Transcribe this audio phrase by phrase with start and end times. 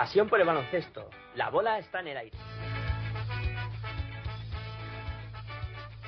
[0.00, 1.10] Pasión por el baloncesto.
[1.34, 2.34] La bola está en el aire.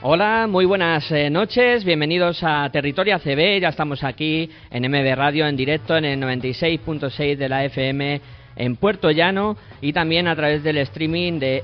[0.00, 5.46] Hola, muy buenas eh, noches, bienvenidos a Territorio ACB, ya estamos aquí en MB Radio
[5.46, 8.22] en directo en el 96.6 de la FM
[8.56, 11.62] en Puerto Llano y también a través del streaming de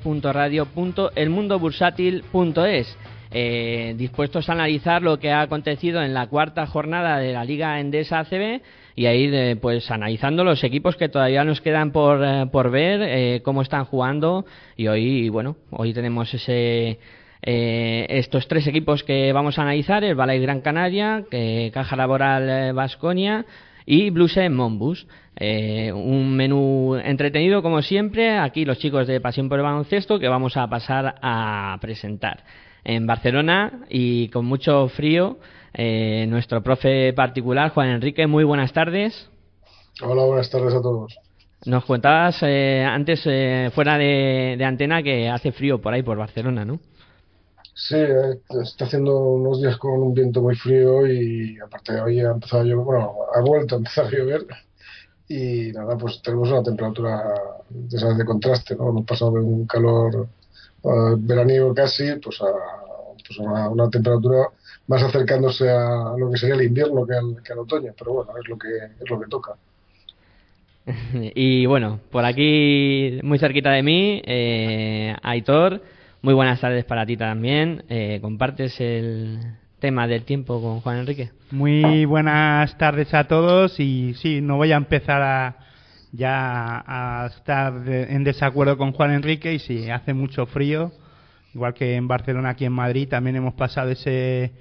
[0.00, 2.98] mb.radio.elmundobursátil.es.
[3.32, 7.78] Eh, dispuestos a analizar lo que ha acontecido en la cuarta jornada de la Liga
[7.80, 8.62] Endesa ACB
[8.96, 13.02] y ahí eh, pues analizando los equipos que todavía nos quedan por, eh, por ver,
[13.02, 16.98] eh, cómo están jugando y hoy, bueno, hoy tenemos ese...
[17.42, 21.24] estos tres equipos que vamos a analizar, el Balay Gran Canaria,
[21.72, 23.44] Caja Laboral Vasconia
[23.84, 25.06] y Bluse Monbus.
[25.38, 30.56] un menú entretenido como siempre, aquí los chicos de Pasión por el Baloncesto que vamos
[30.56, 32.42] a pasar a presentar.
[32.82, 35.38] En Barcelona y con mucho frío,
[35.78, 38.26] eh, nuestro profe particular, Juan Enrique.
[38.26, 39.28] Muy buenas tardes.
[40.02, 41.14] Hola, buenas tardes a todos.
[41.66, 46.64] Nos contabas eh, antes, eh, fuera de, antena, que hace frío por ahí, por Barcelona,
[46.64, 46.80] ¿no?
[47.74, 47.96] Sí,
[48.62, 52.62] está haciendo unos días con un viento muy frío y aparte de hoy ha empezado
[52.62, 54.46] a llover, bueno, ha vuelto a empezar a llover
[55.28, 57.22] y nada, pues tenemos una temperatura
[57.68, 58.88] de esas de contraste, ¿no?
[58.88, 60.26] Hemos pasado de un calor
[61.18, 62.46] veraniego casi, pues a,
[63.26, 64.48] pues una temperatura
[64.86, 68.32] más acercándose a lo que sería el invierno que al, que al otoño, pero bueno,
[68.40, 69.52] es lo que, es lo que toca.
[71.34, 75.82] Y bueno, por aquí, muy cerquita de mí, eh, Aitor,
[76.22, 77.84] muy buenas tardes para ti también.
[77.88, 79.40] Eh, ¿Compartes el
[79.80, 81.30] tema del tiempo con Juan Enrique?
[81.50, 85.56] Muy buenas tardes a todos y sí, no voy a empezar a,
[86.12, 90.92] ya a estar en desacuerdo con Juan Enrique y sí, hace mucho frío,
[91.54, 94.52] igual que en Barcelona, aquí en Madrid, también hemos pasado ese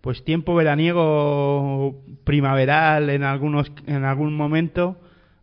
[0.00, 4.96] pues tiempo veraniego primaveral en algunos en algún momento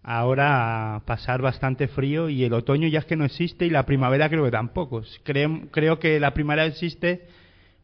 [0.04, 4.30] ahora pasar bastante frío y el otoño ya es que no existe y la primavera
[4.30, 5.04] creo que tampoco.
[5.24, 7.28] Creo, creo que la primavera existe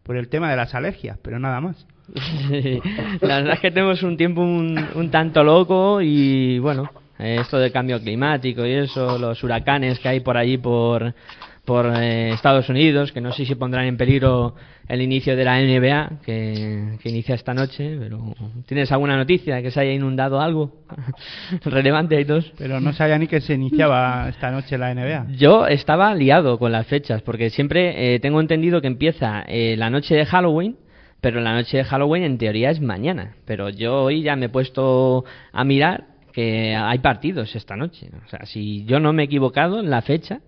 [0.03, 1.85] por el tema de las alergias pero nada más.
[3.21, 7.71] La verdad es que tenemos un tiempo un, un tanto loco y bueno esto del
[7.71, 11.13] cambio climático y eso los huracanes que hay por allí por
[11.65, 14.55] por eh, Estados Unidos, que no sé si pondrán en peligro
[14.87, 18.33] el inicio de la NBA, que, inicia esta noche, pero
[18.65, 20.83] ¿tienes alguna noticia que se haya inundado algo
[21.63, 22.51] relevante y todos?
[22.57, 25.27] Pero no sabía ni que se iniciaba esta noche la NBA.
[25.37, 29.89] Yo estaba liado con las fechas, porque siempre eh, tengo entendido que empieza eh, la
[29.89, 30.75] noche de Halloween,
[31.21, 33.35] pero la noche de Halloween en teoría es mañana.
[33.45, 35.23] Pero yo hoy ya me he puesto
[35.53, 38.09] a mirar que hay partidos esta noche.
[38.25, 40.41] O sea, si yo no me he equivocado en la fecha,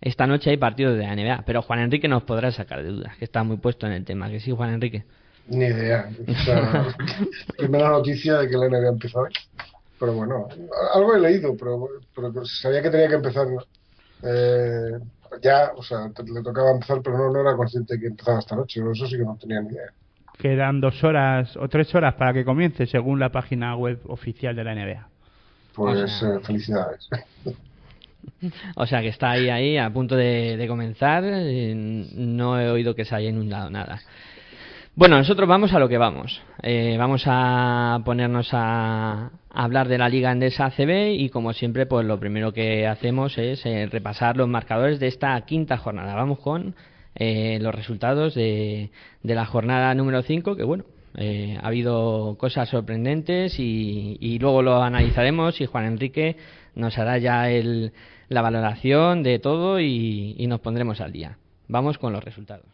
[0.00, 3.16] esta noche hay partidos de la NBA, pero Juan Enrique nos podrá sacar de dudas,
[3.16, 4.30] que está muy puesto en el tema.
[4.30, 5.04] ¿Que sí, Juan Enrique?
[5.48, 6.08] Ni idea.
[7.58, 9.32] primera noticia de que la NBA empieza hoy.
[9.98, 10.48] Pero bueno,
[10.94, 13.48] algo he leído, pero, pero sabía que tenía que empezar
[14.22, 14.92] eh,
[15.42, 18.56] ya, o sea, le tocaba empezar, pero no, no era consciente de que empezaba esta
[18.56, 18.80] noche.
[18.80, 19.92] Eso sí que no tenía ni idea.
[20.38, 24.64] Quedan dos horas o tres horas para que comience, según la página web oficial de
[24.64, 25.08] la NBA.
[25.74, 27.08] Pues eh, felicidades.
[28.76, 31.24] O sea que está ahí, ahí, a punto de, comenzar.
[31.24, 34.00] No he oído que se haya inundado nada.
[34.94, 36.42] Bueno, nosotros vamos a lo que vamos.
[36.62, 42.04] Eh, vamos a ponernos a, hablar de la Liga Endesa ACB y como siempre, pues
[42.04, 46.14] lo primero que hacemos es eh, repasar los marcadores de esta quinta jornada.
[46.16, 46.74] Vamos con
[47.14, 48.90] eh, los resultados de,
[49.22, 50.84] de, la jornada número 5, que bueno,
[51.16, 56.36] ha habido cosas sorprendentes y, y luego lo analizaremos y Juan Enrique
[56.78, 57.92] nos hará ya el,
[58.28, 61.36] la valoración de todo y, nos pondremos al día.
[61.66, 62.66] Vamos con los resultados.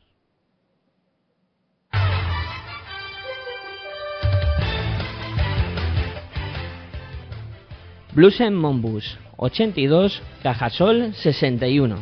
[8.12, 11.96] Blusen Monbus 82, Cajasol 61.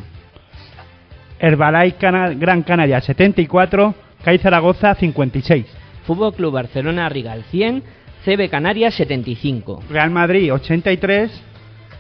[1.39, 1.97] Herbalife
[2.37, 5.67] Gran Canaria 74, CAI Zaragoza 56.
[6.07, 7.83] Fútbol Club Barcelona Rigal 100,
[8.25, 9.85] CB Canarias 75.
[9.89, 11.52] Real Madrid 83,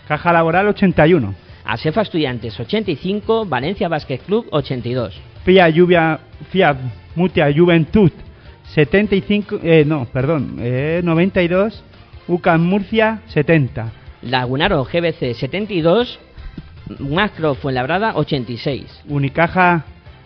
[0.06, 1.34] Caja Laboral 81.
[1.64, 5.20] Asefa Estudiantes 85, Valencia Basket Club 82.
[5.44, 6.20] FIA Lluvia,
[6.50, 6.76] FIA
[7.14, 8.10] Mutia Juventud
[8.74, 11.82] 75, eh, no, perdón, eh, 92,
[12.26, 13.92] UCAM Murcia 70.
[14.22, 16.18] Lagunaro GBC 72,
[16.98, 19.02] Macro Fuenlabrada 86.
[19.08, 19.84] Unicaja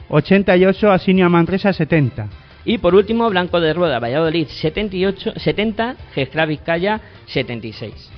[0.08, 2.28] 88, Asinia Manresa 70.
[2.64, 8.15] Y por último, Blanco de Rueda Valladolid 78, 70, Gescla Vizcaya 76.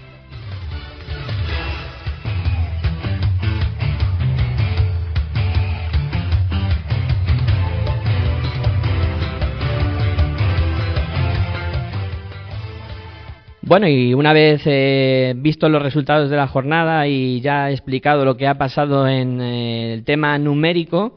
[13.69, 18.35] Bueno, y una vez eh, visto los resultados de la jornada y ya explicado lo
[18.35, 21.17] que ha pasado en eh, el tema numérico,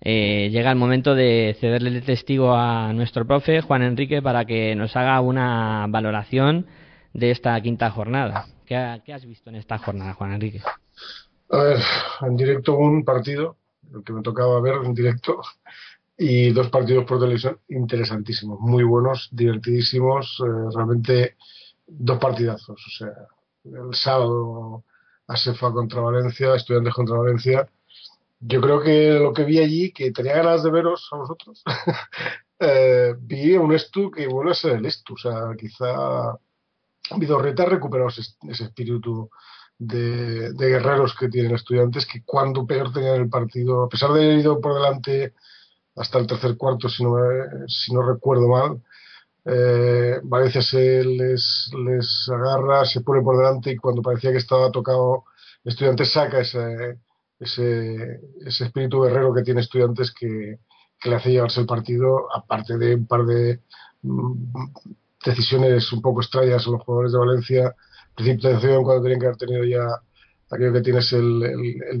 [0.00, 4.74] eh, llega el momento de cederle el testigo a nuestro profe Juan Enrique para que
[4.76, 6.68] nos haga una valoración
[7.12, 8.46] de esta quinta jornada.
[8.64, 10.62] ¿Qué, has visto en esta jornada, Juan Enrique?
[11.50, 11.80] A ver,
[12.22, 13.58] en directo un partido,
[13.94, 15.42] el que me tocaba ver en directo,
[16.16, 20.42] y dos partidos por televisión interesantísimos, muy buenos, divertidísimos,
[20.74, 21.36] realmente
[21.90, 22.80] dos partidazos.
[22.86, 23.12] O sea,
[23.64, 24.84] el sábado
[25.26, 27.68] Asefa contra Valencia, Estudiantes contra Valencia.
[28.40, 31.62] Yo creo que lo que vi allí, que tenía ganas de veros a vosotros,
[32.58, 35.14] eh, vi un Estu que vuelve a ser el Estu.
[35.14, 36.38] O sea, quizá
[37.16, 39.30] Vidorreta ha recuperado ese, espíritu
[39.78, 44.38] de, guerreros que tienen estudiantes, que cuando peor tenían el partido, a pesar de haber
[44.38, 45.34] ido por delante
[45.96, 47.16] hasta el tercer cuarto, si no,
[47.66, 48.82] si no recuerdo mal,
[49.44, 54.70] eh, Valencia se les, les agarra, se pone por delante y cuando parecía que estaba
[54.70, 55.24] tocado,
[55.64, 56.98] Estudiantes saca ese,
[57.38, 60.58] ese, ese espíritu guerrero que tiene Estudiantes que,
[61.02, 63.60] le hace llevarse el partido, aparte de un par de
[64.02, 64.52] mm,
[65.24, 67.74] decisiones un poco extrañas a los jugadores de Valencia,
[68.14, 69.86] precipitación cuando tenían que haber tenido ya
[70.50, 72.00] aquello que tienes el, el, el,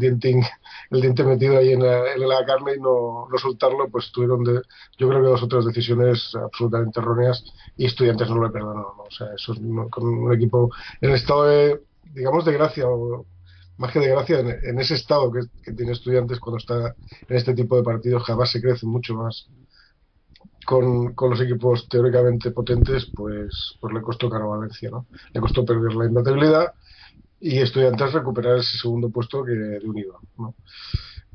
[0.90, 4.60] el diente metido ahí en la, carne y no, no, soltarlo, pues tuvieron de,
[4.98, 7.44] yo creo que dos otras decisiones absolutamente erróneas
[7.76, 8.92] y estudiantes no lo perdonaron.
[8.98, 9.60] O sea, eso es
[9.90, 10.70] con un equipo
[11.00, 11.80] en estado de,
[12.12, 13.24] digamos, de gracia o
[13.78, 16.94] más que de gracia, en, ese estado que, tiene estudiantes cuando está
[17.28, 19.46] en este tipo de partidos, jamás se crece mucho más.
[20.66, 25.06] Con, con, los equipos teóricamente potentes, pues, pues le costó caro Valencia, ¿no?
[25.32, 26.74] Le costó perder la imbatibilidad
[27.40, 30.20] y Estudiantes recuperar ese segundo puesto que de unido.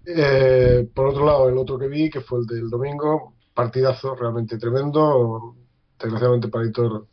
[0.05, 4.57] Eh, por otro lado, el otro que vi, que fue el del domingo, partidazo realmente
[4.57, 5.55] tremendo.
[5.99, 7.07] Desgraciadamente para Hitor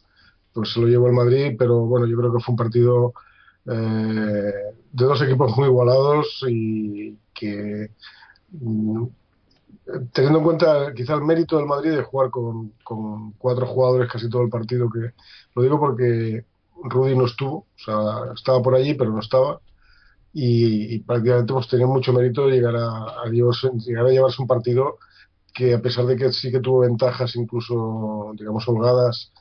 [0.52, 3.14] pues se lo llevó el Madrid, pero bueno, yo creo que fue un partido
[3.66, 4.52] eh,
[4.92, 7.90] de dos equipos muy igualados y que
[8.50, 9.04] mm,
[10.12, 14.28] teniendo en cuenta quizá el mérito del Madrid de jugar con, con cuatro jugadores casi
[14.28, 15.12] todo el partido, que
[15.54, 16.44] lo digo porque
[16.84, 19.61] Rudy no estuvo, o sea, estaba por allí, pero no estaba.
[20.34, 24.99] Y, prácticamente hemos tenido mucho mérito llegar a, llevarse, llegar a llevarse un partido
[25.55, 29.32] que, a pesar de que sí que tuvo ventajas, incluso, digamos, holgadas,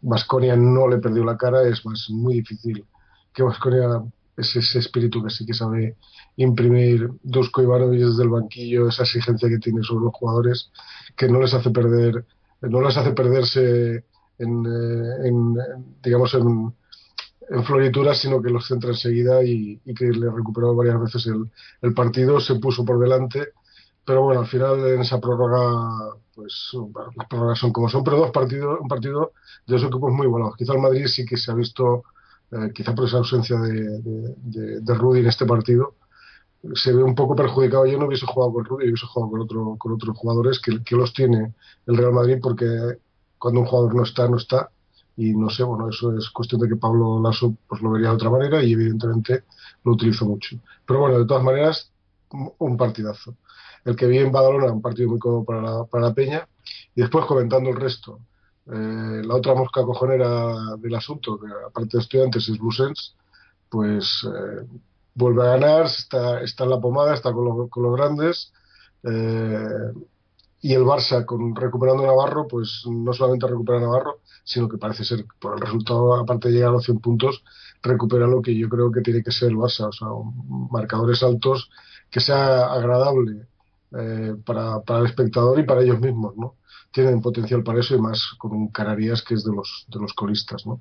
[0.00, 2.84] Vasconia eh, eh no le perdió la cara, es más muy difícil
[3.32, 4.02] que Vasconia
[4.36, 5.96] es ese espíritu que sí que sabe
[6.36, 10.70] imprimir Dusko Ivanovic desde el banquillo, esa exigencia que tiene sobre los jugadores,
[11.16, 12.24] que no les hace perder,
[12.62, 14.04] no les hace perderse
[14.38, 15.56] en, eh, en
[16.02, 16.72] digamos, en,
[17.50, 21.50] en, florituras, sino que los centra enseguida y, y que le recuperó varias veces el,
[21.82, 23.48] el, partido, se puso por delante,
[24.04, 26.70] pero bueno, al final en esa prórroga, pues
[27.16, 29.32] las prórrogas son como son, pero dos partidos, un partido
[29.66, 30.56] de dos equipos muy buenos.
[30.56, 32.04] Quizá el Madrid sí que se ha visto,
[32.52, 35.96] eh, quizá por esa ausencia de, de, de, Rudy en este partido,
[36.74, 37.86] se ve un poco perjudicado.
[37.86, 41.12] Yo no hubiese jugado con Rudy, hubiese jugado con, otro, con otros jugadores que los
[41.12, 41.54] tiene
[41.86, 42.66] el Real Madrid porque
[43.38, 44.70] cuando un jugador no está, no está.
[45.16, 48.14] Y no sé, bueno, eso es cuestión de que Pablo Lasso pues lo vería de
[48.14, 49.44] otra manera y evidentemente
[49.84, 50.56] lo utilizo mucho.
[50.86, 51.90] Pero bueno, de todas maneras,
[52.58, 53.34] un partidazo.
[53.84, 56.48] El que vi en Badalona, un partido muy cómodo para la, para la Peña.
[56.94, 58.20] Y después comentando el resto,
[58.66, 63.16] eh, la otra mosca cojonera del asunto, que aparte de estudiantes es Lucens,
[63.68, 64.66] pues eh,
[65.14, 68.52] vuelve a ganar, está, está en la pomada, está con, con los grandes.
[69.02, 69.92] Eh,
[70.60, 75.24] y el Barça con recuperando Navarro, pues no solamente recupera Navarro, sino que parece ser,
[75.38, 77.44] por el resultado, aparte de llegar a los 100 puntos,
[77.82, 80.08] recupera lo que yo creo que tiene que ser el Barça, o sea,
[80.70, 81.70] marcadores altos,
[82.10, 83.46] que sea agradable
[83.96, 86.56] eh, para, el espectador y para ellos mismos, ¿no?
[86.90, 90.14] tienen potencial para eso y más con un Canarias que es de los, de los
[90.14, 90.80] colistas, ¿no?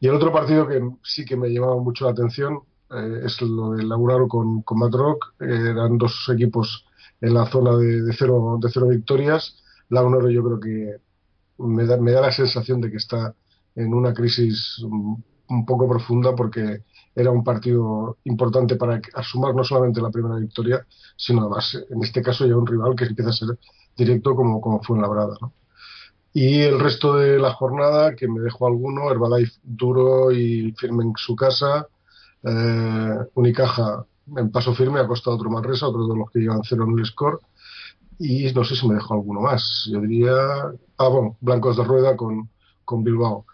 [0.00, 3.72] Y el otro partido que sí que me llamaba mucho la atención eh, es lo
[3.72, 5.34] de Lauraro con, con Madrock.
[5.40, 6.86] Eh, eran dos equipos
[7.20, 9.62] en la zona de, cero, de cero victorias.
[9.88, 10.96] Lagunaro yo creo que
[11.58, 13.34] me da, me da la sensación de que está
[13.74, 16.82] en una crisis un, un poco profunda porque
[17.14, 22.22] era un partido importante para asumar no solamente la primera victoria, sino además, en este
[22.22, 23.58] caso, ya un rival que empieza a ser
[23.96, 25.36] directo como, como fue en Labrada.
[25.40, 25.52] ¿no?
[26.32, 31.12] Y el resto de la jornada, que me dejó alguno, Herbalife duro y firme en
[31.16, 31.88] su casa,
[32.44, 36.84] eh, Unicaja en paso firme, ha costado otro Manresa, otro de los que llevan cero
[36.88, 37.40] en el score,
[38.18, 39.88] y no sé si me dejó alguno más.
[39.90, 40.32] Yo diría,
[40.98, 42.50] ah, bueno, Blancos de Rueda con,
[42.84, 43.46] con Bilbao.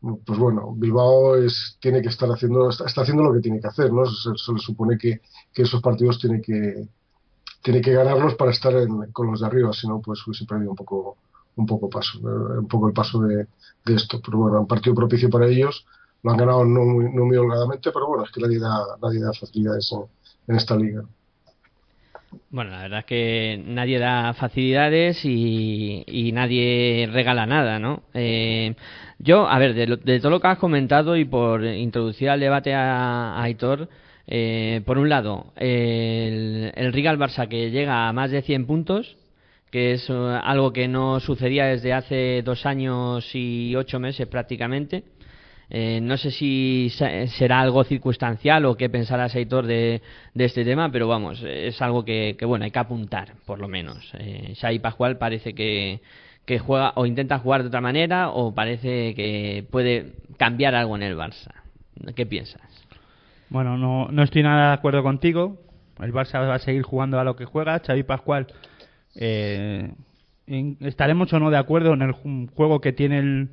[0.00, 3.66] Pues bueno, Bilbao es, tiene que estar haciendo, está, está haciendo lo que tiene que
[3.66, 4.06] hacer, ¿no?
[4.06, 5.20] Se, le supone que,
[5.52, 6.88] que, esos partidos tiene que,
[7.62, 10.70] tiene que ganarlos para estar en, con los de arriba, si no, pues hubiese perdido
[10.70, 11.18] un poco,
[11.56, 13.46] un poco paso, un poco el paso de,
[13.84, 14.20] de, esto.
[14.24, 15.86] Pero bueno, un partido propicio para ellos,
[16.22, 19.32] lo han ganado no no muy holgadamente, pero bueno, es que nadie da, nadie da
[19.32, 19.92] facilidades
[20.56, 21.02] esta liga.
[22.50, 28.02] Bueno, la verdad es que nadie da facilidades y, nadie regala nada, ¿no?
[28.14, 28.74] Eh,
[29.18, 32.40] yo, a ver, de, lo, de, todo lo que has comentado y por introducir al
[32.40, 33.88] debate a, Aitor,
[34.26, 39.16] eh, por un lado, el, el Rigal Barça que llega a más de 100 puntos,
[39.70, 45.04] que es uh, algo que no sucedía desde hace dos años y ocho meses prácticamente.
[45.72, 50.02] Eh, no sé si será algo circunstancial o qué pensará Seitor de,
[50.34, 53.68] de, este tema, pero vamos, es algo que, que, bueno, hay que apuntar, por lo
[53.68, 54.10] menos.
[54.18, 56.00] Eh, Xavi Pascual parece que,
[56.44, 61.04] que juega o intenta jugar de otra manera o parece que puede cambiar algo en
[61.04, 61.52] el Barça.
[62.16, 62.62] ¿Qué piensas?
[63.48, 65.60] Bueno, no, no estoy nada de acuerdo contigo.
[66.00, 67.78] El Barça va a seguir jugando a lo que juega.
[67.78, 68.48] Xavi Pascual,
[69.14, 69.92] eh,
[70.80, 73.50] estaremos o no de acuerdo en el juego que tiene el,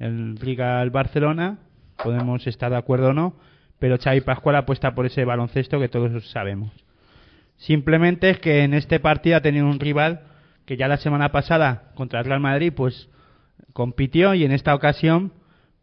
[0.00, 1.58] el Riga al Barcelona,
[2.02, 3.36] podemos estar de acuerdo o no,
[3.78, 6.72] pero Xavi Pascual apuesta por ese baloncesto que todos sabemos.
[7.56, 10.22] Simplemente es que en este partido ha tenido un rival
[10.64, 13.10] que ya la semana pasada contra el Real Madrid pues
[13.74, 15.32] compitió y en esta ocasión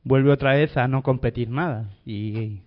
[0.04, 2.62] vuelve otra vez a no competir nada y,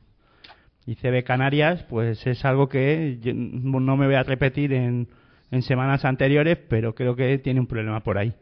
[0.87, 5.09] y CB Canarias pues es algo que no me voy a repetir en,
[5.51, 8.35] en semanas anteriores pero creo que tiene un problema por ahí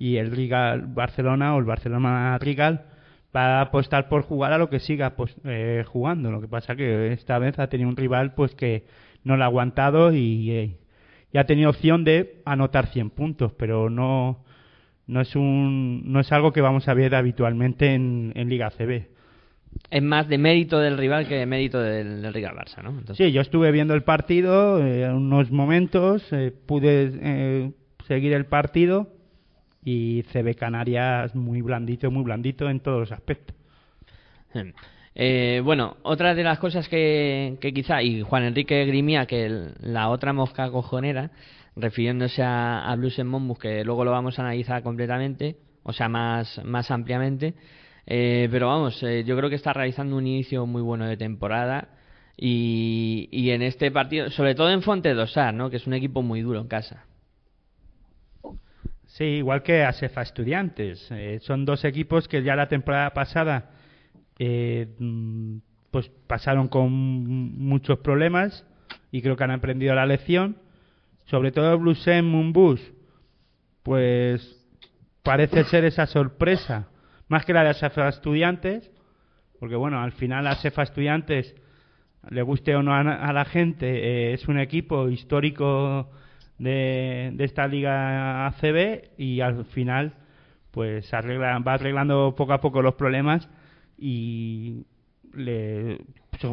[0.00, 2.86] y el Rigal Barcelona o el Barcelona Rigal
[3.36, 6.32] va a apostar por jugar a lo que siga pues, eh, jugando.
[6.32, 8.86] Lo que pasa que esta vez ha tenido un rival pues que
[9.24, 10.78] no lo ha aguantado y, eh,
[11.30, 14.42] y ha tenido opción de anotar 100 puntos, pero no
[15.06, 19.06] no es un no es algo que vamos a ver habitualmente en, en Liga CB.
[19.90, 22.90] Es más de mérito del rival que de mérito del, del Rigal Barça, ¿no?
[22.90, 23.18] Entonces...
[23.18, 27.72] Sí, yo estuve viendo el partido eh, unos momentos, eh, pude eh,
[28.08, 29.19] seguir el partido
[29.84, 33.56] y CB Canarias muy blandito, muy blandito en todos los aspectos.
[35.14, 40.32] Eh, bueno, otra de las cosas que, quizá, y Juan Enrique grimía que la otra
[40.32, 41.30] mosca cojonera,
[41.76, 46.08] refiriéndose a, a Blues en Monmouth, que luego lo vamos a analizar completamente, o sea,
[46.08, 47.54] más, más ampliamente,
[48.06, 51.88] eh, pero vamos, eh, yo creo que está realizando un inicio muy bueno de temporada.
[52.36, 55.68] Y, y en este partido, sobre todo en Fonte Dosar, ¿no?
[55.68, 57.04] que es un equipo muy duro en casa.
[59.10, 61.08] Sí, igual que Asefa Estudiantes.
[61.10, 63.70] Eh, son dos equipos que ya la temporada pasada
[64.38, 64.86] eh,
[65.90, 68.64] pues pasaron con muchos problemas
[69.10, 70.58] y creo que han aprendido la lección.
[71.24, 72.80] Sobre todo Blusen Mumbus,
[73.82, 74.64] pues
[75.24, 76.88] parece ser esa sorpresa,
[77.26, 78.92] más que la de Asefa Estudiantes,
[79.58, 81.56] porque bueno, al final Asefa Estudiantes,
[82.30, 86.10] le guste o no a, a la gente, eh, es un equipo histórico
[86.60, 90.12] de, esta liga ACB y al final
[90.70, 93.48] pues arregla, va arreglando poco a poco los problemas
[93.98, 94.84] y
[95.34, 95.98] le,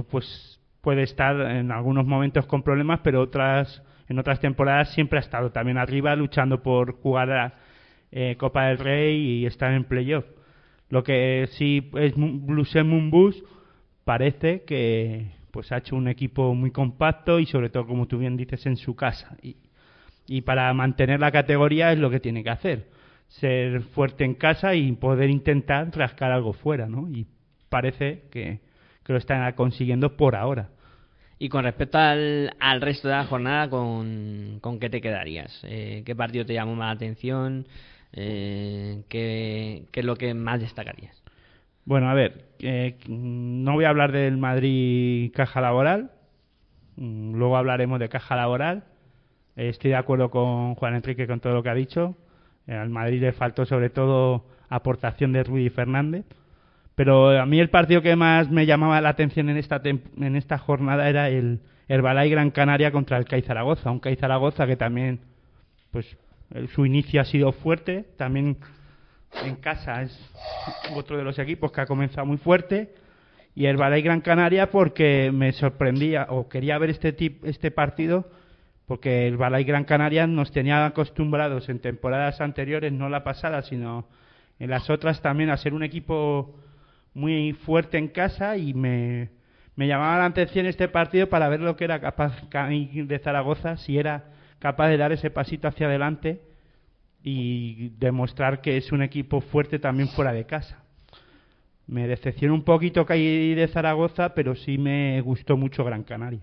[0.10, 5.22] pues puede estar en algunos momentos con problemas pero otras en otras temporadas siempre ha
[5.22, 7.54] estado también arriba luchando por jugar a
[8.12, 10.24] eh, Copa del Rey y estar en playoff.
[10.90, 12.74] Lo que sí es Blues
[13.12, 13.44] Bus
[14.06, 18.38] parece que pues ha hecho un equipo muy compacto y sobre todo como tú bien
[18.38, 19.36] dices en su casa.
[19.42, 19.58] Y,
[20.28, 22.88] y para mantener la categoría es lo que tiene que hacer
[23.28, 27.10] ser fuerte en casa y poder intentar rascar algo fuera ¿no?
[27.10, 27.28] y
[27.70, 28.62] parece que,
[29.04, 30.70] que lo están consiguiendo por ahora
[31.40, 35.62] y con respecto al, al resto de la jornada, ¿con, con qué te quedarías?
[35.64, 37.68] Eh, ¿Qué partido te llamó más la atención?
[38.14, 41.22] Eh, ¿qué, ¿Qué es lo que más destacarías?
[41.86, 46.12] Bueno, a ver, eh, no voy a hablar del Madrid Caja Laboral,
[46.98, 48.84] luego hablaremos de Caja Laboral,
[49.58, 52.16] Estoy de acuerdo con Juan Enrique con todo lo que ha dicho.
[52.68, 56.26] Al Madrid le faltó sobre todo aportación de Rudy Fernández.
[56.94, 60.60] Pero a mí el partido que más me llamaba la atención en esta, en esta
[60.60, 63.90] jornada era el Herbalife Gran Canaria contra el CAI Zaragoza.
[63.90, 65.22] Un CAI Zaragoza que también,
[65.90, 66.18] pues,
[66.76, 68.06] su inicio ha sido fuerte.
[68.16, 68.58] También
[69.44, 70.16] en casa es
[70.94, 72.94] otro de los equipos que ha comenzado muy fuerte.
[73.56, 78.30] Y el Balay Gran Canaria porque me sorprendía o quería ver este, tip, este partido
[78.88, 84.08] porque el Balay Gran Canaria nos tenía acostumbrados en temporadas anteriores, no la pasada, sino
[84.60, 86.56] en las otras también a ser un equipo
[87.14, 89.30] muy fuerte en casa y me,
[89.76, 93.98] me llamaba la atención este partido para ver lo que era capaz de Zaragoza, si
[93.98, 96.42] era capaz de dar ese pasito hacia adelante
[97.22, 100.82] y demostrar que es un equipo fuerte también fuera de casa.
[101.88, 106.42] Me decepcionó un poquito Caí de Zaragoza, pero sí me gustó mucho Gran Canaria.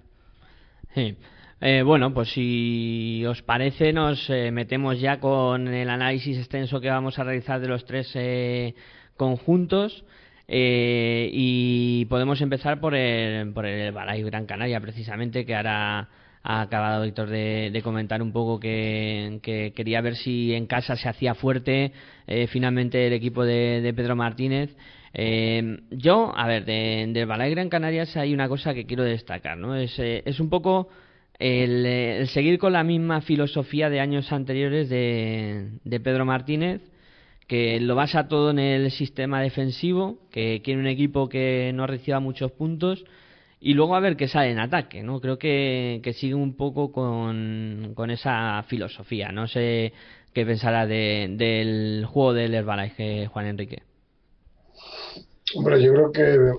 [0.95, 1.17] Sí.
[1.61, 6.91] Eh, bueno, pues si os parece, nos eh, metemos ya con el análisis extenso que
[6.91, 8.75] vamos a realizar de los tres eh,
[9.17, 10.05] conjuntos.
[10.49, 16.09] y podemos empezar por el, por el Balay Gran Canaria, precisamente, que ahora
[16.43, 19.41] ha acabado Víctor de, comentar un poco que,
[19.75, 21.93] quería ver si en casa se hacía fuerte
[22.49, 24.77] finalmente el equipo de, Pedro Martínez.
[25.91, 29.75] yo, a ver, del Balay Gran Canarias hay una cosa que quiero destacar, ¿no?
[29.77, 30.89] Es, es un poco
[31.39, 36.81] el, seguir con la misma filosofía de años anteriores de, Pedro Martínez,
[37.47, 42.21] que lo basa todo en el sistema defensivo, que quiere un equipo que no reciba
[42.21, 43.05] muchos puntos
[43.61, 45.21] y luego a ver qué sale en ataque, ¿no?
[45.21, 49.33] Creo que, sigue un poco con, esa filosofía.
[49.33, 49.93] No sé
[50.33, 53.83] qué pensará del juego del Herbalife, Juan Enrique.
[55.55, 56.53] Hombre, yo creo que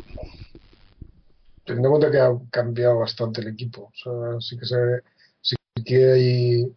[1.66, 3.92] teniendo en cuenta que ha cambiado bastante el equipo.
[4.06, 5.02] O sí que se,
[5.42, 6.76] sí que hay.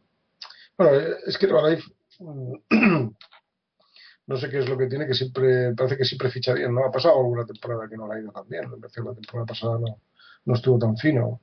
[0.76, 1.46] Bueno, es que
[4.26, 6.84] no sé qué es lo que tiene, que siempre, parece que siempre ficha bien, ¿no?
[6.84, 10.00] Ha pasado alguna temporada que no ha ido tan bien, la temporada pasada no,
[10.44, 11.40] no estuvo tan fino.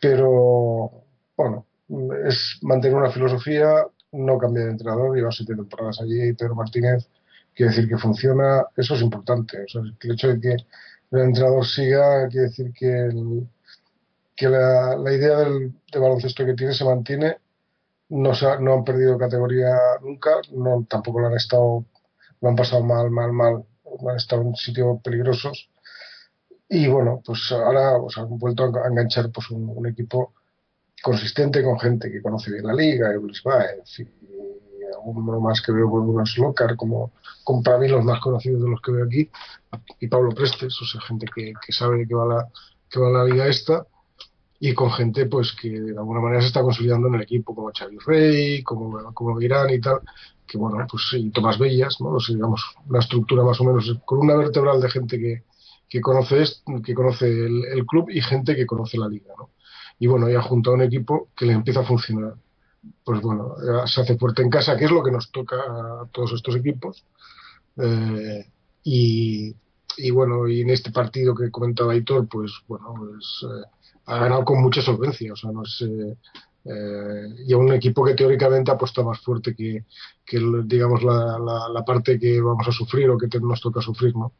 [0.00, 1.04] Pero,
[1.36, 1.66] bueno,
[2.26, 7.08] es mantener una filosofía, no cambiar de entrenador, lleva siete temporadas allí Pedro Martínez
[7.54, 9.62] quiere decir que funciona, eso es importante.
[9.64, 10.56] O sea, el hecho de que
[11.14, 13.08] el entrenador siga, quiere decir que,
[14.34, 17.38] que la, idea del, de baloncesto que tiene se mantiene.
[18.08, 21.84] No, no han perdido categoría nunca, no tampoco lo han estado,
[22.40, 23.64] lo han pasado mal, mal, mal,
[24.08, 25.70] han estado en sitios peligrosos.
[26.68, 30.34] Y bueno, pues ahora pues, han vuelto a enganchar pues, un, equipo
[31.02, 34.04] consistente con gente que conoce bien la liga, Luis Baez, y
[35.04, 37.12] uno más que veo con unos Locar, como,
[37.42, 39.30] como, para los más conocidos de los que veo aquí,
[40.00, 42.48] y Pablo Prestes, o sea, gente que, que sabe de qué va la,
[42.88, 43.86] que va la liga esta,
[44.60, 47.70] y con gente pues que de alguna manera se está consolidando en el equipo, como
[47.76, 50.00] Xavi Rey, como, como Irán y tal,
[50.46, 52.16] que bueno, pues y Tomás Bellas, ¿no?
[52.26, 55.42] digamos, una estructura más o menos, con una vertebral de gente que,
[55.88, 56.44] que conoce,
[56.84, 59.50] que conoce el, el, club y gente que conoce la liga, ¿no?
[59.98, 62.34] Y bueno, ya junto a un equipo que le empieza a funcionar
[63.04, 63.54] pues bueno,
[63.86, 67.04] se hace fuerte en casa, que es lo que nos toca a todos estos equipos.
[67.76, 68.46] Eh,
[68.84, 69.54] y,
[70.12, 73.66] bueno, y en este partido que comentaba Aitor, pues bueno, pues, eh,
[74.06, 78.14] ha ganado con mucha solvencia, o sea, no es, eh, y a un equipo que
[78.14, 79.84] teóricamente ha puesto más fuerte que,
[80.64, 84.32] digamos, la, la, parte que vamos a sufrir o que nos toca sufrir, ¿no?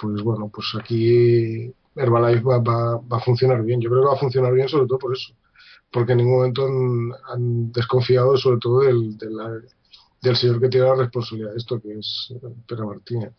[0.00, 3.80] Pues bueno, pues aquí Herbalife va, va a funcionar bien.
[3.80, 5.34] Yo creo que va a funcionar bien sobre todo por eso
[5.92, 6.66] porque en ningún momento
[7.32, 12.34] han, desconfiado sobre todo del, del, señor que tiene la responsabilidad de esto, que es
[12.66, 13.32] Pedro Martínez.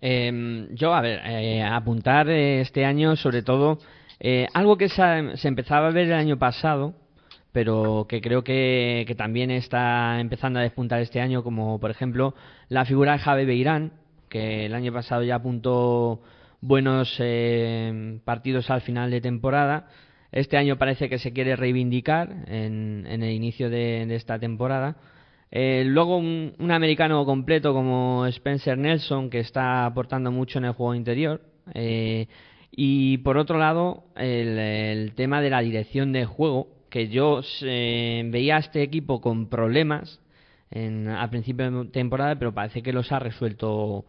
[0.00, 3.78] Em, yo, a ver, eh, apuntar este año sobre todo
[4.18, 6.94] eh, algo que se, se, empezaba a ver el año pasado,
[7.52, 12.34] pero que creo que, que, también está empezando a despuntar este año, como por ejemplo
[12.68, 13.92] la figura de Javi Beirán,
[14.28, 16.20] que el año pasado ya apuntó
[16.60, 19.88] buenos eh, partidos al final de temporada
[20.32, 24.96] este año parece que se quiere reivindicar en, el inicio de, esta temporada.
[25.50, 30.94] Eh, luego un, americano completo como Spencer Nelson que está aportando mucho en el juego
[30.94, 31.42] interior.
[31.74, 32.26] Eh,
[32.70, 38.56] y por otro lado el, tema de la dirección de juego que yo eh, veía
[38.56, 40.20] a este equipo con problemas
[40.70, 44.06] en, a principio de temporada pero parece que los ha resuelto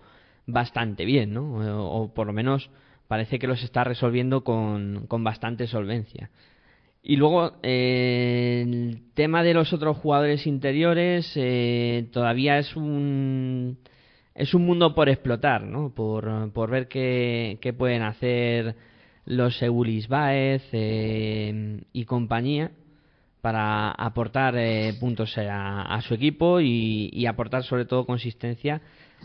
[0.47, 1.89] bastante bien, ¿no?
[1.89, 2.69] o por lo menos
[3.13, 6.31] parece que los está resolviendo con, con bastante solvencia.
[7.03, 13.77] Y luego, eh, el tema de los otros jugadores interiores eh, todavía es un,
[14.33, 15.93] es un mundo por explotar, ¿no?
[15.93, 18.75] por, por ver qué, qué pueden hacer
[19.25, 22.71] los Eulis Baez eh, y compañía,
[23.43, 28.81] para aportar eh, puntos a, su equipo y, aportar sobre todo consistencia,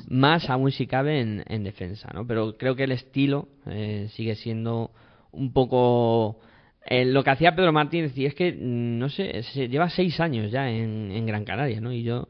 [0.08, 2.08] más aún si cabe en, defensa.
[2.14, 2.26] ¿no?
[2.26, 4.90] Pero creo que el estilo eh, sigue siendo
[5.32, 6.38] un poco
[6.86, 10.20] eh, lo que hacía Pedro Martínez y es que mm, no sé se lleva seis
[10.20, 12.28] años ya en, Gran Canaria no y yo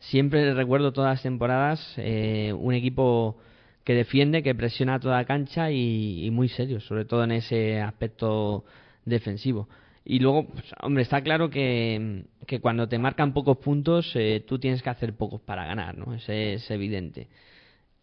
[0.00, 3.36] siempre recuerdo todas las temporadas un equipo
[3.84, 7.80] que defiende que presiona toda la cancha y, y, muy serio sobre todo en ese
[7.80, 8.64] aspecto
[9.04, 9.68] defensivo
[10.04, 14.58] y luego, pues, hombre, está claro que, que, cuando te marcan pocos puntos, eh, tú
[14.58, 16.14] tienes que hacer pocos para ganar, ¿no?
[16.14, 17.28] Ese es evidente.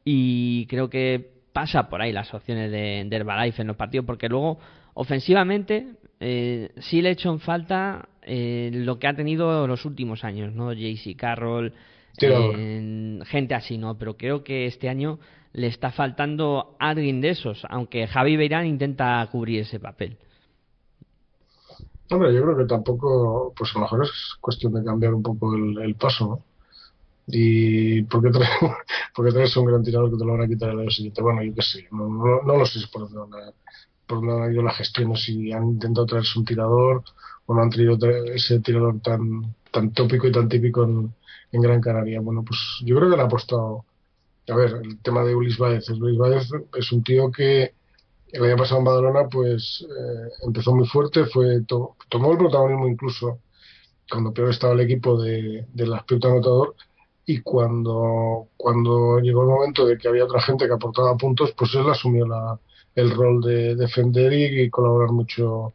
[0.05, 4.29] Y creo que pasa por ahí las opciones de, de Herbalife en los partidos, porque
[4.29, 4.57] luego,
[4.93, 5.87] ofensivamente,
[6.21, 10.53] eh, sí le he hecho en falta eh, lo que ha tenido los últimos años,
[10.53, 10.71] ¿no?
[10.71, 11.73] JC Carroll,
[12.21, 13.97] eh, gente así, ¿no?
[13.97, 15.19] Pero creo que este año
[15.51, 20.17] le está faltando alguien de esos, aunque Javi Beirán intenta cubrir ese papel.
[22.09, 25.55] Hombre, yo creo que tampoco, pues a lo mejor es cuestión de cambiar un poco
[25.55, 26.43] el, paso, ¿no?
[27.27, 28.49] Y porque traes,
[29.15, 31.21] porque traes un gran tirador que te lo van a quitar el año siguiente.
[31.21, 32.07] Bueno, yo qué sé, no,
[32.43, 33.37] no, lo sé por dónde,
[34.05, 37.03] por dónde ha ido la gestión, o si han intentado traerse un tirador
[37.45, 37.97] o no han traído
[38.33, 41.13] ese tirador tan, tan tópico y tan típico en,
[41.51, 42.21] en Gran Canaria.
[42.21, 43.85] Bueno, pues yo creo que le ha apostado.
[44.49, 45.89] A ver, el tema de Ulis Baez.
[45.89, 47.73] Ulis Baez es un tío que
[48.31, 51.61] el año pasado en Badalona pues eh, empezó muy fuerte, fue
[52.09, 53.39] tomó el protagonismo incluso
[54.09, 56.75] cuando peor estaba el equipo de, del aspecto anotador
[57.25, 61.75] y cuando, cuando llegó el momento de que había otra gente que aportaba puntos, pues
[61.75, 62.57] él asumió la,
[62.95, 65.73] el rol de defender y, colaborar mucho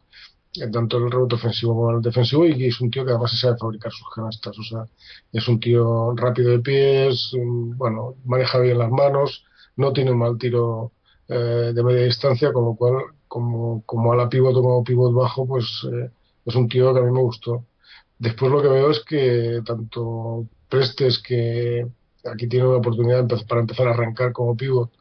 [0.55, 3.57] en tanto el rebote ofensivo como el defensivo y es un tío que además sabe
[3.57, 4.87] fabricar sus canastas, o sea,
[5.31, 10.19] es un tío rápido de pies, mm, bueno, maneja bien las manos, no tiene un
[10.19, 10.91] mal tiro
[11.27, 15.13] eh, de media distancia, con lo cual, como, como a la pivot o como pivot
[15.13, 16.09] bajo, pues eh,
[16.45, 17.65] es un tío que a mí me gustó.
[18.19, 21.87] Después lo que veo es que tanto Prestes, que
[22.25, 24.91] aquí tiene una oportunidad para empezar a arrancar como pivot,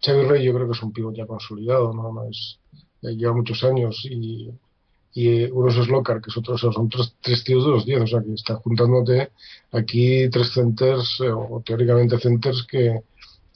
[0.00, 2.24] Xavi Rey yo creo que es un pivot ya consolidado, ¿no?
[2.28, 2.58] es,
[3.02, 4.50] eh, lleva muchos años y,
[5.14, 8.06] y uno es Slocar, que es otro, son tres, tres tíos de los diez, o
[8.06, 9.30] sea que está juntándote
[9.72, 13.00] aquí tres centers, o teóricamente centers que,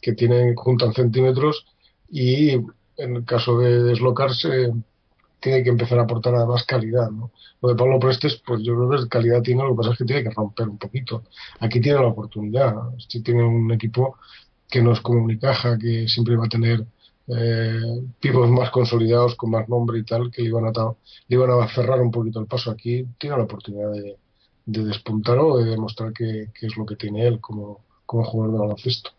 [0.01, 1.67] que tienen, juntan centímetros
[2.13, 4.71] y en el caso de deslocarse
[5.41, 7.11] tiene que empezar a aportar más calidad.
[7.11, 7.33] ¿no?
[7.63, 10.05] Lo de Pablo Prestes, pues yo creo que calidad tiene, lo que pasa es que
[10.05, 11.25] tiene que romper un poquito.
[11.59, 12.75] Aquí tiene la oportunidad.
[12.99, 14.19] Este tiene un equipo
[14.69, 16.85] que no es como Unicaja, que siempre va a tener
[17.29, 21.51] eh, pibos más consolidados, con más nombre y tal, que le iban a, le iban
[21.51, 22.71] a cerrar un poquito el paso.
[22.71, 24.17] Aquí tiene la oportunidad de,
[24.65, 29.11] despuntar o de demostrar qué es lo que tiene él como, como jugador de baloncesto.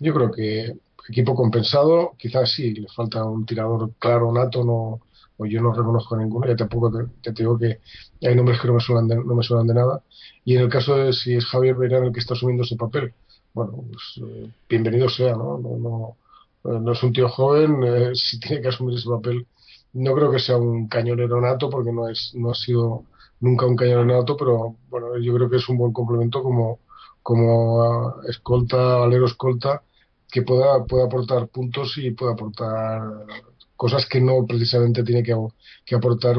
[0.00, 0.76] Yo creo que
[1.08, 5.00] equipo compensado, quizás sí, le falta un tirador claro, nato, no,
[5.36, 6.90] o yo no reconozco ninguno, ya tampoco
[7.22, 7.80] te, digo que
[8.22, 10.02] hay nombres que no me suenan de, no me suenan de nada.
[10.44, 13.14] Y en el caso de si es Javier Beirán el que está asumiendo ese papel,
[13.52, 15.58] bueno, pues eh, bienvenido sea, ¿no?
[15.58, 16.16] No, no,
[16.64, 19.46] eh, no es un tío joven, eh, si tiene que asumir ese papel,
[19.92, 23.04] no creo que sea un cañonero nato, porque no es, no ha sido
[23.40, 26.80] nunca un cañonero nato, pero bueno, yo creo que es un buen complemento como,
[27.22, 29.82] como ah, escolta, alero escolta,
[30.30, 33.02] que pueda, pueda aportar puntos y pueda aportar
[33.76, 35.36] cosas que no precisamente tiene que,
[35.84, 36.36] que aportar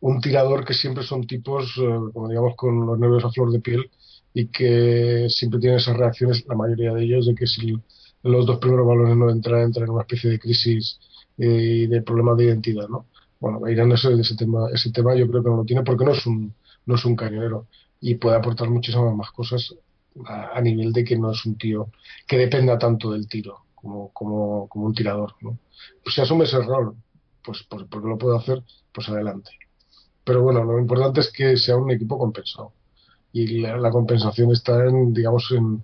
[0.00, 3.60] un tirador que siempre son tipos, eh, como digamos, con los nervios a flor de
[3.60, 3.90] piel
[4.34, 7.78] y que siempre tienen esas reacciones, la mayoría de ellos, de que si
[8.22, 10.98] los dos primeros balones no entran, entran en una especie de crisis
[11.36, 13.06] y de problema de identidad, ¿no?
[13.40, 16.12] Bueno, Irán ese, ese tema, ese tema yo creo que no lo tiene porque no
[16.12, 16.54] es un,
[16.86, 17.66] no es un cañonero
[18.00, 19.74] y puede aportar muchísimas más cosas
[20.26, 21.90] a, nivel de que no es un tío
[22.26, 25.34] que dependa tanto del tiro como, como, como un tirador.
[25.40, 25.58] ¿no?
[26.02, 26.96] Pues si asume ese rol,
[27.44, 29.50] pues, pues porque lo puede hacer, pues adelante.
[30.24, 32.72] Pero bueno, lo importante es que sea un equipo compensado.
[33.32, 35.82] Y la, compensación está en, digamos, en,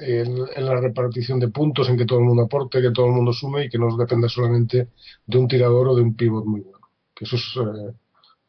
[0.00, 3.32] en, la repartición de puntos, en que todo el mundo aporte, que todo el mundo
[3.32, 4.88] sume y que no dependa solamente
[5.26, 6.86] de un tirador o de un pivot muy bueno.
[7.14, 7.94] Que eso es eh,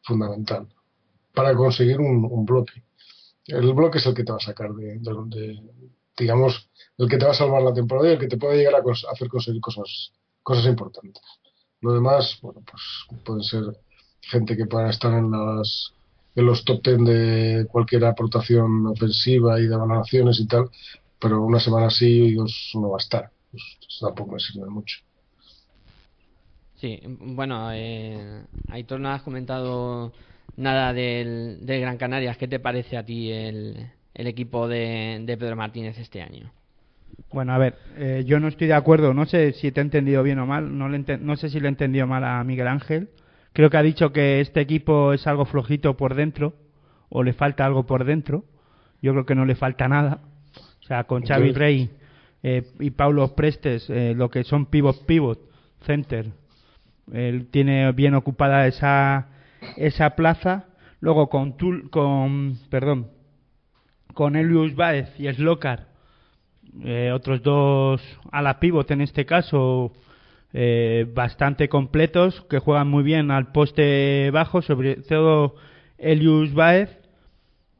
[0.02, 0.68] fundamental
[1.32, 2.82] para conseguir un bloque
[3.50, 5.60] el bloque es el que te va a sacar de,
[6.16, 8.74] digamos, el que te va a salvar la temporada y el que te puede llegar
[8.74, 11.22] a hacer conseguir cosas, cosas importantes.
[11.80, 13.64] Lo demás, bueno, pues pueden ser
[14.20, 15.94] gente que pueda estar en las
[16.36, 20.70] en los top ten de cualquier aportación ofensiva y de valoraciones y tal,
[21.18, 23.30] pero una semana así y dos no va a estar.
[23.50, 23.64] Pues,
[24.00, 24.98] tampoco me sirve mucho.
[26.76, 30.12] Sí, bueno, eh, Aitor, no has comentado
[30.56, 32.36] nada del, Gran Canarias.
[32.36, 33.76] ¿Qué te parece a ti el,
[34.14, 36.52] equipo de, Pedro Martínez este año?
[37.32, 40.22] Bueno, a ver, eh, yo no estoy de acuerdo, no sé si te he entendido
[40.22, 43.10] bien o mal, no, no sé si le he entendido mal a Miguel Ángel,
[43.52, 46.54] Creo que ha dicho que este equipo es algo flojito por dentro,
[47.08, 48.44] o le falta algo por dentro.
[49.02, 50.20] Yo creo que no le falta nada.
[50.80, 51.90] O sea, con Xavi Rey
[52.42, 55.40] eh, y Paulo Prestes, eh, lo que son pivot, pivot,
[55.84, 56.30] center,
[57.12, 59.28] él tiene bien ocupada esa,
[59.76, 60.66] esa plaza.
[61.00, 61.56] Luego con,
[61.90, 63.08] con perdón,
[64.14, 65.88] con Elius Baez y Slokar,
[66.84, 69.92] eh, otros dos a la pivot en este caso,
[70.52, 75.54] eh, bastante completos, que juegan muy bien al poste bajo, sobre todo
[75.98, 76.98] Elius Baez.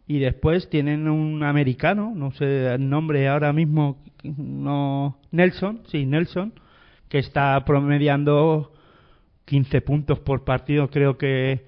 [0.07, 6.53] Y después tienen un americano, no sé el nombre ahora mismo, no Nelson, sí, Nelson,
[7.09, 8.73] que está promediando
[9.45, 11.65] 15 puntos por partido, creo que,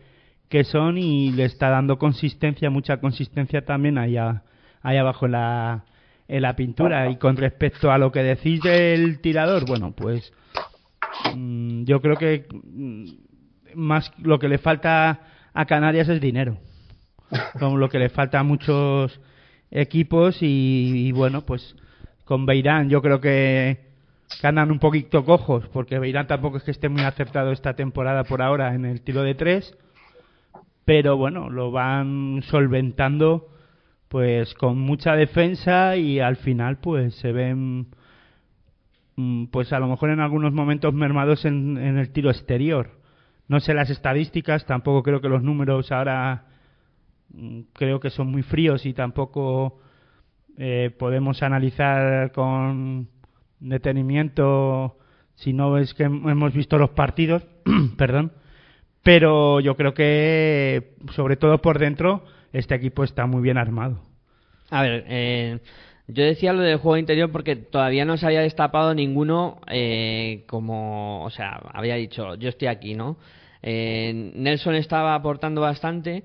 [0.52, 4.44] que son, y le está dando consistencia, mucha consistencia también allá,
[4.82, 5.84] allá abajo en la,
[6.28, 7.10] en la pintura.
[7.10, 10.32] Y con respecto a lo que decís del tirador, bueno, pues
[11.34, 13.04] Mm, yo creo que mm,
[13.74, 15.20] más lo que le falta
[15.52, 16.58] a Canarias es dinero.
[17.58, 19.20] Como lo que le falta a muchos
[19.70, 21.74] equipos y, bueno, pues
[22.24, 23.90] con Beirán yo creo que,
[24.42, 28.42] andan un poquito cojos porque Beirán tampoco es que esté muy acertado esta temporada por
[28.42, 29.76] ahora en el tiro de tres
[30.84, 33.48] pero bueno, lo van solventando
[34.08, 37.88] pues con mucha defensa y al final pues se ven
[39.16, 42.90] Mm, pues a lo mejor en algunos momentos mermados en, el tiro exterior.
[43.48, 46.46] No sé las estadísticas, tampoco creo que los números ahora
[47.30, 49.80] mm, creo que son muy fríos y tampoco
[50.56, 53.08] eh, podemos analizar con
[53.60, 54.98] detenimiento
[55.34, 57.46] si no es que hemos visto los partidos,
[57.96, 58.32] perdón,
[59.02, 64.00] pero yo creo que sobre todo por dentro este equipo está muy bien armado.
[64.70, 65.58] A ver, eh,
[66.08, 71.24] yo decía lo del juego interior porque todavía no se había destapado ninguno eh, como,
[71.24, 73.16] o sea, había dicho, yo estoy aquí, ¿no?
[73.62, 76.24] Eh, Nelson estaba aportando bastante,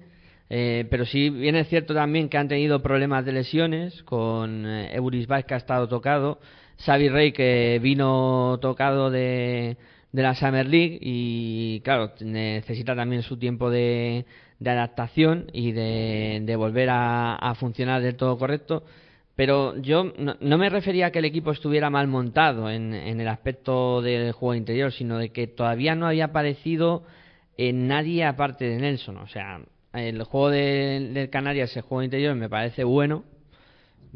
[0.49, 5.27] eh, pero sí bien es cierto también que han tenido problemas de lesiones, con Euris
[5.27, 6.39] Vaz que ha estado tocado,
[6.79, 9.77] Xavi Rey que vino tocado de,
[10.11, 14.25] de la Summer League y claro, necesita también su tiempo de,
[14.59, 18.83] de adaptación y de, volver a, a funcionar del todo correcto
[19.37, 24.01] pero yo no, me refería a que el equipo estuviera mal montado en, el aspecto
[24.01, 27.03] del juego interior, sino de que todavía no había aparecido
[27.55, 29.17] en nadie aparte de Nelson.
[29.17, 29.61] O sea,
[29.93, 33.25] el juego del de Canarias, el juego interior, me parece bueno,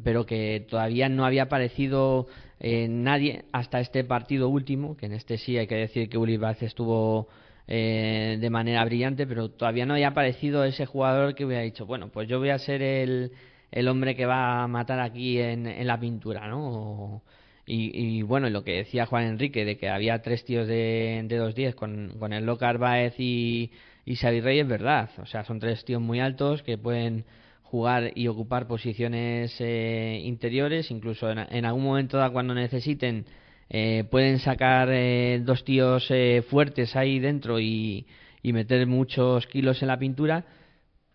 [0.04, 2.26] pero que todavía no había aparecido
[2.62, 6.40] en nadie hasta este partido último, que en este sí hay que decir que Uli
[6.62, 7.28] estuvo
[7.68, 12.10] eh, de manera brillante, pero todavía no había aparecido ese jugador que hubiera dicho, bueno,
[12.10, 13.32] pues yo voy a ser el
[13.72, 17.24] el hombre que va a matar aquí en, en la pintura, ¿no?
[17.66, 21.42] y, y, bueno, lo que decía Juan Enrique, de que había tres tíos de, de
[21.42, 23.72] 2-10 con, con el Locar Baez y,
[24.06, 25.10] y Xavi Rey, es verdad.
[25.20, 27.24] O sea, son tres tíos muy altos que pueden
[27.72, 33.26] jugar y ocupar posiciones eh, interiores, incluso en, algún momento cuando necesiten
[33.70, 36.12] eh, pueden sacar eh, dos tíos
[36.50, 38.06] fuertes ahí dentro y,
[38.44, 40.46] y meter muchos kilos en la pintura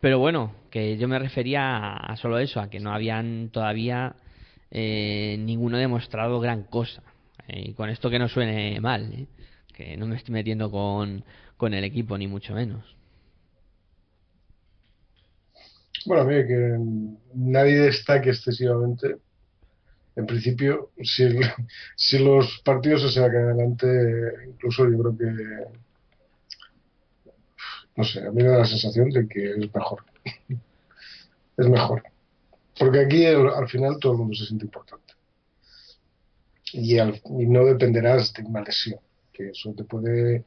[0.01, 4.15] pero bueno, que yo me refería a, solo eso, a que no habían todavía
[4.71, 7.03] eh, ninguno demostrado gran cosa.
[7.49, 9.27] Eh, y con esto que no suene mal, ¿eh?
[9.75, 11.25] que no me estoy metiendo con,
[11.57, 12.97] con el equipo, ni mucho menos.
[16.07, 16.79] Bueno, mire, que
[17.35, 19.17] nadie destaque excesivamente.
[20.15, 23.87] En principio, si, los partidos se sacan adelante,
[24.49, 25.87] incluso yo creo que
[27.97, 30.05] no sé, a mí me da la sensación de que es mejor.
[31.57, 32.03] es mejor.
[32.79, 35.15] Porque aquí al final todo el mundo se siente importante.
[36.73, 39.01] Y, no dependerás de una lesión,
[39.33, 40.45] que eso te puede eh,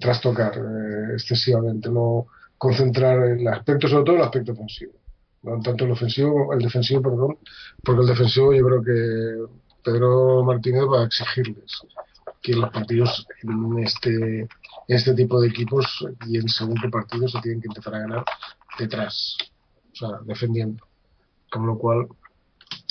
[0.00, 2.26] trastocar eh, excesivamente, no
[2.62, 4.92] concentrar el aspecto, sobre todo el aspecto ofensivo.
[5.42, 7.38] No tanto el ofensivo, el defensivo, perdón,
[7.82, 11.82] porque el defensivo yo creo que Pedro Martínez va a exigirles
[12.40, 14.48] que los partidos en este
[14.86, 18.24] este tipo de equipos y en segundo partido se tienen que empezar a ganar
[18.78, 19.36] detrás,
[19.92, 20.86] o sea, defendiendo.
[21.50, 22.06] Con lo cual,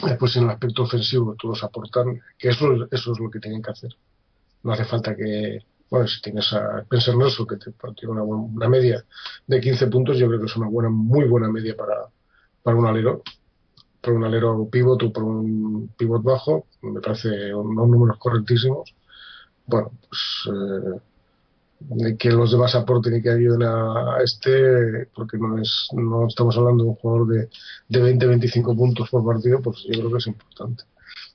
[0.05, 3.71] después en el aspecto ofensivo todos aportan, que eso, eso es lo que tienen que
[3.71, 3.95] hacer.
[4.63, 5.59] No hace falta que,
[5.91, 9.03] bueno, si tienes a Spencer Nelson, que tiene una, una, media
[9.45, 12.07] de 15 puntos, yo creo que es una buena, muy buena media para,
[12.63, 13.21] para un alero.
[13.99, 18.95] Para un alero pivot o por un pivot bajo, me parece unos números correctísimos.
[19.67, 20.49] Bueno, pues
[21.99, 26.57] eh, que los demás aporten y que ayuden a, este, porque no es no estamos
[26.57, 27.49] hablando de un jugador de,
[27.89, 30.83] de 20-25 puntos por partido, pues yo creo que es importante.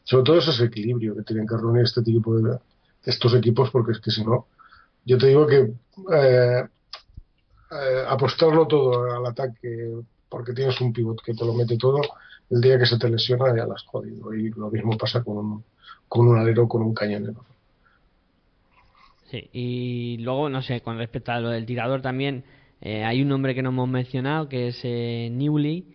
[0.05, 2.59] Sobre todo ese equilibrio que tienen que reunir este tipo de
[3.07, 4.47] estos equipos, porque es que si no,
[5.05, 5.73] yo te digo que
[6.13, 6.65] eh,
[7.71, 9.93] eh, apostarlo todo al ataque
[10.29, 12.01] porque tienes un pivot que te lo mete todo,
[12.51, 14.35] el día que se te lesiona ya lo has jodido.
[14.35, 15.65] Y lo mismo pasa con un,
[16.09, 17.45] con un alero, con un cañonero.
[19.31, 22.45] Sí, y luego, no sé, con respecto a lo del tirador también,
[22.81, 25.87] eh, hay un nombre que no hemos mencionado que es eh, Newley,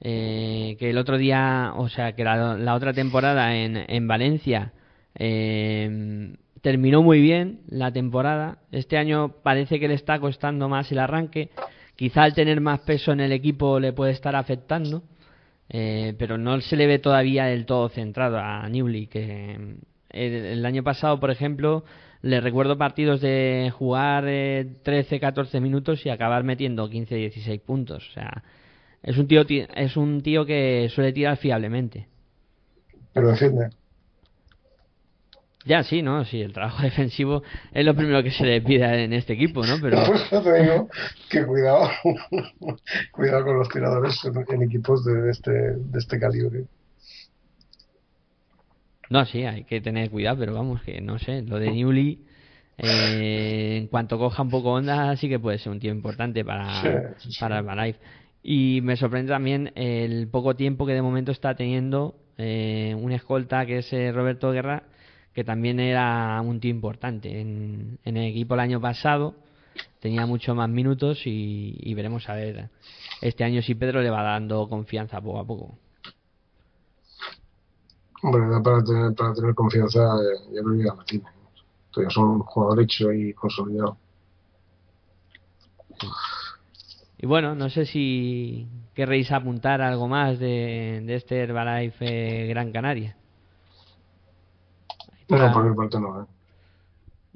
[0.00, 4.72] eh, que el otro día, o sea, que la, la otra temporada en, en Valencia
[5.16, 8.58] eh, terminó muy bien la temporada.
[8.72, 11.50] Este año parece que le está costando más el arranque.
[11.96, 15.02] Quizá al tener más peso en el equipo le puede estar afectando,
[15.68, 19.76] eh, pero no se le ve todavía del todo centrado a Newley, que
[20.10, 21.84] el, el año pasado, por ejemplo,
[22.22, 28.08] le recuerdo partidos de jugar eh, 13-14 minutos y acabar metiendo 15-16 puntos.
[28.08, 28.42] O sea,
[29.02, 32.06] es un tío es un tío que suele tirar fiablemente.
[33.12, 33.70] Pero defiende.
[35.68, 36.24] Ya, sí, ¿no?
[36.24, 39.76] Sí, el trabajo defensivo es lo primero que se le pide en este equipo, ¿no?
[39.80, 39.98] Pero...
[40.06, 40.88] Pues te digo
[41.28, 41.90] que cuidado,
[43.12, 46.64] cuidado con los tiradores en, equipos de este, de este calibre.
[49.10, 52.24] No, sí, hay que tener cuidado, pero vamos, que no sé, lo de Newly,
[52.78, 56.80] eh, en cuanto coja un poco onda, sí que puede ser un tío importante para,
[56.80, 57.40] Sí, sí, sí.
[57.40, 57.98] para Herbalife.
[58.42, 63.66] Y me sorprende también el poco tiempo que de momento está teniendo eh, un escolta
[63.66, 64.84] que es eh, Roberto Guerra,
[65.38, 69.36] que también era un tío importante en, en el equipo el año pasado,
[70.00, 72.70] tenía mucho más minutos y, y veremos a ver
[73.20, 75.78] este año si Pedro le va dando confianza poco a poco.
[78.20, 81.26] Ya para tener, para tener confianza, eh, ya creo que ya la tiene.
[81.92, 83.96] Todavía son un jugador hecho y consolidado.
[87.16, 92.72] Y bueno, no sé si querréis apuntar algo más de, de este Herbalife eh, Gran
[92.72, 93.17] Canaria.
[95.28, 96.26] No, Para- por mi parte no, ¿eh?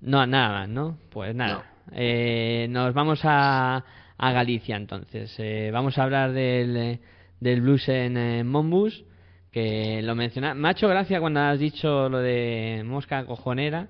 [0.01, 0.99] No, nada más, ¿no?
[1.11, 1.65] Pues nada.
[1.93, 3.85] Eh, nos vamos a,
[4.19, 5.35] a Galicia entonces.
[5.39, 6.99] Eh, vamos a hablar del,
[7.41, 9.05] del blues en, eh, Monbus,
[9.53, 10.55] que lo menciona.
[10.55, 13.89] Me ha hecho gracia cuando has dicho lo de mosca cojonera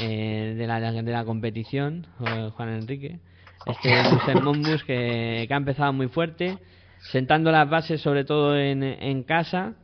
[0.00, 3.20] eh, de, la, de la competición, eh, Juan Enrique.
[3.64, 6.58] Este blues en Monbus que, que ha empezado muy fuerte,
[7.12, 9.74] sentando las bases sobre todo en, en casa.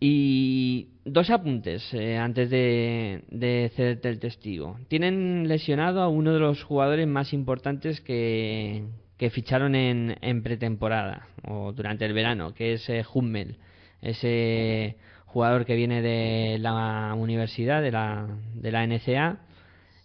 [0.00, 4.78] Y dos apuntes eh, antes de, de cederte el testigo.
[4.88, 8.84] Tienen lesionado a uno de los jugadores más importantes que,
[9.18, 13.58] que ficharon en, en pretemporada o durante el verano, que es eh, Hummel,
[14.00, 19.40] ese jugador que viene de la universidad, de la, de la NCA,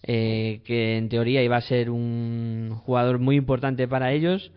[0.04, 4.52] eh, que en teoría iba a ser un jugador muy importante para ellos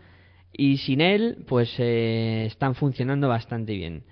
[0.53, 4.03] y sin él pues eh, están funcionando bastante bien.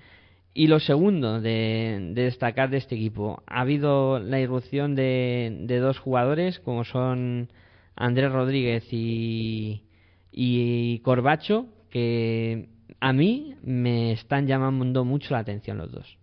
[0.59, 5.99] Y lo segundo de, de destacar de este equipo, ha habido la irrupción de, dos
[5.99, 7.53] jugadores como son
[7.95, 9.85] Andrés Rodríguez y,
[10.33, 16.19] y Corbacho, que a mí me están llamando mucho la atención los dos.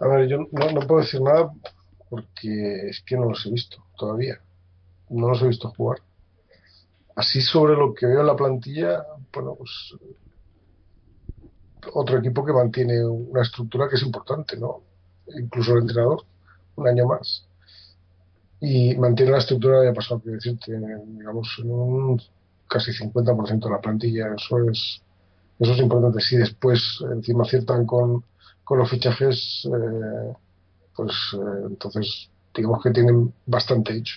[0.00, 1.52] A ver, yo no, no puedo decir nada
[2.08, 4.40] porque es que no los he visto todavía.
[5.10, 5.98] No los he visto jugar.
[7.14, 9.94] Así sobre lo que veo en la plantilla, bueno, pues
[11.94, 14.82] otro equipo que mantiene una estructura que es importante, ¿no?
[15.38, 16.22] Incluso el entrenador,
[16.76, 17.46] un año más.
[18.60, 20.72] Y mantiene la estructura del año pasado, quiero decirte,
[21.06, 22.22] digamos, en un
[22.68, 24.34] casi 50% de la plantilla.
[24.34, 25.02] Eso es,
[25.58, 26.20] eso es importante.
[26.20, 26.80] Si después
[27.12, 28.24] encima aciertan con,
[28.64, 30.32] con los fichajes, eh,
[30.94, 34.16] pues eh, entonces digamos que tienen bastante hecho.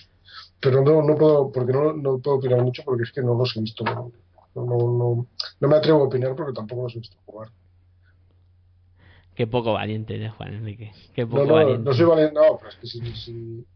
[0.60, 3.56] Pero no, no puedo, porque no, no puedo opinar mucho porque es que no los
[3.56, 3.84] he visto.
[4.54, 5.28] No, no, no,
[5.60, 7.50] no me atrevo a opinar porque tampoco los he visto jugar.
[9.34, 10.92] Qué poco valiente de Juan Enrique.
[11.14, 11.84] Qué poco No, no, valiente.
[11.84, 13.66] no soy valiente, no, pero es que si, si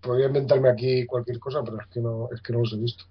[0.00, 3.04] podría inventarme aquí cualquier cosa, pero es que no, es que no los he visto.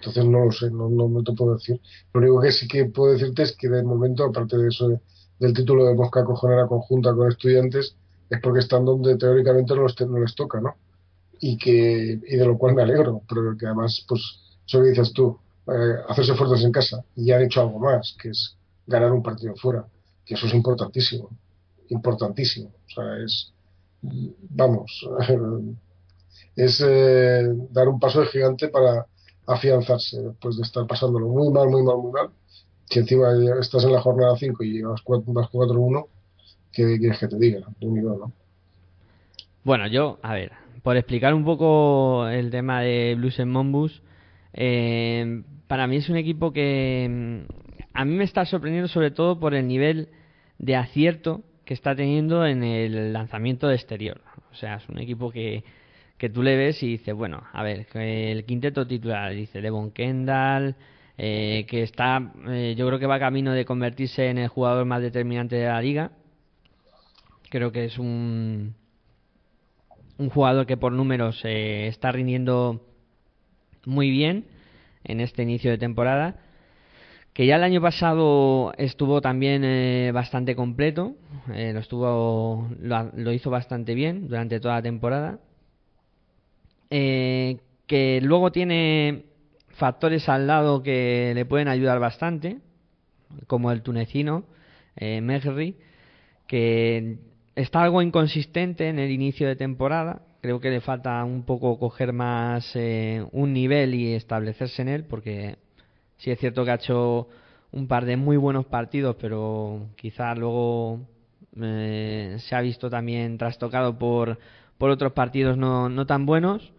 [0.00, 1.80] Entonces no lo sé, no, no, no te puedo decir.
[2.14, 5.00] Lo único que sí que puedo decirte es que de momento, aparte de eso de-
[5.38, 7.96] del título de Mosca Cojonera conjunta con estudiantes,
[8.30, 10.76] es porque están donde teóricamente no les, no les toca, ¿no?
[11.40, 14.22] Y que y de lo cual me alegro, pero que además, pues,
[14.66, 18.28] eso que dices tú, eh, hacerse fuertes en casa y han hecho algo más, que
[18.28, 19.84] es ganar un partido fuera,
[20.24, 21.30] que eso es importantísimo,
[21.88, 22.68] importantísimo.
[22.68, 23.52] O sea, es,
[24.02, 25.08] vamos,
[26.56, 29.06] es eh, dar un paso de gigante para
[29.46, 32.30] afianzarse después de estar pasándolo muy mal, muy mal, muy mal.
[32.88, 33.28] Si encima
[33.60, 36.06] estás en la jornada 5 y llevas 4-1,
[36.72, 37.66] ¿qué quieres que te diga?
[37.80, 38.32] ¿no?
[39.64, 40.52] Bueno, yo, a ver,
[40.84, 44.02] por explicar un poco el tema de Blues en Monbus,
[44.52, 47.52] eh, para mí es un equipo que mm,
[47.94, 50.08] a mí me está sorprendiendo sobre todo por el nivel
[50.58, 54.20] de acierto que está teniendo en el lanzamiento de exterior.
[54.52, 55.64] O sea, es un equipo que,
[56.16, 60.76] que tú le ves y dices, bueno, a ver, el quinteto titular dice Devon Kendall,
[61.18, 65.02] eh, que está, eh, yo creo que va camino de convertirse en el jugador más
[65.02, 66.12] determinante de la liga.
[67.50, 68.74] Creo que es un,
[70.18, 72.82] un jugador que por números eh, está rindiendo
[73.84, 74.44] muy bien
[75.06, 76.36] en este inicio de temporada.
[77.32, 81.16] Que ya el año pasado estuvo también bastante completo,
[81.48, 85.38] lo, estuvo, lo hizo bastante bien durante toda la temporada
[86.90, 89.24] eh, que luego tiene
[89.70, 92.58] factores al lado que le pueden ayudar bastante,
[93.46, 94.44] como el tunecino
[94.96, 95.76] eh, Mehri,
[96.46, 97.18] que
[97.54, 100.22] está algo inconsistente en el inicio de temporada.
[100.40, 105.04] Creo que le falta un poco coger más eh, un nivel y establecerse en él,
[105.04, 105.56] porque
[106.18, 107.28] sí es cierto que ha hecho
[107.72, 111.00] un par de muy buenos partidos, pero quizá luego
[111.60, 114.38] eh, se ha visto también trastocado por,
[114.78, 116.72] por otros partidos no, no tan buenos.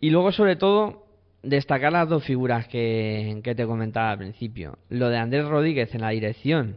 [0.00, 1.06] Y luego, sobre todo,
[1.42, 4.78] destacar las dos figuras que, te comentaba al principio.
[4.88, 6.76] Lo de Andrés Rodríguez en la dirección,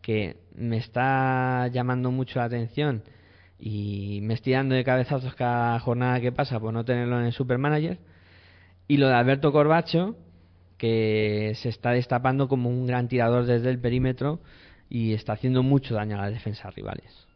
[0.00, 3.02] que me está llamando mucho la atención
[3.66, 7.32] y me estoy dando de cabezazos cada jornada que pasa por no tenerlo en el
[7.32, 7.98] Supermanager.
[8.88, 10.16] Y lo de Alberto Corbacho,
[10.76, 14.40] que se está destapando como un gran tirador desde el perímetro
[14.90, 17.26] y está haciendo mucho daño a las defensas rivales.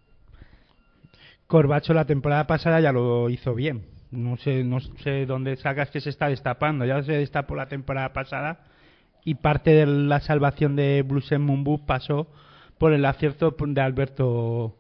[1.47, 6.01] Corbacho la temporada pasada ya lo hizo bien no sé, no sé dónde sacas que
[6.01, 6.85] se está destapando.
[6.85, 8.61] Ya se destapó la temporada pasada
[9.25, 12.29] y parte de la salvación de Blues en Mumbu pasó
[12.79, 14.78] por el acierto de Alberto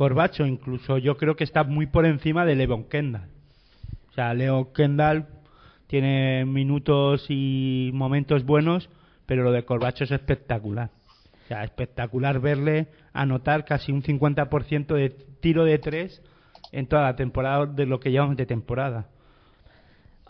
[0.00, 0.46] Corbacho.
[0.46, 3.28] Incluso yo creo que está muy por encima de Levon Kendall.
[4.08, 5.26] O sea, Leo Kendall
[5.88, 8.88] tiene minutos y momentos buenos,
[9.26, 10.88] pero lo de Corbacho es espectacular.
[11.44, 16.22] O sea, espectacular verle anotar casi un 50% de tiro de tres
[16.72, 19.08] en toda la temporada de lo que llevamos de temporada.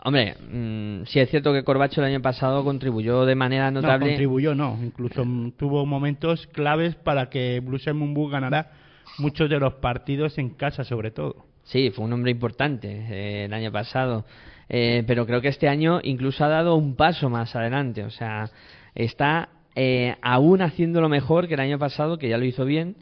[0.03, 4.05] Hombre, mm, sí es cierto que Corbacho el año pasado contribuyó de manera notable.
[4.07, 4.77] No, contribuyó, no.
[4.83, 5.23] Incluso
[5.55, 8.71] tuvo momentos claves para que Blues Mumbu ganara
[9.17, 11.45] muchos de los partidos en casa, sobre todo.
[11.63, 14.25] Sí, fue un hombre importante eh, el año pasado.
[14.69, 18.03] Eh, pero creo que este año incluso ha dado un paso más adelante.
[18.03, 18.49] O sea,
[18.95, 22.95] está eh, aún haciéndolo mejor que el año pasado, que ya lo hizo bien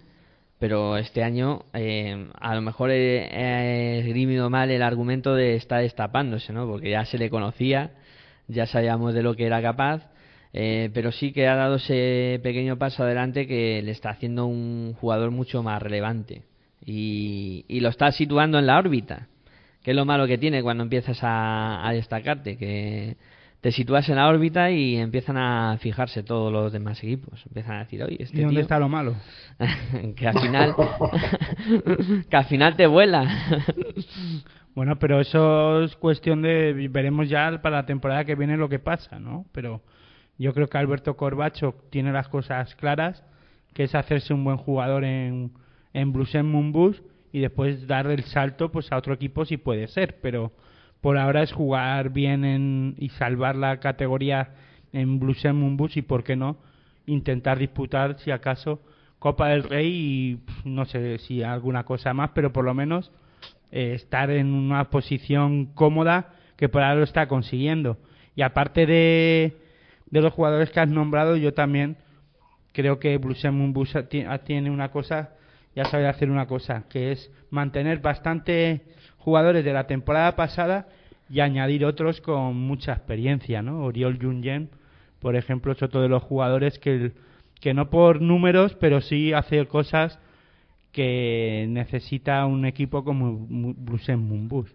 [0.59, 6.51] pero este año eh, a lo mejor he, esgrimido mal el argumento de estar destapándose,
[6.51, 6.67] ¿no?
[6.67, 7.91] Porque ya se le conocía,
[8.47, 10.03] ya sabíamos de lo que era capaz,
[10.53, 14.93] eh, pero sí que ha dado ese pequeño paso adelante que le está haciendo un
[14.99, 16.43] jugador mucho más relevante
[16.83, 19.27] y, y lo está situando en la órbita,
[19.83, 23.17] que es lo malo que tiene cuando empiezas a, a destacarte, que
[23.61, 27.43] te sitúas en la órbita y empiezan a fijarse todos los demás equipos.
[27.45, 29.15] Empiezan a decir, oye, este ¿Y dónde está lo malo?
[30.15, 30.75] que al final
[32.29, 33.27] que al final te vuela.
[34.75, 38.79] bueno, pero eso es cuestión de veremos ya para la temporada que viene lo que
[38.79, 39.45] pasa, ¿no?
[39.51, 39.81] Pero
[40.43, 43.23] yo creo que Alberto Corbacho tiene las cosas claras,
[43.73, 45.51] que es hacerse un buen jugador en
[45.93, 50.19] en Blues Mumbus y después dar el salto pues a otro equipo si puede ser,
[50.21, 50.51] pero
[51.01, 54.49] por ahora es jugar bien en, y salvar la categoría
[54.91, 56.57] en Blues Mumbus y, por qué no,
[57.05, 58.81] intentar disputar, si acaso,
[59.19, 63.11] Copa del Rey y no sé si alguna cosa más, pero por lo menos
[63.71, 67.97] eh, estar en una posición cómoda que por ahora lo está consiguiendo.
[68.35, 69.57] Y aparte de,
[70.11, 71.97] de los jugadores que has nombrado, yo también
[72.73, 73.93] creo que Blues Mumbus
[74.45, 75.31] tiene una cosa,
[75.75, 78.81] ya sabe hacer una cosa, que es mantener bastante
[79.17, 80.87] jugadores de la temporada pasada
[81.29, 83.83] y añadir otros con mucha experiencia, ¿no?
[83.83, 84.69] Oriol Junyen,
[85.19, 87.11] por ejemplo, es otro de los jugadores que,
[87.59, 90.19] que no por números, pero sí hace cosas
[90.91, 94.73] que necesita un equipo como Blusen Mumbus.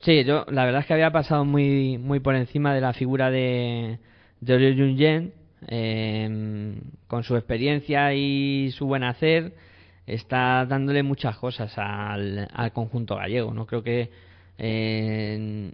[0.00, 3.30] Sí, yo la verdad es que había pasado muy muy por encima de la figura
[3.30, 3.98] de,
[4.40, 5.32] de Oriol Junyen,
[5.68, 9.54] eh, con su experiencia y su buen hacer
[10.06, 13.52] está dándole muchas cosas al, al conjunto gallego.
[13.52, 14.10] No creo que
[14.58, 15.72] eh,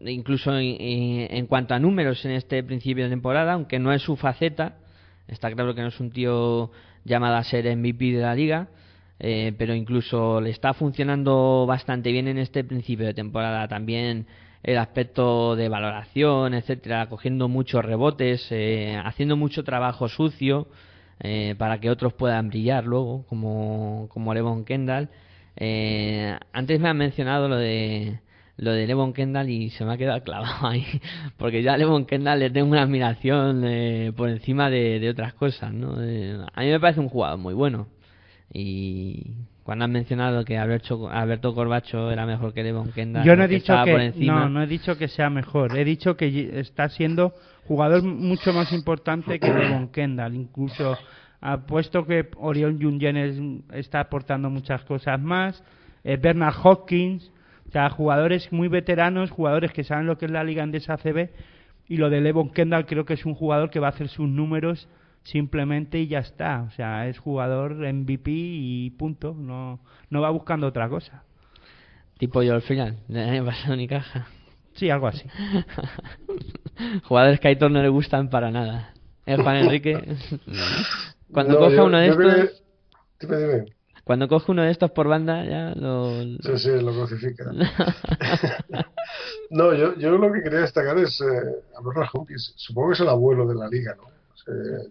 [0.00, 4.78] incluso en, cuanto a números en este principio de temporada, aunque no es su faceta,
[5.28, 6.70] está claro que no es un tío
[7.04, 8.68] llamado a ser MVP de la liga,
[9.20, 13.68] eh, pero incluso le está funcionando bastante bien en este principio de temporada.
[13.68, 14.26] También
[14.62, 20.68] el aspecto de valoración, etcétera, cogiendo muchos rebotes, eh, haciendo mucho trabajo sucio.
[21.22, 25.10] Eh, para que otros puedan brillar luego, como, como Levon Kendall.
[25.56, 28.20] Eh, antes me han mencionado lo de
[28.56, 30.86] lo de Levon Kendall y se me ha quedado clavado ahí,
[31.36, 35.72] porque ya a Levon Kendall le tengo una admiración eh, por encima de, otras cosas,
[35.72, 35.92] ¿no?
[35.92, 37.86] a mí me parece un jugador muy bueno
[38.52, 43.24] y cuando han mencionado que Alberto, Alberto Corbacho era mejor que Devon Kendall.
[43.24, 44.40] Yo no he dicho estaba por que encima.
[44.40, 45.78] no, no he dicho que sea mejor.
[45.78, 47.32] He dicho que está siendo
[47.66, 50.34] jugador mucho más importante que Devon Kendall.
[50.34, 50.98] Incluso
[51.40, 53.40] ha puesto que Oriol Jungenes
[53.72, 55.62] está aportando muchas cosas más.
[56.02, 57.30] Eh, Bernard Hopkins,
[57.68, 61.30] o sea, jugadores muy veteranos, jugadores que saben lo que es la liga Endesa ACB.
[61.86, 64.28] Y lo de Devon Kendall creo que es un jugador que va a hacer sus
[64.28, 64.88] números
[65.22, 66.62] simplemente y ya está.
[66.62, 69.34] O sea, es jugador MVP y punto.
[69.36, 71.22] No, no va buscando otra cosa.
[72.18, 74.26] Tipo Joel Freeland, del año pasado ni caja.
[74.74, 75.24] Sí, algo así.
[77.04, 78.92] Jugadores que a Aitor no le gustan para nada.
[79.26, 79.94] ¿Eh, Juan Enrique?
[81.32, 82.34] Cuando No, coge yo- uno de yo estos,
[83.18, 83.64] que- Dime, dime.
[84.04, 86.10] cuando coge uno de estos por banda, ya lo...
[86.22, 87.44] Sí, sí, lo crucifica.
[89.50, 91.24] no, yo, yo lo que quería destacar es eh,
[91.76, 92.52] a Bernard Hopkins.
[92.56, 94.04] Supongo que es el abuelo de la liga, ¿no?
[94.52, 94.88] Eh,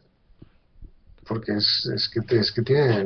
[1.30, 3.06] porque es, es, que, te- es que tiene,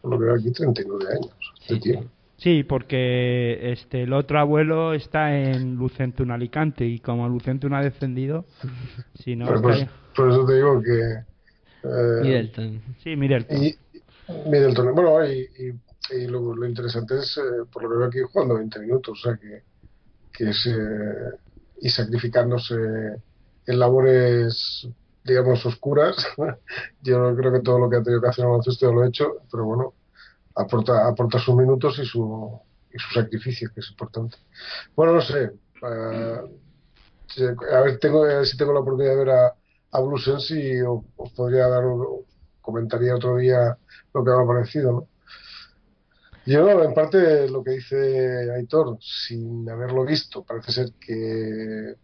[0.00, 1.30] por lo que veo aquí, 39 años.
[1.60, 2.04] Este tío.
[2.38, 8.44] Sí, porque este el otro abuelo está en Lucentum Alicante y como Lucentum ha descendido,
[9.24, 11.00] si no Pero pues, por eso te digo que.
[11.00, 12.82] eh, Middleton.
[13.02, 13.64] Sí, Middleton.
[13.64, 13.76] Y
[14.50, 18.18] Middleton, bueno, y, y, y lo, lo interesante es, eh, por lo que veo aquí,
[18.32, 19.62] jugando 20 minutos, o sea que,
[20.32, 20.66] que es.
[20.66, 21.38] eh,
[21.80, 22.74] y sacrificándose
[23.66, 24.88] en labores,
[25.24, 26.16] digamos, oscuras.
[27.00, 29.42] Yo creo que todo lo que ha tenido que hacer en baloncesto lo ha hecho,
[29.50, 29.96] pero bueno,
[30.56, 32.60] aporta, aporta sus minutos y su,
[32.90, 34.38] y su sacrificio, que es importante.
[34.96, 35.44] Bueno, no sé.
[35.82, 36.40] eh,
[37.28, 39.56] si- a ver, tengo, si tengo la oportunidad de ver a,
[39.92, 42.26] a Blue Sense y os, os podría dar un-
[42.60, 43.78] comentaría otro día
[44.14, 45.08] lo que me ha parecido, ¿no?
[46.46, 51.94] Yo, en parte, lo que dice Aitor, sin haberlo visto, parece ser que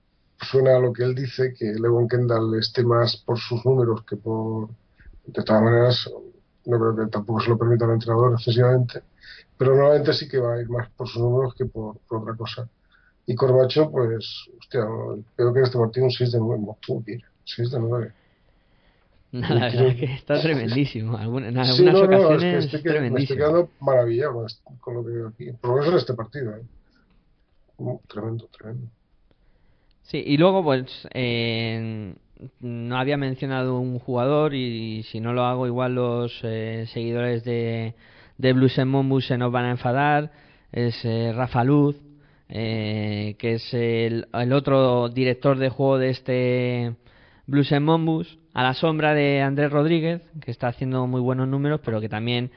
[0.43, 4.17] suena a lo que él dice, que Levon Kendall esté más por sus números que
[4.17, 4.69] por...
[5.27, 6.11] De todas maneras,
[6.67, 9.03] no creo que tampoco se lo permita el entrenador excesivamente,
[9.57, 12.35] pero normalmente sí que va a ir más por sus números que por, por otra
[12.37, 12.69] cosa.
[13.27, 14.81] Y Corbacho, pues, hostia,
[15.37, 18.13] creo que en este partido un 6 de 9, joder, 6 de 9.
[19.33, 21.17] La verdad es que está tremendísimo.
[21.17, 23.39] Alguna- En algunas Sí, no, no, es que ocasiones estoy, que- me estoy tremendísimo.
[23.39, 25.45] quedando maravillado con, esto- con lo que veo aquí.
[25.63, 26.57] Menos en este partido.
[26.57, 26.63] ¿eh?
[27.77, 28.89] Uh, tremendo, tremendo.
[30.03, 32.15] Sí, y luego, pues, eh,
[32.61, 37.95] no había mencionado un jugador y, si no lo hago, igual los eh, seguidores de,
[38.39, 40.31] de Blues and Mombus se nos van a enfadar.
[40.73, 41.97] Es eh, Rafa Luz,
[42.49, 46.95] eh, que es el, el otro director de juego de este
[47.47, 51.81] Blues and Mombus, a la sombra de Andrés Rodríguez, que está haciendo muy buenos números,
[51.85, 52.51] pero que también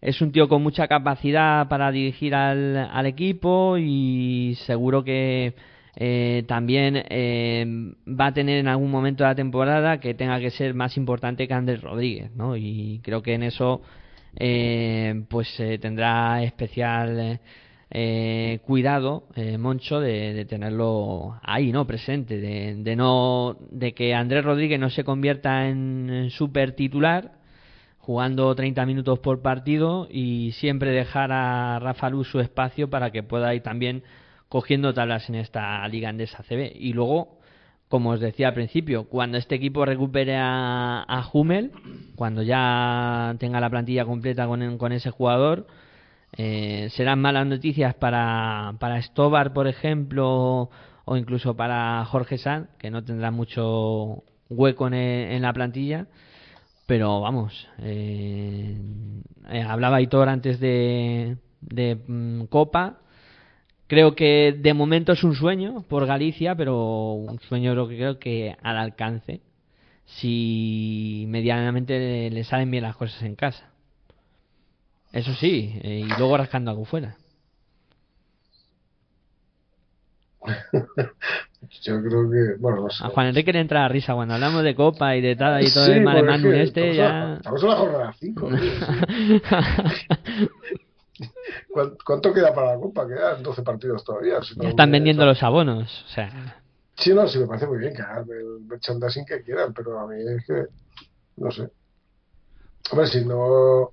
[0.00, 5.54] es un tío con mucha capacidad para dirigir al, al equipo y seguro que
[6.00, 7.66] eh, también eh,
[8.08, 11.48] va a tener en algún momento de la temporada que tenga que ser más importante
[11.48, 12.56] que Andrés Rodríguez, ¿no?
[12.56, 13.82] Y creo que en eso
[14.36, 17.40] eh, pues eh, tendrá especial
[17.90, 21.84] eh, cuidado eh, Moncho de, de tenerlo ahí, ¿no?
[21.84, 27.32] Presente, de, de no de que Andrés Rodríguez no se convierta en, en super titular
[27.98, 33.24] jugando 30 minutos por partido y siempre dejar a Rafa Luz su espacio para que
[33.24, 34.04] pueda ir también
[34.48, 36.72] cogiendo tablas en esta liga andesa CB.
[36.74, 37.38] Y luego,
[37.88, 41.72] como os decía al principio, cuando este equipo recupere a, a Hummel,
[42.16, 45.66] cuando ya tenga la plantilla completa con, con ese jugador,
[46.36, 50.70] eh, serán malas noticias para, para Stobar, por ejemplo,
[51.04, 56.06] o incluso para Jorge Sanz, que no tendrá mucho hueco en, en la plantilla.
[56.86, 58.78] Pero vamos, eh,
[59.50, 63.00] eh, hablaba Hitor antes de, de mm, Copa.
[63.88, 68.18] Creo que de momento es un sueño por Galicia, pero un sueño creo que, creo
[68.18, 69.40] que al alcance
[70.04, 73.70] si medianamente le, le salen bien las cosas en casa.
[75.12, 77.16] Eso sí, eh, y luego rascando algo fuera.
[81.82, 83.04] Yo creo que, bueno, no sé.
[83.04, 85.72] A Juan Enrique le entra la risa cuando hablamos de Copa y de tal y
[85.72, 87.34] todo Sí, el que este estamos a- ya.
[87.36, 88.50] Estamos en la jornada 5.
[92.04, 93.06] ¿Cuánto queda para la Copa?
[93.06, 94.42] Quedan 12 partidos todavía.
[94.42, 96.04] si no Ya están vendiendo los abonos.
[96.06, 96.64] O sea,
[96.98, 100.08] Sí, no, sí me parece muy bien que hagan el merchandising que quieran, pero a
[100.08, 100.66] mí es que,
[101.36, 101.70] no sé.
[102.90, 103.92] Hombre, si no,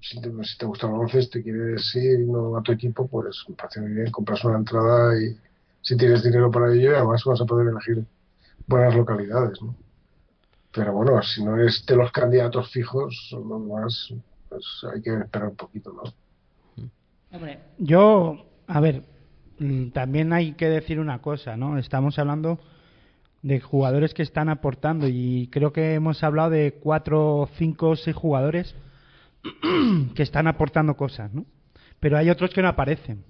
[0.00, 3.44] si te, si te gusta el baloncesto y quieres ir no a tu equipo, pues
[3.48, 5.36] me parece muy bien, compras una entrada y
[5.80, 8.06] si tienes dinero para ello, además vas a poder elegir
[8.68, 9.74] buenas localidades, ¿no?
[10.72, 14.14] Pero bueno, si no eres de los candidatos fijos, demás,
[14.48, 16.02] pues hay que esperar un poquito, ¿no?
[17.78, 19.02] Yo, a ver,
[19.58, 21.78] mm, también hay que decir una cosa, ¿no?
[21.78, 22.60] Estamos hablando
[23.42, 28.74] de jugadores que están aportando y creo que hemos hablado de cuatro, cinco, seis jugadores
[30.14, 31.44] que están aportando cosas, ¿no?
[32.00, 33.24] Pero hay otros que no aparecen.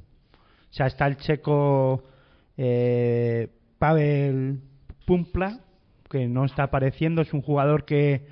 [0.70, 2.04] O sea, está el checo
[2.56, 3.48] eh,
[3.78, 4.60] Pavel
[5.06, 5.60] Pumpla,
[6.10, 8.26] que no está apareciendo, es un jugador que,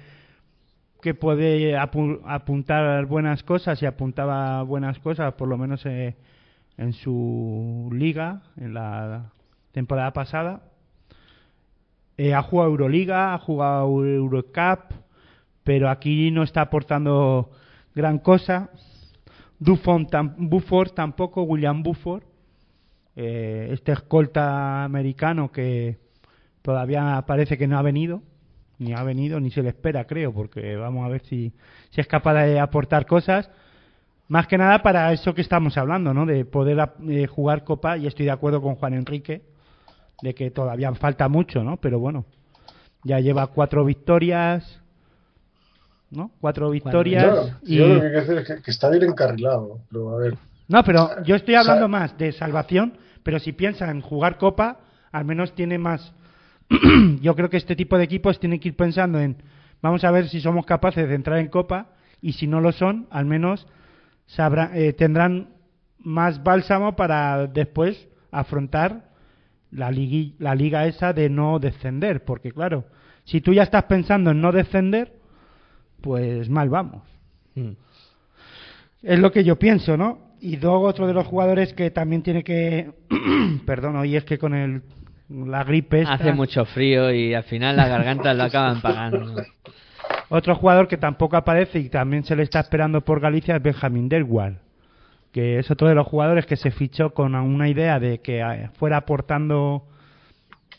[1.03, 6.15] que puede apuntar buenas cosas y apuntaba buenas cosas, por lo menos eh,
[6.79, 9.33] en su liga, en la
[9.73, 10.63] temporada pasada.
[12.17, 14.95] Eh, ha jugado Euroliga, ha jugado Eurocup,
[15.65, 17.51] pero aquí no está aportando
[17.97, 18.71] gran cosa.
[19.59, 20.07] Buffon
[20.39, 22.23] Bufford tampoco, William Bufford,
[23.17, 25.99] eh, este escolta americano que
[26.63, 28.23] todavía parece que no ha venido,
[28.83, 31.53] ni ha venido, ni se le espera, creo, porque vamos a ver si,
[31.91, 33.49] si es capaz de aportar cosas.
[34.29, 36.27] Más que nada para eso que estamos hablando, ¿no?
[36.27, 39.43] De poder eh, jugar Copa, y estoy de acuerdo con Juan Enrique,
[40.23, 41.77] de que todavía falta mucho, ¿no?
[41.77, 42.25] Pero bueno,
[43.05, 44.81] ya lleva cuatro victorias,
[46.11, 46.31] ¿no?
[46.41, 47.57] Cuatro victorias.
[47.63, 47.77] y...
[47.77, 50.39] Yo lo que quiero decir es que, está bien encarrilado, pero a ver.
[50.69, 54.79] No, pero yo estoy hablando más de salvación, pero si piensa en jugar Copa,
[55.11, 56.15] al menos tiene más.
[57.21, 59.37] yo creo que este tipo de equipos tienen que ir pensando en,
[59.81, 61.89] vamos a ver si somos capaces de entrar en Copa,
[62.21, 63.67] y si no lo son, al menos
[64.27, 65.49] sabrá, eh, tendrán
[65.99, 69.11] más bálsamo para después afrontar
[69.71, 69.91] la,
[70.39, 72.85] la liga esa de no descender, porque claro,
[73.25, 75.13] si tú ya estás pensando en no descender,
[76.01, 77.03] pues mal vamos.
[77.55, 77.73] Mm.
[79.03, 80.33] Es lo que yo pienso, ¿no?
[80.41, 82.93] Y luego otro de los jugadores que también tiene que,
[83.67, 84.83] perdón, hoy es que con el
[85.33, 89.43] la gripe hace mucho frío y al final las gargantas lo acaban pagando.
[90.29, 94.09] Otro jugador que tampoco aparece y también se le está esperando por Galicia es Benjamin
[94.09, 94.61] Delwar,
[95.33, 98.71] que es otro de los jugadores que se fichó con una idea de que eh,
[98.75, 99.87] fuera aportando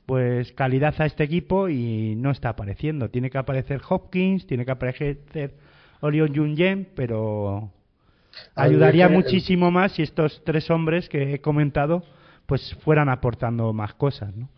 [0.06, 3.10] pues calidad a este equipo y no está apareciendo.
[3.10, 5.54] Tiene que aparecer Hopkins, tiene que aparecer
[6.02, 7.72] Orion Junyen, pero
[8.56, 12.04] ayudaría muchísimo más si estos tres hombres que he comentado
[12.46, 14.50] pues fueran aportando más cosas, ¿no?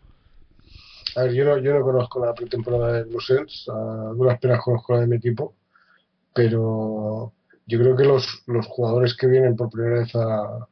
[1.15, 4.93] A ver, yo no, yo no conozco la pretemporada de Brussels, a duras penas conozco
[4.93, 5.55] la de mi equipo,
[6.33, 7.31] pero
[7.65, 10.67] yo creo que los, los jugadores que vienen por primera vez a,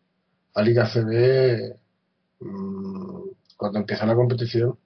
[0.55, 1.75] a Liga CB
[2.41, 3.21] mmm,
[3.55, 4.77] cuando empieza la competición,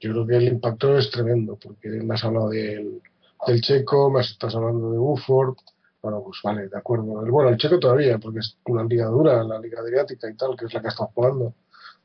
[0.00, 3.02] yo creo que el impacto es tremendo, porque me has hablado del,
[3.46, 5.56] del checo, me estás hablando de Buford,
[6.02, 7.04] bueno, pues vale, de acuerdo.
[7.04, 10.66] Bueno, el checo todavía, porque es una liga dura, la liga adriática y tal, que
[10.66, 11.54] es la que está jugando,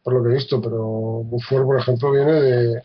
[0.04, 2.84] por lo que he visto, pero Buford, por ejemplo, viene de,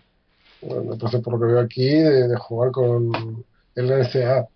[0.63, 3.45] bueno, entonces por lo que veo aquí, de, jugar con
[3.75, 4.49] el NCA.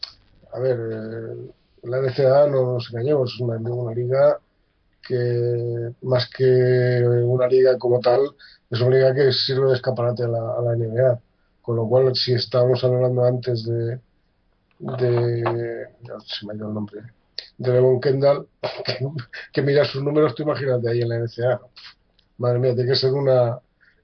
[0.53, 1.51] A ver, eh,
[1.85, 3.59] la NCA no nos engañemos, es una,
[3.95, 4.39] liga
[5.07, 8.21] que más que una liga como tal,
[8.71, 11.21] es una liga que sirve de escaparate a la, a la NBA.
[11.63, 14.01] Con lo cual, si estábamos hablando antes de,
[14.79, 15.89] de
[16.27, 17.01] se me ha ido el nombre,
[17.59, 18.47] de Levon Kendall,
[18.85, 19.07] que,
[19.53, 21.61] que mira sus números, tú imagínate ahí en la NCA.
[22.39, 23.59] Madre mía, tiene que ser una.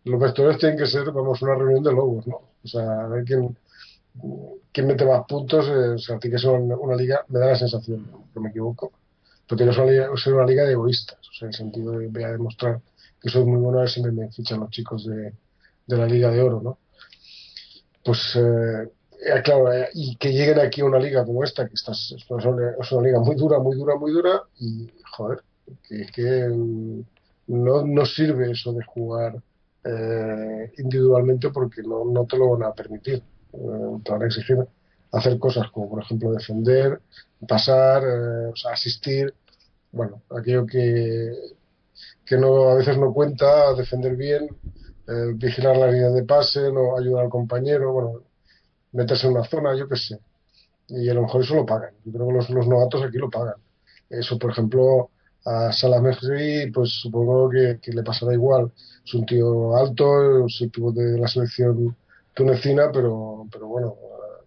[0.05, 2.37] Los vectores tienen que ser, vamos, una reunión de lobos, ¿no?
[2.63, 3.57] O sea, a ver quién,
[4.73, 5.67] quién mete más puntos.
[5.69, 8.93] Eh, o sea, tiene que ser una, liga, me da la sensación, que me equivoco,
[9.49, 12.23] pero tiene que ser una liga de egoístas, o sea, en el sentido de voy
[12.23, 12.81] a demostrar
[13.21, 15.33] que soy muy bueno, a ver si me, fichan los chicos de,
[15.87, 16.79] de, la Liga de Oro, ¿no?
[18.05, 18.91] Pues, eh,
[19.27, 23.03] eh claro, y que lleguen aquí a una liga como esta, que esta es, una,
[23.03, 25.43] liga muy dura, muy dura, muy dura, y, joder,
[25.89, 26.51] que, que
[27.47, 29.43] no, no sirve eso de jugar
[29.85, 33.23] eh, individualmente porque no, no te lo van a permitir,
[33.53, 34.59] eh, te van a exigir
[35.13, 37.01] hacer cosas como, por ejemplo, defender,
[37.47, 39.33] pasar, eh, o sea, asistir,
[39.93, 41.33] bueno, aquello que,
[42.25, 44.49] que no a veces no cuenta, defender bien,
[45.35, 48.23] vigilar la línea de pase, no ayudar al compañero, bueno,
[48.93, 50.19] meterse en una zona, yo qué sé.
[50.89, 51.95] Y a lo mejor eso lo pagan.
[52.05, 53.57] Yo creo que los novatos aquí lo pagan.
[54.09, 55.11] Eso, por ejemplo,
[55.45, 58.73] a Salamehri, pues supongo que, le pasará igual.
[59.05, 61.97] Es un tío alto, es el pivote de la selección
[62.35, 63.97] tunecina, pero, pero bueno,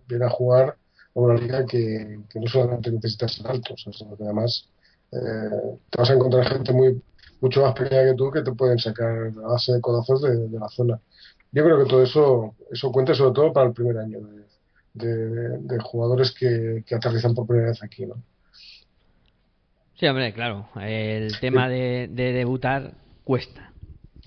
[0.08, 0.70] viene a jugar
[1.16, 4.70] a una liga que, que no solamente necesita ser alto, sino que además
[5.12, 7.02] eh, te vas a encontrar gente muy
[7.40, 10.60] mucho más pequeña que tú que te pueden sacar a base de codazos de, de
[10.60, 11.00] la zona.
[11.52, 14.46] Yo creo que todo eso eso cuenta sobre todo para el primer año de,
[14.94, 18.16] de, de jugadores que, que, aterrizan por primera vez aquí, ¿no?
[20.00, 20.68] Sí, hombre, claro.
[20.80, 22.94] El tema de, de debutar
[23.24, 23.72] cuesta.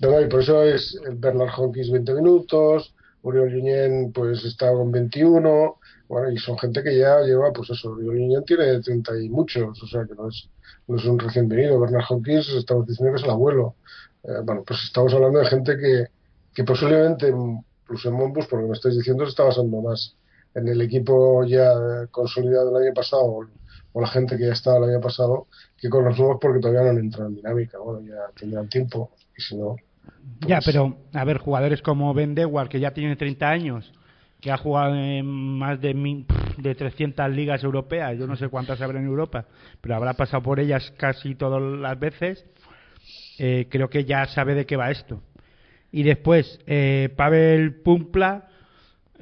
[0.01, 4.91] No, y por eso es el Bernard Hawkins 20 minutos, Uriol Junyent pues está con
[4.91, 5.77] 21,
[6.09, 9.81] bueno, y son gente que ya lleva, pues eso, Uriol Junyent tiene 30 y muchos,
[9.81, 10.49] o sea que no es,
[10.87, 11.79] no es un recién venido.
[11.79, 13.75] Bernard Hawkins estamos diciendo que es el abuelo.
[14.23, 16.07] Eh, bueno, pues estamos hablando de gente que,
[16.53, 20.15] que posiblemente, incluso en Monbus, por lo que me estáis diciendo, se está basando más
[20.53, 23.47] en el equipo ya consolidado del año pasado,
[23.93, 26.83] o la gente que ya estaba el año pasado que con los nuevos porque todavía
[26.83, 27.77] no han entrado en dinámica.
[27.79, 29.75] Bueno, ya tendrán tiempo y si no.
[30.41, 33.91] Ya, pues pero a ver, jugadores como Ben Dewar, que ya tiene 30 años,
[34.39, 36.25] que ha jugado en más de, mil-
[36.57, 39.45] de 300 ligas europeas, yo no sé cuántas habrá en Europa,
[39.81, 42.45] pero habrá pasado por ellas casi todas las veces,
[43.39, 45.21] eh, creo que ya sabe de qué va esto.
[45.91, 48.49] Y después, eh, Pavel Pumpla,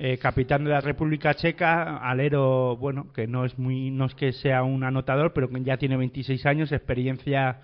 [0.02, 4.32] eh, capitán de la República Checa, alero, bueno, que no es muy, no es que
[4.32, 7.60] sea un anotador, pero que ya tiene 26 años, experiencia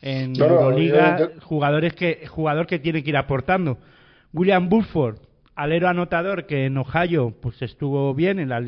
[0.00, 3.76] en No, Euroliga, jugadores que, jugador que tiene que ir aportando.
[4.32, 5.18] William Burford,
[5.54, 8.62] alero anotador, que en Ohio pues estuvo bien, en la,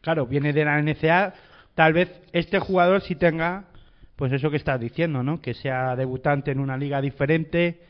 [0.00, 1.34] claro, viene de la NCA,
[1.74, 3.64] tal vez este jugador sí tenga,
[4.14, 5.40] pues eso que estás diciendo, ¿no?
[5.40, 7.80] Que sea debutante en una liga diferente,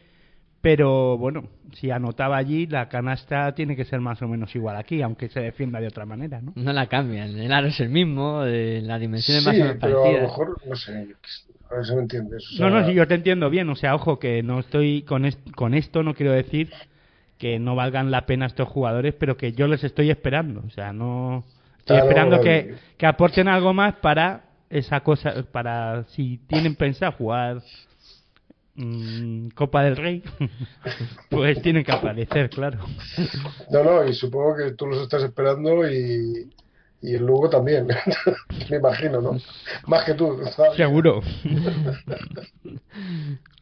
[0.61, 5.03] pero bueno, si anotaba allí, la canasta tiene que ser más o menos igual aquí,
[5.03, 6.53] aunque se defienda de otra manera, ¿no?
[6.57, 9.77] No la cambian, el aro es el mismo, eh, las dimensiones Sí, más o menos
[9.81, 10.93] pero a lo mejor, no sé,
[11.71, 12.45] a ver si me entiendes.
[12.55, 13.69] o No, sea, no, sí, yo te entiendo bien.
[13.69, 16.71] O sea, ojo, que no estoy con, est- con esto, no quiero decir
[17.39, 20.63] que no valgan la pena estos jugadores, pero que yo les estoy esperando.
[20.67, 21.45] O sea, no.
[21.79, 27.13] Estoy Claro, esperando que, que aporten algo más para esa cosa, para si tienen pensado
[27.13, 27.63] jugar
[28.79, 30.23] mm, Copa del Rey,
[31.31, 32.79] pues tienen que aparecer, claro.
[33.71, 36.51] No, no, y supongo que tú los estás esperando y,
[37.03, 37.87] y el Lugo también.
[38.71, 39.37] me imagino, ¿no?
[39.87, 40.39] Más que tú.
[40.57, 40.77] ¿sabes?
[40.77, 41.21] Seguro.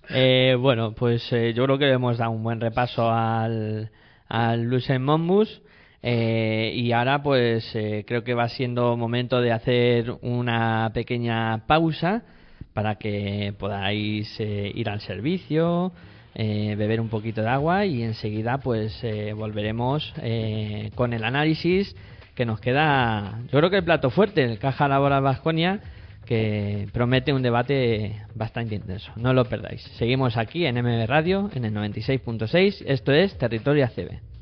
[0.09, 3.91] Eh, bueno, pues eh, yo creo que hemos dado un buen repaso al,
[4.29, 5.63] al Lucen Monbus.
[6.03, 12.23] eh, y ahora, pues eh, creo que va siendo momento de hacer una pequeña pausa
[12.77, 15.95] para que podáis eh, ir al servicio,
[16.35, 21.97] eh, beber un poquito de agua y enseguida, pues eh, volveremos eh, con el análisis
[22.35, 23.41] que nos queda.
[23.51, 25.81] Yo creo que el plato fuerte, el Caja Laboral Vasconia
[26.27, 29.11] que promete un debate bastante intenso.
[29.17, 29.81] No lo perdáis.
[29.97, 32.85] Seguimos aquí en MB Radio, en el 96.6.
[32.85, 34.36] Esto es Territorio ACB.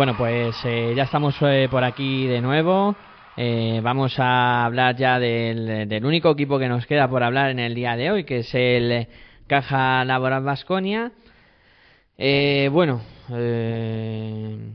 [0.00, 2.96] Bueno, pues eh, ya estamos eh, por aquí de nuevo.
[3.36, 7.74] Eh, vamos a hablar ya del, único equipo que nos queda por hablar en el
[7.74, 9.08] día de hoy, que es el
[9.46, 11.12] Caja Laboral Vasconia.
[12.16, 14.72] bueno, eh,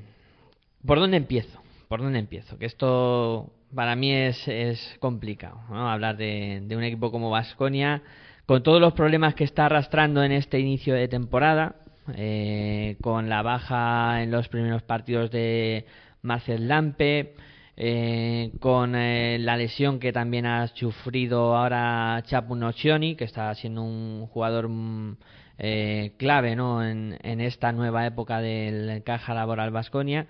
[0.85, 1.59] ¿por dónde empiezo?
[1.87, 2.59] ¿Por dónde empiezo?
[2.59, 5.89] Que esto para mí es, es complicado, ¿no?
[5.89, 8.03] Hablar de, de un equipo como Vasconia,
[8.45, 11.77] con todos los problemas que está arrastrando en este inicio de temporada,
[12.13, 15.85] eh, con la baja en los primeros partidos de
[16.21, 17.35] Marcel Lampe,
[17.77, 23.83] eh, con eh, la lesión que también ha sufrido ahora Chapu Nocioni, que está siendo
[23.83, 25.17] un jugador mm,
[25.57, 26.85] eh, clave ¿no?
[26.85, 30.27] En, esta nueva época del Caja Laboral Vasconia,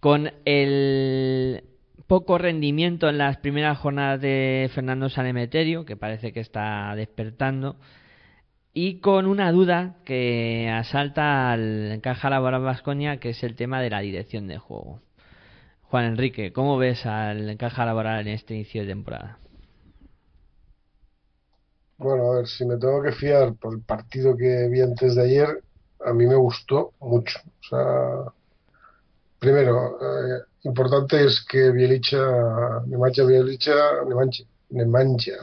[0.00, 1.64] con el
[2.06, 7.76] poco rendimiento en las primeras jornadas de Fernando Sanemeterio, que parece que está despertando,
[8.78, 13.88] y con una duda que asalta al Caja Laboral Vasconia, que es el tema de
[13.88, 15.00] la dirección de juego.
[15.80, 19.38] Juan Enrique, ¿cómo ves al Caja Laboral en este inicio de temporada?
[21.96, 25.22] Bueno, a ver, si me tengo que fiar por el partido que vi antes de
[25.22, 25.62] ayer,
[26.04, 27.38] a mí me gustó mucho.
[27.46, 28.30] O sea,
[29.38, 32.18] primero, eh, importante es que Bielicha,
[32.86, 33.72] Nemanja Bielicha,
[34.70, 35.38] Nemanja,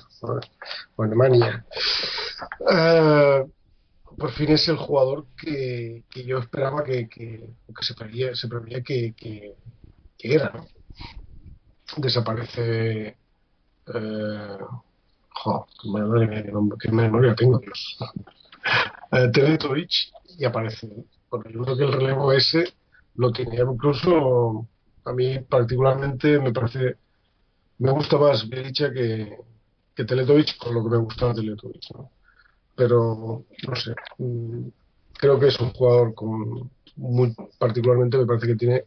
[0.96, 1.66] o Nemanja,
[2.72, 3.46] eh,
[4.18, 8.48] por fin es el jugador que, que yo esperaba que, que, que se preveía, se
[8.48, 9.56] preveía que, que,
[10.20, 10.64] era.
[11.98, 13.18] Desaparece.
[13.88, 14.58] Eh,
[15.30, 15.68] jo,
[16.80, 17.98] qué memoria, tengo, Dios.
[19.12, 19.92] Eh, Teletovic
[20.40, 20.88] y aparece.
[21.30, 22.74] Porque yo creo que el relevo ese
[23.16, 24.68] lo tenía incluso
[25.06, 26.98] a mí particularmente me parece
[27.80, 29.38] me gusta más Bielicha que,
[29.96, 32.12] que Teletovic con lo que me gustaba Teletovic ¿no?
[32.76, 34.68] pero no sé mm,
[35.14, 38.84] creo que es un jugador con muy particularmente me parece que tiene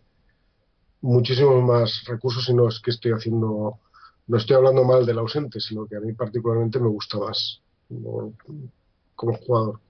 [1.01, 3.79] muchísimos más recursos y no es que estoy haciendo
[4.27, 7.61] no estoy hablando mal del ausente sino que a mí particularmente me gusta más
[9.15, 9.81] como jugador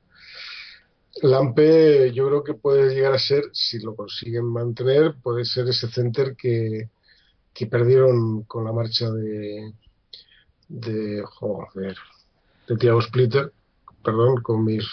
[1.23, 5.89] Lampe yo creo que puede llegar a ser, si lo consiguen mantener, puede ser ese
[5.89, 6.91] center que,
[7.57, 9.73] que perdieron con la marcha de
[10.69, 11.97] de joder,
[12.69, 13.53] de Thiago Splitter,
[14.03, 14.85] perdón, con mis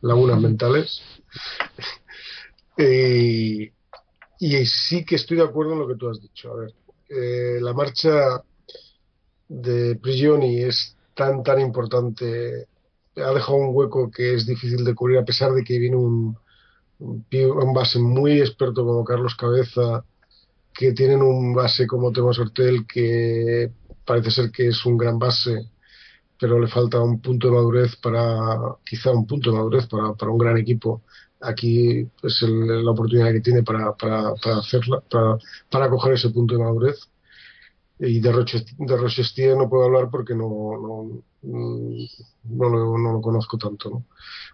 [0.00, 1.02] lagunas mentales.
[2.78, 3.70] y,
[4.38, 6.52] y sí que estoy de acuerdo en lo que tú has dicho.
[6.52, 6.74] A ver,
[7.08, 8.42] eh, la marcha
[9.48, 12.68] de Prigioni es tan tan importante
[13.16, 16.38] ha dejado un hueco que es difícil de cubrir a pesar de que viene un,
[16.98, 20.04] un base muy experto como Carlos Cabeza,
[20.80, 23.70] que tienen un base como Tomás Hortel que
[24.02, 25.68] parece ser que es un gran base,
[26.38, 30.32] pero le falta un punto de madurez para, quizá un punto de madurez para, para
[30.32, 31.02] un gran equipo.
[31.42, 35.36] Aquí es la oportunidad que tiene para, para, para hacerla, para,
[35.70, 36.98] para coger ese punto de madurez
[37.98, 43.20] y de, Roche, de Rochestier no puedo hablar porque no, no, no, lo, no lo
[43.20, 43.90] conozco tanto.
[43.90, 44.06] ¿no?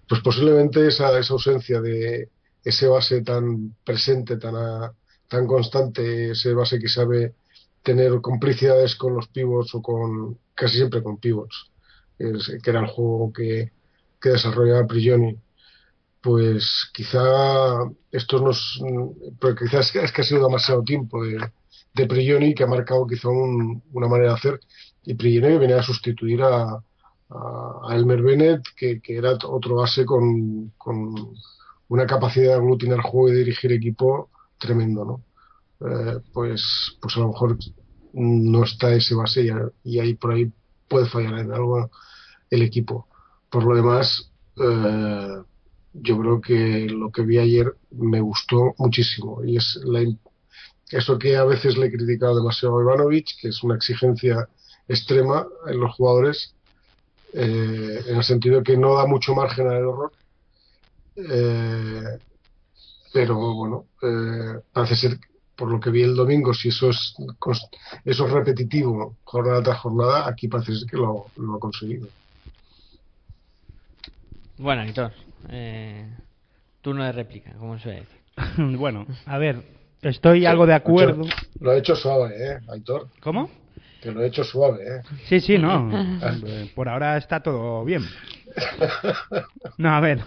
[0.09, 2.31] Pues posiblemente esa, esa ausencia de
[2.65, 4.93] ese base tan presente, tan, a,
[5.29, 7.35] tan constante, ese base que sabe
[7.83, 11.71] tener complicidades con los pivots o con casi siempre con pivots,
[12.19, 13.73] que era el juego que,
[14.21, 15.37] que desarrollaba Prigioni,
[16.21, 18.83] pues quizá esto nos,
[19.41, 21.39] porque quizás es que ha sido demasiado tiempo de,
[21.95, 24.61] de Prigioni que ha marcado quizá un, una manera de hacer
[25.05, 26.83] y Prigioni venía a sustituir a,
[27.31, 31.35] a Elmer Bennett que, era otro base con, con,
[31.89, 35.25] una capacidad de aglutinar juego y dirigir equipo tremendo ¿no?
[35.89, 37.59] Eh, pues pues a lo mejor
[38.13, 39.51] no está ese base y,
[39.85, 40.51] y, ahí por ahí
[40.89, 41.91] puede fallar en algo
[42.51, 43.07] el equipo
[43.51, 45.43] por lo demás eh,
[45.93, 50.03] yo creo que lo que vi ayer me gustó muchísimo y es la
[50.91, 54.49] eso que a veces le he criticado demasiado a Ivanovic, que es una exigencia
[54.87, 56.55] extrema en los jugadores,
[57.33, 60.13] eh, en el sentido que no da mucho margen al error.
[61.17, 62.19] Eh,
[63.17, 65.19] pero bueno, eh, parece ser,
[65.57, 67.15] por lo que vi el domingo, si eso es,
[68.05, 72.09] eso es repetitivo jornada tras jornada, aquí parece ser que lo, lo ha conseguido.
[74.59, 75.13] Bueno, Aitor,
[75.49, 76.07] eh,
[76.83, 78.07] turno de réplica, como se decir.
[78.77, 79.63] bueno, a ver,
[80.03, 81.17] Estoy sí, algo de acuerdo.
[81.17, 83.09] Lo he, hecho, lo he hecho suave, ¿eh, Aitor?
[83.21, 83.51] ¿Cómo?
[84.03, 85.03] Que lo he hecho suave, ¿eh?
[85.25, 85.91] Sí, sí, no.
[86.75, 88.03] Por ahora está todo bien.
[89.79, 90.21] No, a ver.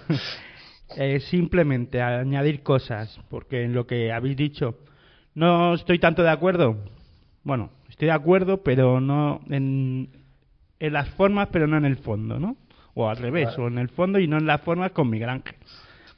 [0.96, 4.80] Eh, simplemente añadir cosas, porque en lo que habéis dicho,
[5.36, 6.78] no estoy tanto de acuerdo.
[7.44, 10.10] Bueno, estoy de acuerdo, pero no en,
[10.80, 12.58] en las formas, pero no en el fondo, ¿no?
[12.96, 15.56] O al revés, o en el fondo y no en las formas con Miguel Ángel.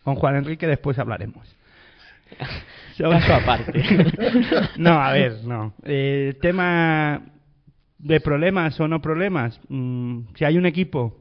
[0.03, 1.55] Con Juan Enrique después hablaremos.
[2.97, 3.83] Caso aparte.
[4.77, 5.73] no, a ver, no.
[5.83, 7.21] El eh, tema
[7.97, 9.59] de problemas o no problemas.
[9.69, 11.20] Mmm, si hay un equipo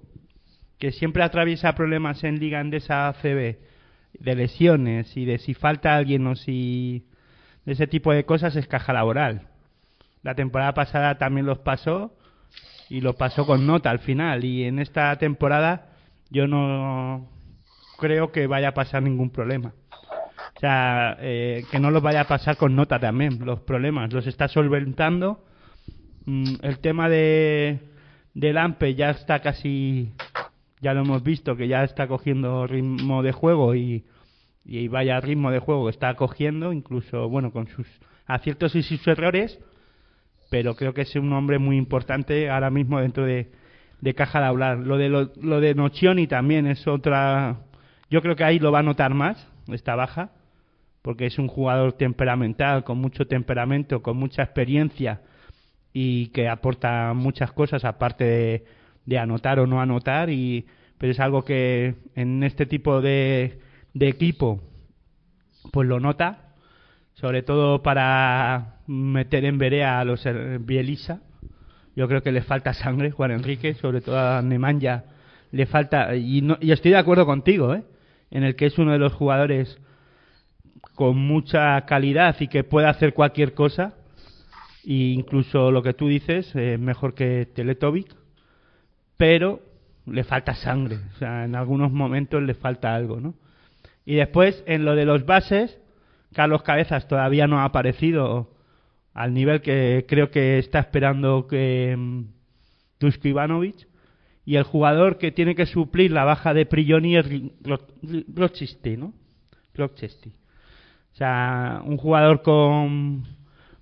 [0.81, 3.59] que siempre atraviesa problemas en Liga Endesa ACB,
[4.19, 7.07] de lesiones y de si falta alguien o si.
[7.67, 9.43] de ese tipo de cosas, es caja laboral.
[10.23, 12.17] La temporada pasada también los pasó
[12.89, 14.45] y los pasó con nota al final.
[14.45, 15.91] Y en esta temporada
[16.31, 17.29] yo no
[17.99, 19.75] creo que vaya a pasar ningún problema.
[20.57, 24.27] O sea, eh, que no los vaya a pasar con nota también, los problemas, los
[24.27, 25.45] está solventando.
[26.25, 27.81] Mm, el tema de
[28.35, 30.13] del AMPE ya está casi
[30.81, 34.05] ya lo hemos visto que ya está cogiendo ritmo de juego y,
[34.65, 37.87] y vaya ritmo de juego que está cogiendo, incluso, bueno, con sus
[38.27, 39.59] aciertos y sus errores,
[40.51, 43.51] pero creo que es un hombre muy importante ahora mismo dentro de,
[44.01, 44.79] de caja de hablar.
[44.79, 47.61] Lo de, lo, lo de Nocioni también es otra.
[48.11, 50.31] Yo creo que ahí lo va a notar más, esta baja,
[51.03, 55.21] porque es un jugador temperamental, con mucho temperamento, con mucha experiencia
[55.93, 58.65] y que aporta muchas cosas aparte de,
[59.07, 60.31] de anotar o no anotar.
[60.31, 60.67] Y,
[60.99, 63.61] pero es algo que en este tipo de,
[63.95, 64.61] de equipo,
[65.73, 66.55] pues lo nota,
[67.15, 70.27] sobre todo para meter en verea a los
[70.61, 71.21] Bielisa
[71.97, 75.05] yo creo que le falta sangre Juan Enrique, sobre todo a Nemanja
[75.53, 77.83] le falta y, no, y estoy de acuerdo contigo, ¿eh?
[78.31, 79.79] en el que es uno de los jugadores
[80.95, 83.95] con mucha calidad y que puede hacer cualquier cosa
[84.85, 88.15] e incluso lo que tú dices eh, mejor que Teletovic
[89.21, 89.61] pero
[90.07, 93.35] le falta sangre o sea en algunos momentos le falta algo no
[94.07, 95.79] y después en lo de los bases
[96.33, 98.55] Carlos Cabezas todavía no ha aparecido
[99.13, 102.29] al nivel que creo que está esperando que um,
[102.99, 103.89] Dusko Ivanovic
[104.47, 107.27] y el jugador que tiene que suplir la baja de Prigioni es
[108.35, 109.13] Rochester, ¿no?
[109.75, 110.33] Rochester.
[111.13, 113.27] O sea, un jugador con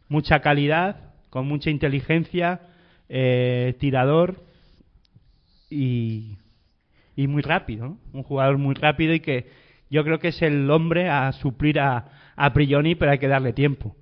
[0.08, 2.60] mucha calidad, con mucha inteligencia,
[3.08, 4.47] eh, tirador
[5.70, 6.38] y,
[7.16, 7.96] y muy rápido.
[8.12, 9.46] Un jugador muy rápido y que
[9.90, 12.06] yo creo que es el hombre a suplir a,
[12.36, 13.96] a Prigioni, pero hay que darle tiempo.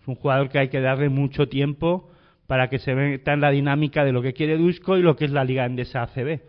[0.00, 2.10] Es un jugador que hay que darle mucho tiempo
[2.46, 5.24] para que se meta en la dinámica de lo que quiere Dusko y lo que
[5.24, 6.40] es la Liga Endesa ACB.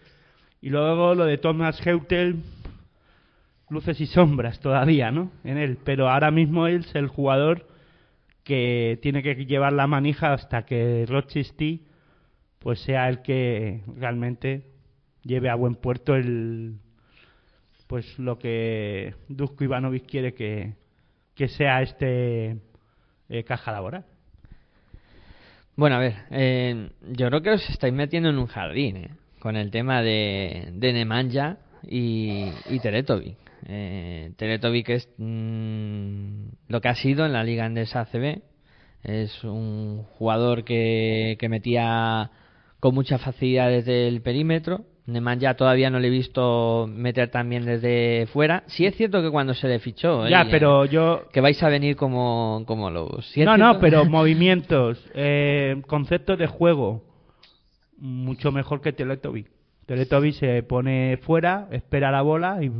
[0.61, 2.37] Y luego lo de Thomas Heutel,
[3.69, 5.31] luces y sombras todavía, ¿no?
[5.43, 7.67] En él, pero ahora mismo él es el jugador
[8.43, 11.79] que tiene que llevar la manija hasta que Rochester
[12.65, 14.63] pues sea el que realmente
[15.21, 16.79] lleve a buen puerto el
[17.85, 20.73] pues lo que Dusko Ivanovic quiere que,
[21.35, 22.57] que sea este
[23.29, 24.05] eh, caja laboral.
[25.75, 29.57] Bueno, a ver, eh, yo creo que os estáis metiendo en un jardín eh, con
[29.57, 33.37] el tema de, de Nemanja y, y Teletovic.
[33.67, 38.41] Eh, Teletovic es mm, lo que ha sido en la Liga Andesa ACB.
[39.03, 42.31] Es un jugador que, que metía
[42.85, 48.27] con mucha facilidad desde el perímetro, Nemanja todavía no le he visto meter también desde
[48.31, 48.61] fuera.
[48.67, 50.27] Sí es cierto que cuando se le fichó.
[50.27, 51.23] Ya, eh, pero yo.
[51.33, 53.25] Que vais a venir como, como lobos.
[53.31, 57.03] ¿Sí es no, no, pero movimientos, eh, conceptos de juego,
[57.97, 59.47] mucho mejor que Teletovic.
[59.87, 62.71] Teletovic se pone fuera, espera la bola y,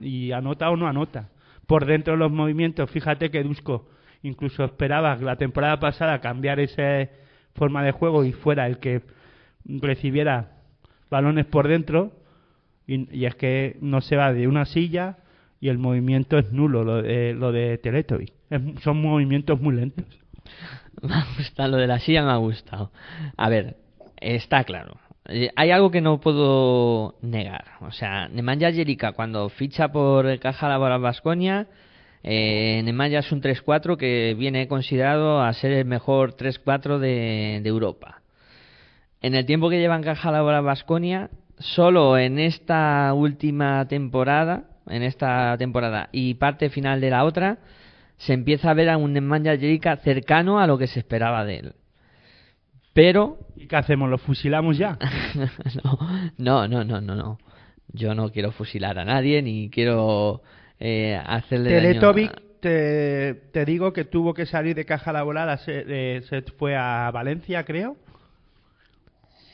[0.00, 1.28] y anota o no anota.
[1.68, 3.86] Por dentro de los movimientos, fíjate que Dusko
[4.24, 7.08] incluso esperaba la temporada pasada cambiar esa
[7.54, 9.02] forma de juego y fuera el que
[9.68, 10.52] recibiera
[11.10, 12.12] balones por dentro
[12.86, 15.18] y, es que no se va de una silla
[15.60, 18.32] y el movimiento es nulo, lo de, lo de Teletovic.
[18.50, 20.04] Es- son movimientos muy lentos.
[21.02, 22.90] Me ha gustado, lo de la silla me ha gustado.
[23.36, 23.76] A ver,
[24.18, 24.96] está claro.
[25.28, 27.64] Eh, Hay algo que no puedo negar.
[27.80, 31.66] O sea, Nemanja Jerica cuando ficha por Caja Laboral Vasconia,
[32.22, 37.68] eh, Nemanja es un 3-4 que viene considerado a ser el mejor 3-4 de, de
[37.68, 38.22] Europa.
[39.22, 45.02] En el tiempo que lleva en Caja Laboral Vasconia, solo en esta última temporada, en
[45.02, 47.58] esta temporada y parte final de la otra,
[48.18, 51.56] se empieza a ver a un Nemanja Jerica cercano a lo que se esperaba de
[51.58, 51.72] él.
[52.92, 54.08] Pero ¿Y qué hacemos?
[54.10, 54.98] ¿Lo fusilamos ya?
[56.38, 57.38] no, no, no, no, no.
[57.92, 60.42] Yo no quiero fusilar a nadie ni quiero
[60.78, 65.48] eh, hacerle daño Teletovic, a- te, te digo que tuvo que salir de caja laboral,
[65.50, 67.96] a ser- eh, se fue a Valencia, creo,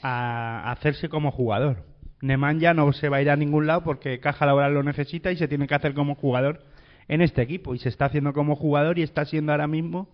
[0.03, 1.85] a hacerse como jugador.
[2.21, 5.37] Nemanja no se va a ir a ningún lado porque caja laboral lo necesita y
[5.37, 6.63] se tiene que hacer como jugador
[7.09, 7.75] en este equipo.
[7.75, 10.09] Y se está haciendo como jugador y está siendo ahora mismo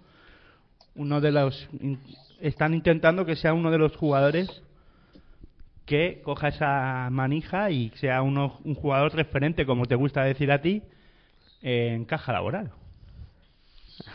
[0.95, 1.69] uno de los.
[2.41, 4.63] Están intentando que sea uno de los jugadores
[5.85, 10.61] que coja esa manija y sea uno, un jugador referente, como te gusta decir a
[10.61, 10.83] ti,
[11.63, 12.71] en caja laboral.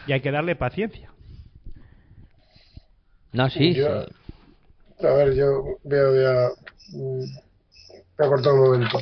[0.07, 1.09] Y hay que darle paciencia.
[3.32, 4.11] No, sí, Yo- sí.
[5.04, 6.49] A ver, yo veo ya.
[6.93, 7.26] mm,
[8.18, 8.99] Voy a cortar un momento.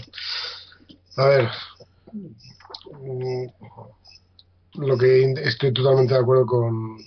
[1.17, 1.49] A ver.
[2.13, 3.47] mm,
[4.75, 6.97] Lo que estoy totalmente de acuerdo con,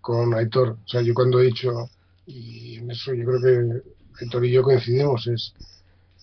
[0.00, 0.78] con Aitor.
[0.84, 1.90] O sea, yo cuando he dicho,
[2.26, 5.54] y en eso yo creo que Aitor y yo coincidimos, es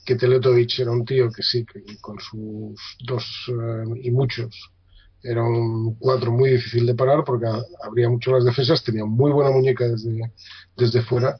[0.05, 4.71] que Teletovic era un tío que sí, que con sus dos eh, y muchos
[5.23, 7.47] era un cuatro muy difícil de parar porque
[7.83, 10.33] abría mucho las defensas, tenía muy buena muñeca desde,
[10.77, 11.39] desde fuera,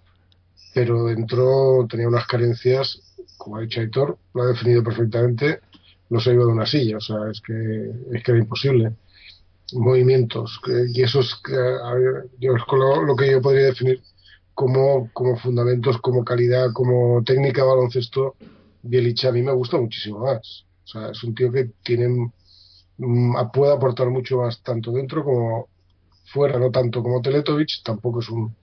[0.74, 3.02] pero entró, tenía unas carencias
[3.42, 5.62] como ha dicho Aitor, lo ha definido perfectamente,
[6.10, 8.94] no se iba de una silla, o sea, es que, es que era imposible.
[9.74, 10.60] Movimientos,
[10.94, 11.42] y eso es
[12.40, 14.02] yo, lo, lo, que yo podría definir
[14.54, 18.36] como, como fundamentos, como calidad, como técnica baloncesto,
[18.84, 20.66] Bielicha a mí me gusta muchísimo más.
[20.84, 22.32] O sea, es un tío que tiene,
[22.98, 25.70] mm, puede aportar mucho más tanto dentro como
[26.26, 28.56] fuera, no tanto como Teletovic, tampoco es un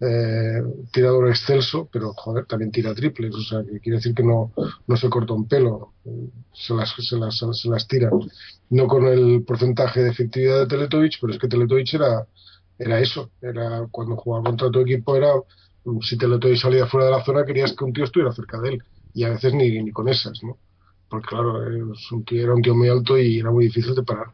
[0.00, 4.52] eh, tirador excelso, pero joder, también tira triples, o sea, que quiere decir que no,
[4.86, 5.92] no se corta un pelo,
[6.52, 8.10] se las, se las, se las tira.
[8.70, 12.26] No con el porcentaje de efectividad de Teletovic, pero es que Teletovic era,
[12.78, 15.32] era eso, era cuando jugaba contra tu equipo era
[16.02, 18.82] si Teletovic salía fuera de la zona querías que un tío estuviera cerca de él
[19.14, 20.58] y a veces ni, ni con esas, ¿no?
[21.08, 24.26] Porque claro, era un tío muy alto y era muy difícil de parar.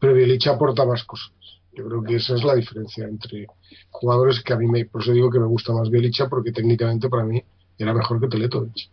[0.00, 1.30] Pero Bielich aporta más cosas.
[1.76, 3.46] Yo creo que esa es la diferencia entre
[3.90, 7.10] jugadores que a mí me, por eso digo que me gusta más Bielicha porque técnicamente
[7.10, 7.44] para mí
[7.76, 8.90] era mejor que Teletovic.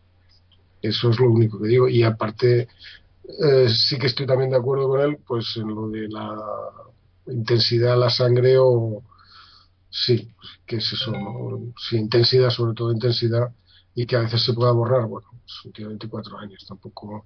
[0.82, 1.88] Eso es lo único que digo.
[1.88, 2.68] Y aparte,
[3.40, 6.38] eh, sí que estoy también de acuerdo con él, pues en lo de la
[7.28, 9.02] intensidad, la sangre o
[9.90, 10.34] sí,
[10.66, 11.74] que es eso, ¿no?
[11.78, 13.50] Sí, intensidad, sobre todo intensidad,
[13.96, 15.08] y que a veces se pueda borrar.
[15.08, 17.26] Bueno, es un tío de 24 años, tampoco.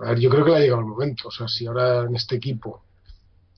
[0.00, 1.26] A ver, yo creo que le ha llegado el momento.
[1.26, 2.84] O sea, si ahora en este equipo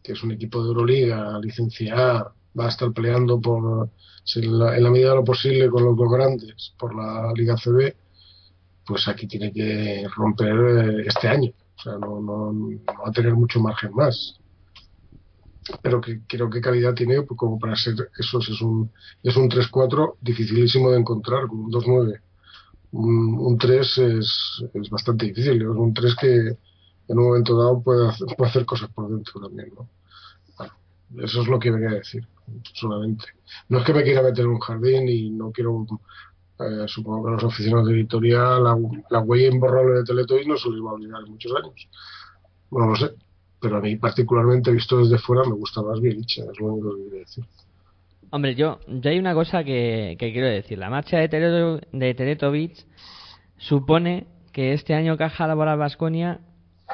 [0.03, 2.27] que es un equipo de Euroliga, licencia
[2.59, 3.91] va a estar peleando por,
[4.37, 7.95] en la, medida de lo posible con los dos grandes, por la Liga CB,
[8.87, 11.53] pues aquí tiene que romper eh, este año.
[11.79, 12.53] O sea, no, no,
[12.87, 14.39] va a tener mucho margen más.
[15.83, 18.91] Pero que creo que calidad tiene pues, como para ser eso es un
[19.23, 22.21] es un 3-4 dificilísimo de encontrar con un 2-9
[22.93, 26.57] un, un 3 es, es bastante difícil es un 3 que
[27.11, 29.89] en un momento dado puede hacer, cosas por dentro también, ¿no?
[30.57, 30.73] Bueno,
[31.27, 32.25] eso es lo que venía a decir,
[32.73, 33.25] solamente.
[33.69, 35.85] No es que me quiera meter en un jardín y no quiero,
[36.61, 38.79] eh, supongo que los oficinos de Victoria la,
[39.11, 41.89] la huella imborrable de Teletoid no se les va a olvidar en muchos años.
[42.71, 43.11] No lo sé,
[43.61, 47.05] pero a mí particularmente visto desde fuera me gusta más Bielicha, es lo único que
[47.05, 47.45] quería decir.
[48.31, 50.79] Hombre, yo, yo hay una cosa que, que quiero decir.
[50.79, 52.87] La marcha de, Teleto, de Teletovic
[53.57, 56.41] supone que este año Caja Laboral Vasconia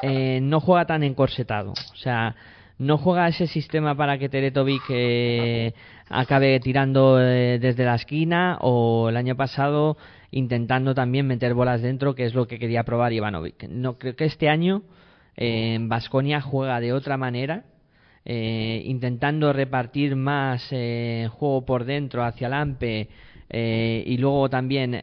[0.01, 1.71] eh, no juega tan encorsetado.
[1.71, 2.35] O sea,
[2.77, 5.73] no juega ese sistema para que Teretovic eh,
[6.09, 9.97] acabe tirando eh, desde la esquina o el año pasado
[10.29, 13.63] intentando también meter bolas dentro, que es lo que quería probar Ivanovic.
[13.69, 14.83] No creo que este año
[15.81, 17.63] Vasconia juega de otra manera.
[18.25, 23.09] intentando repartir más juego por dentro hacia el AMPE
[24.05, 24.99] y luego también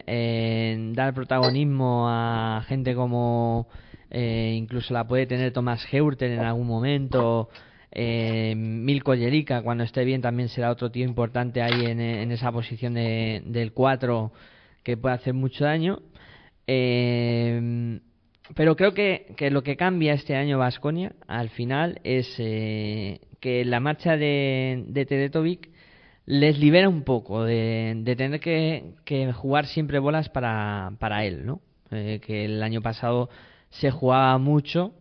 [0.95, 3.67] dar protagonismo a gente como
[4.17, 7.49] eh, incluso la puede tener Tomás Heurter en algún momento.
[7.91, 9.13] Eh, Milko
[9.65, 14.33] cuando esté bien, también será otro tío importante ahí en, esa posición de, del 4
[14.85, 15.99] que puede hacer mucho daño.
[16.69, 17.99] Eh,
[18.55, 23.81] pero creo que, lo que cambia este año Vasconia al final es eh, que la
[23.81, 25.61] marcha de, de
[26.27, 31.45] les libera un poco de, de tener que, que, jugar siempre bolas para, para él,
[31.45, 31.61] ¿no?
[31.91, 33.29] que el año pasado
[33.81, 34.93] se jugaba mucho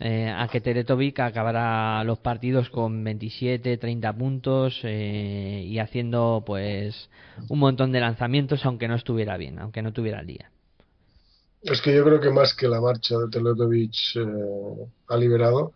[0.00, 7.08] eh, a que Teretovic acabara los partidos con 27, 30 puntos eh, y haciendo pues
[7.48, 10.50] un montón de lanzamientos aunque no estuviera bien, aunque no tuviera el día.
[11.62, 15.74] Es que yo creo que más que la marcha de Teletovic eh, ha liberado,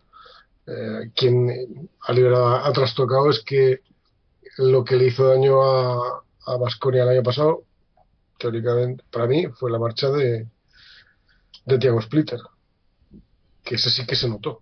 [1.15, 3.79] quien ha liberado, ha trastocado es que
[4.57, 7.63] lo que le hizo daño a, a Basconia el año pasado,
[8.37, 10.45] teóricamente, para mí, fue la marcha de,
[11.67, 12.39] de Tiago Splitter,
[13.63, 14.61] que ese sí que se notó.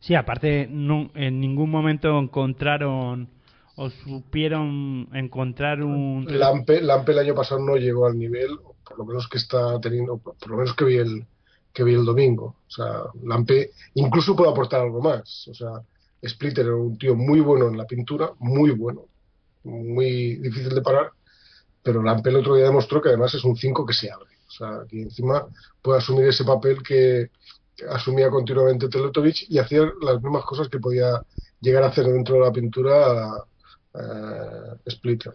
[0.00, 3.28] Sí, aparte no, en ningún momento encontraron
[3.76, 6.26] o supieron encontrar un...
[6.28, 10.18] Lampe, Lampe el año pasado no llegó al nivel, por lo menos que está teniendo,
[10.18, 11.24] por lo menos que vi el,
[11.72, 12.56] que vi el domingo.
[12.66, 15.48] O sea, Lampe incluso puede aportar algo más.
[15.48, 15.70] O sea,
[16.26, 19.06] Splitter era un tío muy bueno en la pintura, muy bueno,
[19.64, 21.12] muy difícil de parar,
[21.82, 24.29] pero Lampe el otro día demostró que además es un 5 que se abre.
[24.50, 25.46] O sea, que encima
[25.80, 27.30] puede asumir ese papel que
[27.88, 31.22] asumía continuamente Teletovic y hacer las mismas cosas que podía
[31.60, 33.28] llegar a hacer dentro de la pintura
[33.94, 35.32] uh, Splitter.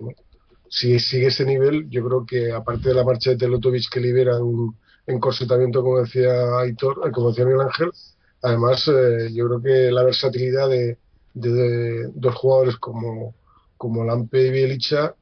[0.68, 4.38] Si sigue ese nivel, yo creo que aparte de la marcha de Teletovic que libera
[4.44, 4.76] un
[5.08, 7.92] encorsetamiento, como decía Aitor, eh, como decía Miguel Ángel,
[8.42, 10.98] además eh, yo creo que la versatilidad de,
[11.34, 13.34] de, dos jugadores como,
[13.78, 15.16] como Lampe y Bielicha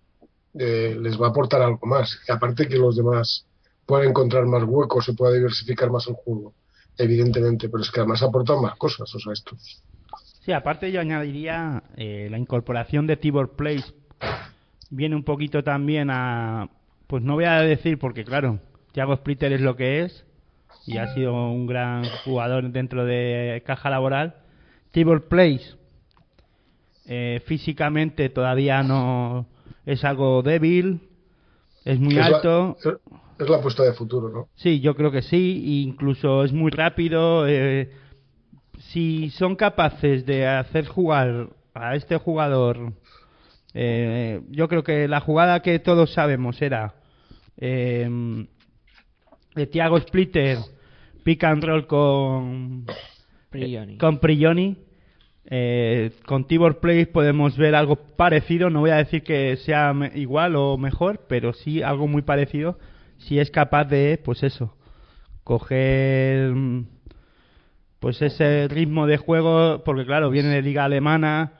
[0.56, 2.20] eh, les va a aportar algo más.
[2.28, 3.45] Y aparte que los demás
[3.85, 6.53] puede encontrar más huecos, se puede diversificar más el juego,
[6.97, 9.55] evidentemente, pero es que además aportan más cosas, o sea, esto.
[10.45, 13.93] Sí, aparte yo añadiría eh, la incorporación de Tibor Place
[14.89, 16.69] viene un poquito también a,
[17.07, 18.60] pues no voy a decir porque claro,
[18.91, 20.26] Thiago Splitter es lo que es
[20.85, 24.35] y ha sido un gran jugador dentro de caja laboral.
[24.91, 25.76] Tibor Place
[27.05, 29.47] eh, físicamente todavía no
[29.85, 31.01] es algo débil,
[31.85, 32.77] es muy alto.
[33.44, 34.48] Es la apuesta de futuro, ¿no?
[34.56, 37.45] Sí, yo creo que sí, incluso es muy rápido.
[37.48, 37.90] Eh,
[38.91, 42.94] si son capaces de hacer jugar a este jugador,
[43.74, 46.94] eh, yo creo que la jugada que todos sabemos era
[47.57, 48.10] eh,
[49.56, 50.57] de Thiago Splitter,
[51.24, 52.86] pick and roll con
[53.49, 53.98] Prigioni.
[53.98, 54.78] con Prigioni.
[55.45, 60.11] Eh, con Tibor Place podemos ver algo parecido, no voy a decir que sea me-
[60.15, 62.80] igual o mejor, pero sí algo muy parecido
[63.28, 64.76] si es capaz de, pues eso,
[65.44, 66.88] coger mm,
[68.00, 71.54] pues ese ritmo de juego, porque claro, viene de liga alemana,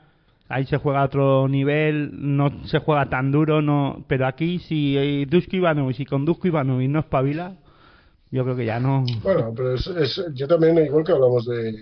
[0.48, 5.24] ahí se juega a otro nivel, no se juega tan duro, no, pero aquí si
[5.26, 7.56] Dusko Ivanovic, si con Dusko Ivanovic no espabila,
[8.30, 9.04] yo creo que ya no.
[9.22, 11.72] Bueno, pero es, es- yo también, igual que hablamos de,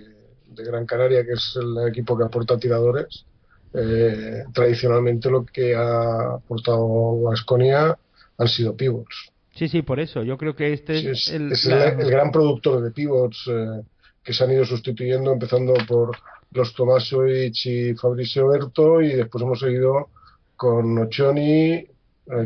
[0.45, 3.25] de Gran Canaria, que es el equipo que aporta tiradores,
[3.73, 7.97] eh, tradicionalmente lo que ha aportado Vasconia
[8.37, 9.32] han sido pivots.
[9.55, 10.23] Sí, sí, por eso.
[10.23, 13.81] Yo creo que este Sí, es, es el, la- el, gran productor de pivots eh,
[14.23, 16.17] que se han ido sustituyendo, empezando por
[16.51, 20.09] los Tomasovic y Fabricio Berto, y después hemos seguido
[20.55, 21.87] con Ochoni, eh,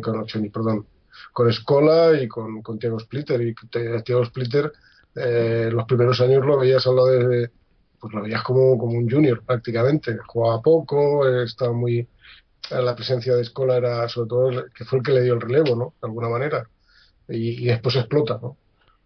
[0.01, 0.85] con Ochoni, perdón,
[1.33, 3.41] con Escola y con, con Thiago Splitter.
[3.41, 3.53] Y
[4.03, 4.71] Thiago Splitter,
[5.15, 7.49] eh, los primeros años lo veías al lado de,
[7.99, 12.07] pues lo veías como, como un junior prácticamente, jugaba poco, eh, estaba muy,
[12.69, 15.41] la presencia de Escola era sobre todo el- que fue el que le dio el
[15.41, 15.93] relevo, ¿no?
[16.01, 16.67] De alguna manera.
[17.29, 18.57] Y, y después explota, ¿no?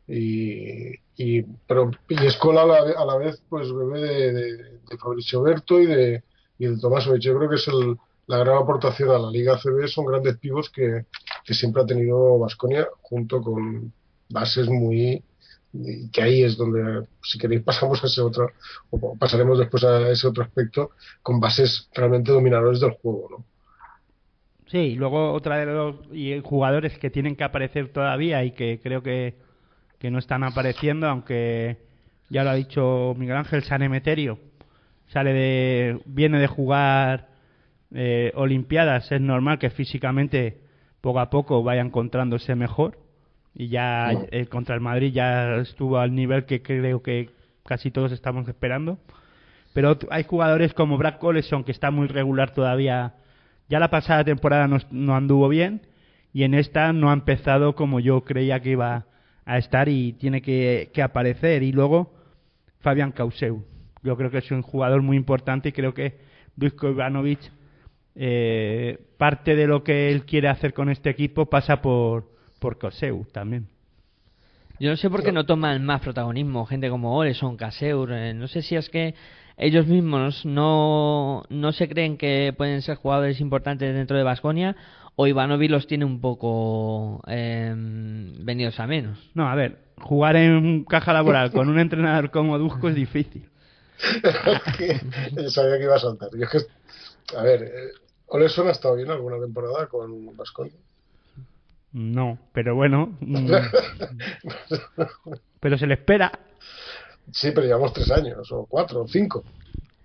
[0.08, 4.58] Y, y, pero, y Escola a la, a la vez pues bebe de, de,
[4.90, 6.24] de Fabricio Berto y de,
[6.58, 7.22] y de Tomasovic.
[7.22, 10.70] Yo creo que es el, la gran aportación a la Liga CB, son grandes pivos
[10.70, 11.06] que,
[11.44, 13.94] que siempre ha tenido Vasconia junto con
[14.30, 15.24] bases muy
[16.12, 18.52] que ahí es donde si queréis pasamos a ese otro
[18.90, 20.92] o pasaremos después a ese otro aspecto
[21.24, 23.46] con bases realmente dominadores del juego ¿no?
[24.72, 28.80] Sí, y luego otra de los y jugadores que tienen que aparecer todavía y que
[28.82, 29.36] creo que,
[30.00, 31.76] que no están apareciendo, aunque
[32.30, 34.40] ya lo ha dicho Miguel Ángel San Emeterio,
[35.08, 37.28] sale de viene de jugar
[37.94, 40.62] eh, Olimpiadas, es normal que físicamente
[41.02, 42.98] poco a poco vaya encontrándose mejor
[43.54, 47.30] y ya eh, contra el Madrid ya estuvo al nivel que creo que
[47.66, 49.00] casi todos estamos esperando.
[49.74, 53.16] Pero hay jugadores como Brad Collison que está muy regular todavía.
[53.72, 55.88] Ya la pasada temporada no, no anduvo bien
[56.34, 59.06] y en esta no ha empezado como yo creía que iba
[59.46, 61.64] a estar y tiene que, que aparecer.
[61.64, 62.14] Y luego
[62.82, 63.64] Fabián Causeu.
[64.04, 66.18] Yo creo que es un jugador muy importante y creo que
[66.58, 67.40] Dusko Ivanovic
[68.14, 72.30] eh, parte de lo que él quiere hacer con este equipo pasa por,
[72.60, 73.70] por Causeu también.
[74.82, 78.12] Yo no sé por qué no toman más protagonismo gente como Oleson, Caseur.
[78.12, 79.16] eh, no sé si es que
[79.62, 84.76] ellos mismos no, no se creen que pueden ser jugadores importantes dentro de Basconia
[85.16, 89.30] o Ivanovic los tiene un poco eh, venidos a menos.
[89.36, 93.48] No, a ver, jugar en caja laboral con un entrenador como Dusko es difícil.
[95.38, 97.92] Yo sabía que iba a saltar Yo es que, a ver eh,
[98.26, 100.74] Oleson ha estado bien alguna temporada con Vasconia
[101.92, 103.16] No, pero bueno.
[103.20, 103.52] mm,
[105.60, 106.32] pero se le espera.
[107.32, 109.44] Sí pero llevamos tres años o cuatro o cinco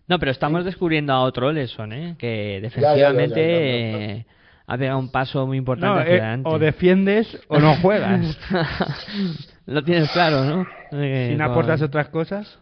[0.09, 2.17] No, pero estamos descubriendo a otro Oleson, ¿eh?
[2.19, 4.07] que Ya, ya, ya, ya, defensivamente ya, ya, ya.
[4.21, 4.27] eh,
[4.67, 6.49] ha pegado un paso muy importante No, hacia eh, adelante.
[6.49, 8.39] o defiendes o no juegas.
[9.67, 10.67] Lo tienes claro, ¿no?
[10.93, 12.59] Eh, si no con- aportas otras cosas.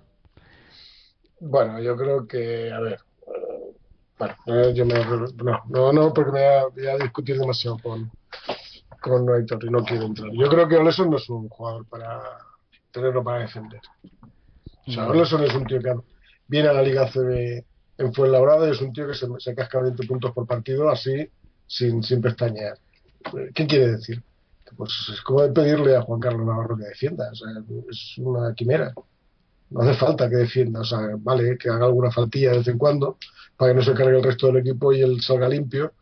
[1.40, 3.74] Bueno, yo creo que, a ver, eh,
[4.18, 4.94] bueno, yo me,
[5.44, 8.10] no, no, no, porque me voy a, voy a discutir demasiado con,
[9.01, 10.31] con Aitor y no quiero entrar.
[10.32, 12.20] Yo creo que Oleson no es un jugador para
[12.90, 13.81] tenerlo para defender.
[14.86, 15.94] O sea, Oleson es un tío que
[16.47, 17.65] viene a la Liga CB
[17.98, 21.28] en Fuenlabrada y es un tío que se, se casca 20 puntos por partido así,
[21.66, 22.78] sin, sin pestañear.
[23.55, 24.23] ¿Qué quiere decir?
[24.77, 27.48] Pues es como de pedirle a Juan Carlos Navarro que defienda, o sea,
[27.90, 28.93] es una quimera.
[29.70, 32.78] No hace falta que defienda, o sea, vale, que haga alguna faltilla de vez en
[32.78, 33.19] cuando
[33.56, 35.93] para que no se cargue el resto del equipo y él salga limpio,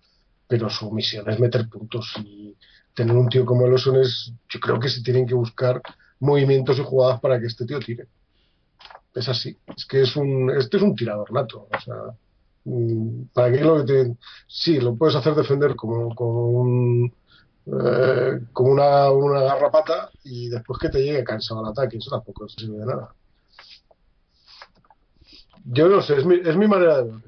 [0.48, 2.56] pero su misión es meter puntos y
[2.94, 5.80] tener un tío como Eloson es, yo creo que se tienen que buscar
[6.20, 8.06] movimientos y jugadas para que este tío tire.
[9.14, 11.96] Es así, es que es un, este es un tirador nato, o sea,
[12.64, 14.16] mm, para qué lo que te,
[14.46, 17.14] sí, lo puedes hacer defender como, como un,
[17.66, 22.48] eh, como una, una garrapata y después que te llegue cansado al ataque, eso tampoco
[22.48, 23.14] sirve de nada.
[25.64, 27.22] Yo no sé, es mi, es mi manera de verlo.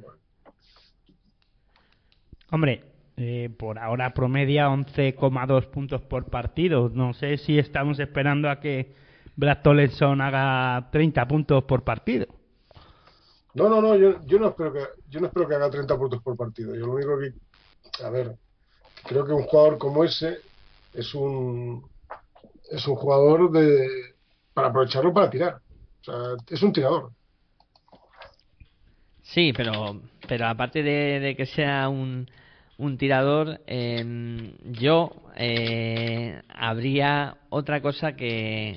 [2.51, 6.91] Hombre, Eh, por ahora promedia 11,2 puntos por partido.
[6.93, 8.93] No sé si estamos esperando a que
[9.37, 12.27] Brad Tolenson haga 30 puntos por partido.
[13.55, 16.23] No, no, no, yo, yo, no espero que, yo no espero que haga 30 puntos
[16.23, 16.75] por partido.
[16.75, 18.37] Yo lo único que, a ver,
[19.05, 20.39] creo que un jugador como ese
[20.93, 21.89] es un,
[22.71, 24.15] es un jugador de,
[24.53, 25.61] para aprovecharlo para tirar.
[26.01, 26.15] O sea,
[26.49, 27.13] es un tirador.
[29.23, 32.29] Sí, pero, pero aparte de, que sea un,
[32.79, 38.75] un tirador, em, yo eh, habría otra cosa que,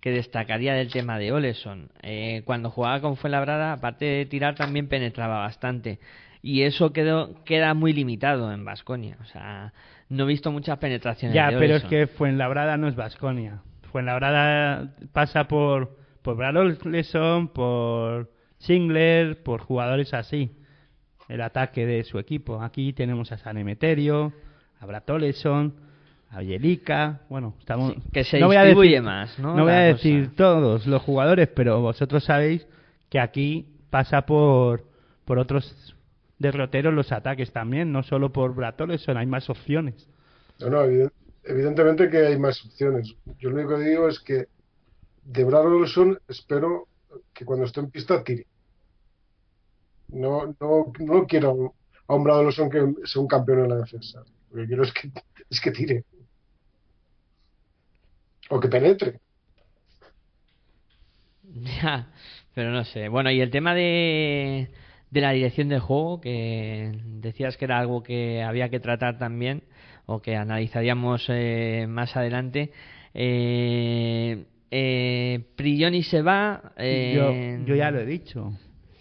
[0.00, 1.90] que destacaría del tema de Oleson.
[2.02, 5.98] Eh, cuando jugaba con Fuenlabrada, aparte de tirar, también penetraba bastante.
[6.40, 9.18] Y eso quedó, queda muy limitado en Vasconia.
[9.20, 9.72] O sea,
[10.08, 11.34] no he visto muchas penetraciones.
[11.34, 13.62] Ya, pero es que Fuenlabrada no es Vasconia.
[13.90, 20.52] Fuenlabrada pasa por, por Brad Oleson, por Singler, por jugadores así.
[21.28, 22.62] El ataque de su equipo.
[22.62, 24.32] Aquí tenemos a San Emeterio,
[24.80, 25.87] a Brad Oleson
[26.30, 27.94] a bueno, estamos...
[28.12, 29.56] que se no voy a decir, más, ¿no?
[29.56, 32.66] No voy a decir todos los jugadores, pero vosotros sabéis
[33.08, 34.84] que aquí pasa por,
[35.24, 35.96] por otros
[36.38, 38.54] derroteros los ataques también, no solo por
[39.00, 40.06] son hay más opciones.
[40.60, 41.10] No, no,
[41.44, 43.14] evidentemente que hay más opciones.
[43.38, 44.46] Yo lo único que digo es que
[45.24, 46.88] de Bratolson espero
[47.32, 48.46] que cuando esté en pista tire.
[50.08, 51.74] No, no, no quiero
[52.06, 54.22] a un Bradolson que sea un campeón en la defensa.
[54.50, 55.10] Lo que quiero es que,
[55.50, 56.04] es que tire
[58.50, 59.20] o que penetre.
[61.80, 62.08] Ya,
[62.54, 63.08] pero no sé.
[63.08, 64.68] Bueno, y el tema de,
[65.10, 69.62] de la dirección del juego, que decías que era algo que había que tratar también,
[70.06, 72.72] o que analizaríamos eh, más adelante.
[73.14, 76.72] Eh, eh, Prigioni se va.
[76.76, 78.52] Eh, yo, yo ya lo he dicho.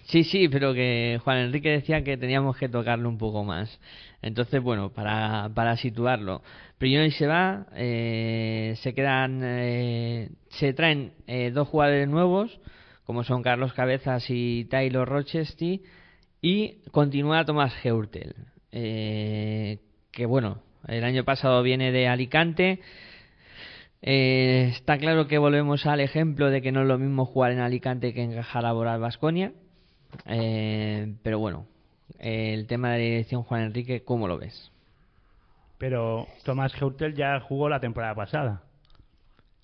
[0.07, 3.77] Sí, sí, pero que Juan Enrique decía que teníamos que tocarlo un poco más.
[4.21, 6.41] Entonces, bueno, para, para situarlo,
[6.77, 12.57] Prigioni se va, eh, se quedan, eh, se traen eh, dos jugadores nuevos,
[13.03, 15.79] como son Carlos Cabezas y Taylor Rochester,
[16.41, 18.33] y continúa Tomás Heurtel,
[18.71, 22.79] que bueno, el año pasado viene de Alicante.
[24.01, 28.13] está claro que volvemos al ejemplo de que no es lo mismo jugar en Alicante
[28.13, 29.01] que en Jalaboral
[30.11, 31.15] Vasconia.
[31.23, 31.65] pero bueno,
[32.19, 34.71] el tema de la dirección Juan Enrique, ¿cómo lo ves?
[35.77, 38.63] Pero Tomás Heutel ya jugó la temporada pasada.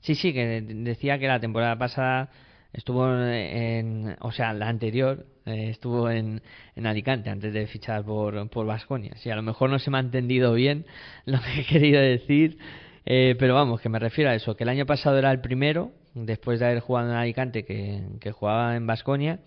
[0.01, 2.29] Sí, sí, que decía que la temporada pasada
[2.73, 6.41] estuvo en, o sea, la anterior eh, estuvo en,
[6.75, 9.15] en, Alicante antes de fichar por por Vasconia.
[9.17, 10.85] Sí, a lo mejor no se me ha entendido bien
[11.25, 12.57] lo que he querido decir,
[13.05, 15.91] eh, pero vamos, que me refiero a eso, que el año pasado era el primero
[16.13, 19.39] después de haber jugado en Alicante que, que jugaba en Vasconia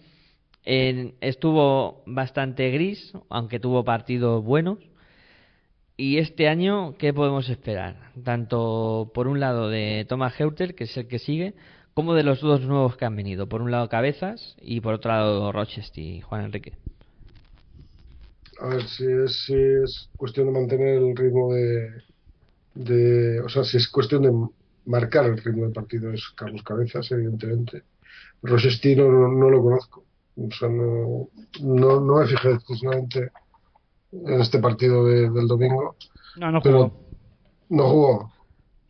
[0.66, 4.78] estuvo bastante gris, aunque tuvo partidos buenos.
[5.96, 8.12] Y este año, ¿qué podemos esperar?
[8.22, 11.54] Tanto por un lado de Thomas Heuter, que es el que sigue,
[11.94, 13.48] como de los dos nuevos que han venido.
[13.48, 16.74] Por un lado Cabezas y por otro lado Rochester y Juan Enrique.
[18.60, 22.02] A ver, si es, es cuestión de mantener el ritmo de,
[22.74, 24.32] de, O sea, si es cuestión de
[24.84, 27.84] marcar el ritmo del partido, es Carlos Cabezas, evidentemente.
[28.42, 30.05] Rochester no lo conozco
[30.36, 31.28] o sea, no,
[31.62, 33.30] no, no me fijé exclusivamente
[34.12, 35.96] en este partido del domingo.
[36.36, 36.92] No, no jugó.
[37.70, 38.32] no jugó.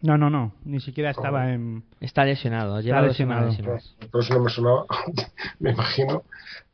[0.03, 0.53] No, no, no.
[0.65, 1.85] Ni siquiera estaba en.
[2.01, 2.81] Está lesionado.
[2.81, 3.51] Lleva lesionado.
[4.11, 4.87] Por eso no me sonaba,
[5.61, 6.25] me imagino.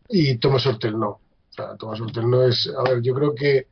[0.09, 1.09] Y Tomás Ortel no.
[1.09, 1.21] O
[1.51, 2.71] sea, Tomás Ortel no es.
[2.77, 3.67] A ver, yo creo que.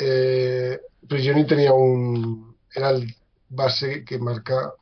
[0.00, 0.78] Eh,
[1.08, 2.56] Prigioni tenía un.
[2.74, 3.14] Era el
[3.48, 4.72] base que marca,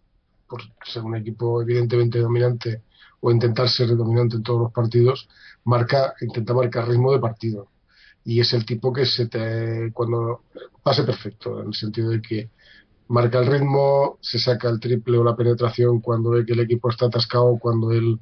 [0.49, 2.83] por ser un equipo evidentemente dominante
[3.21, 5.29] o intentar ser dominante en todos los partidos,
[5.65, 7.69] marca, intenta marcar ritmo de partido.
[8.25, 10.43] Y es el tipo que se te, cuando
[10.83, 12.51] pase perfecto, en el sentido de que
[13.09, 16.91] marca el ritmo, se saca el triple o la penetración cuando ve que el equipo
[16.91, 18.19] está atascado, cuando él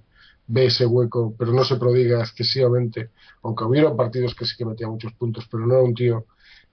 [0.47, 3.11] ve ese hueco, pero no se prodiga excesivamente,
[3.43, 6.27] aunque hubiera partidos que sí que metía muchos puntos, pero no era un tío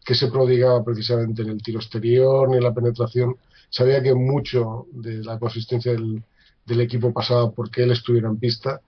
[0.03, 3.38] que se prodigaba precisamente en el tiro exterior ni en la penetración.
[3.69, 6.23] Sabía que mucho de la consistencia del,
[6.65, 8.81] del equipo pasaba porque él estuviera en pista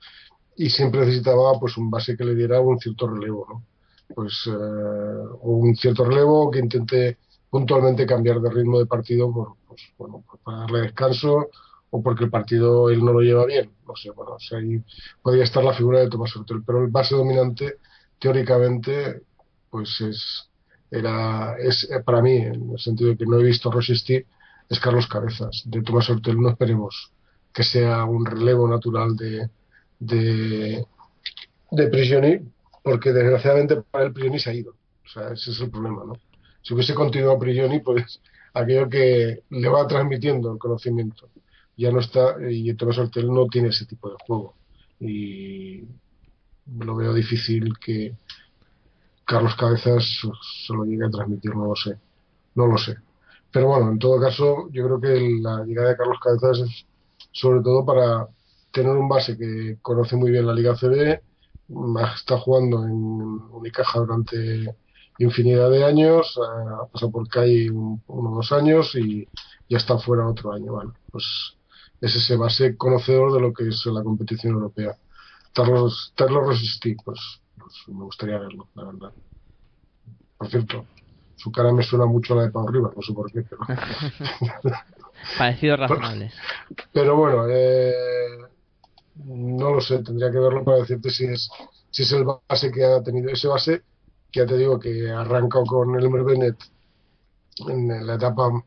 [0.56, 3.64] y siempre necesitaba pues un base que le diera un cierto relevo, ¿no?
[4.14, 4.52] Pues eh,
[5.42, 7.18] un cierto relevo que intente
[7.50, 11.50] puntualmente cambiar de ritmo de partido por, pues, bueno, para darle descanso
[11.90, 13.72] o porque el partido él no lo lleva bien.
[13.88, 14.84] No sé, bueno, o ahí
[15.22, 17.78] podría estar la figura de Tomás Hurtel, pero el base dominante
[18.20, 19.22] teóricamente
[19.70, 20.50] pues es
[20.90, 24.28] era es para mí en el sentido de que no he visto resistir
[24.70, 27.12] es Carlos Cabezas de Tomás Hurtel no esperemos
[27.54, 29.50] que sea un relevo natural de,
[30.00, 30.86] de,
[31.72, 32.40] de Prigioni,
[32.84, 34.72] porque desgraciadamente para el Prigioni se ha ido.
[34.72, 36.14] O sea, ese es el problema, ¿no?
[36.64, 38.22] si hubiese continuado Prigioni, pues
[38.54, 41.30] aquello que le va transmitiendo el conocimiento.
[41.78, 44.56] Ya no está, y Tomás Hortel no tiene ese tipo de juego.
[45.00, 45.84] Y
[46.80, 48.16] lo veo difícil que
[49.26, 50.04] Carlos Cabezas
[50.66, 51.98] se lo llegue a transmitir, no lo sé.
[52.56, 52.96] No lo sé.
[53.52, 56.86] Pero bueno, en todo caso, yo creo que la llegada de Carlos Cabezas es
[57.32, 58.28] sobre todo para
[58.72, 61.22] tener un base que conoce muy bien la Liga CB,
[62.16, 64.76] está jugando en Unicaja durante
[65.20, 69.28] infinidad de años, ha pasado por CAI uno o dos años y
[69.70, 70.74] ya está fuera otro año.
[70.74, 71.56] Bueno, pues
[72.02, 74.98] es ese base conocedor de lo que es la competición europea.
[75.54, 77.20] Carlos, Carlos Resistí, pues,
[77.58, 79.14] pues, me gustaría verlo, la verdad.
[80.38, 80.86] Por cierto,
[81.36, 83.62] su cara me suena mucho a la de Pau Rivas, no sé por qué, pero...
[85.38, 86.34] Parecidos razonables.
[86.92, 87.94] Pero bueno, eh,
[89.26, 91.50] no lo sé, tendría que verlo para decirte si es,
[91.90, 93.30] si es el base que ha tenido.
[93.30, 93.84] Ese base,
[94.32, 96.58] que ya te digo que arranca con Elmer Bennett
[97.68, 98.64] en la etapa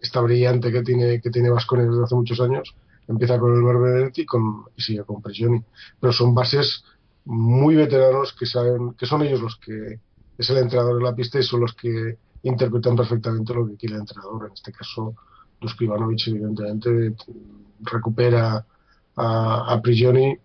[0.00, 2.74] esta brillante que tiene que tiene Vasconia desde hace muchos años.
[3.08, 5.62] Empieza con Elmer Bennett y, con, y sigue con Presioni.
[5.98, 6.84] Pero son bases
[7.24, 9.98] muy veteranos que saben que son ellos los que
[10.36, 13.96] es el entrenador de la pista y son los que interpretan perfectamente lo que quiere
[13.96, 14.46] el entrenador.
[14.46, 15.14] En este caso,
[15.60, 17.14] Dusko Ivanovic, evidentemente,
[17.80, 18.64] recupera
[19.16, 20.36] a, a Prigioni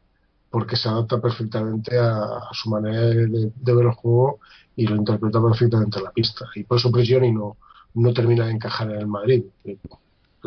[0.53, 4.39] porque se adapta perfectamente a, su manera de, ver el juego
[4.75, 6.45] y lo interpreta perfectamente en la pista.
[6.53, 7.57] Y por eso Prigioni no,
[7.95, 9.45] no termina de encajar en el Madrid.
[9.63, 9.79] Que,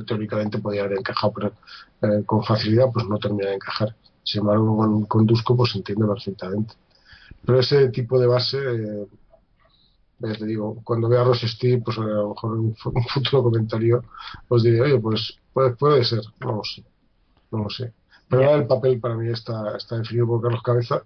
[0.07, 1.53] teóricamente podía haber encajado pero,
[2.03, 3.97] eh, con facilidad, pues no termina de encajar.
[4.23, 6.75] Sin embargo, con, con Dusko pues entiende perfectamente.
[7.45, 9.07] Pero ese tipo de base, eh,
[10.21, 12.61] te digo, cuando vea a Ross Steve, pues a lo mejor en
[12.95, 14.03] un, futuro comentario
[14.49, 16.85] os diré, oye, pues puede, puede ser, no lo sé,
[17.51, 17.93] no lo sé.
[18.29, 21.03] Pero ahora el papel para mí está, está definido por Carlos Cabeza.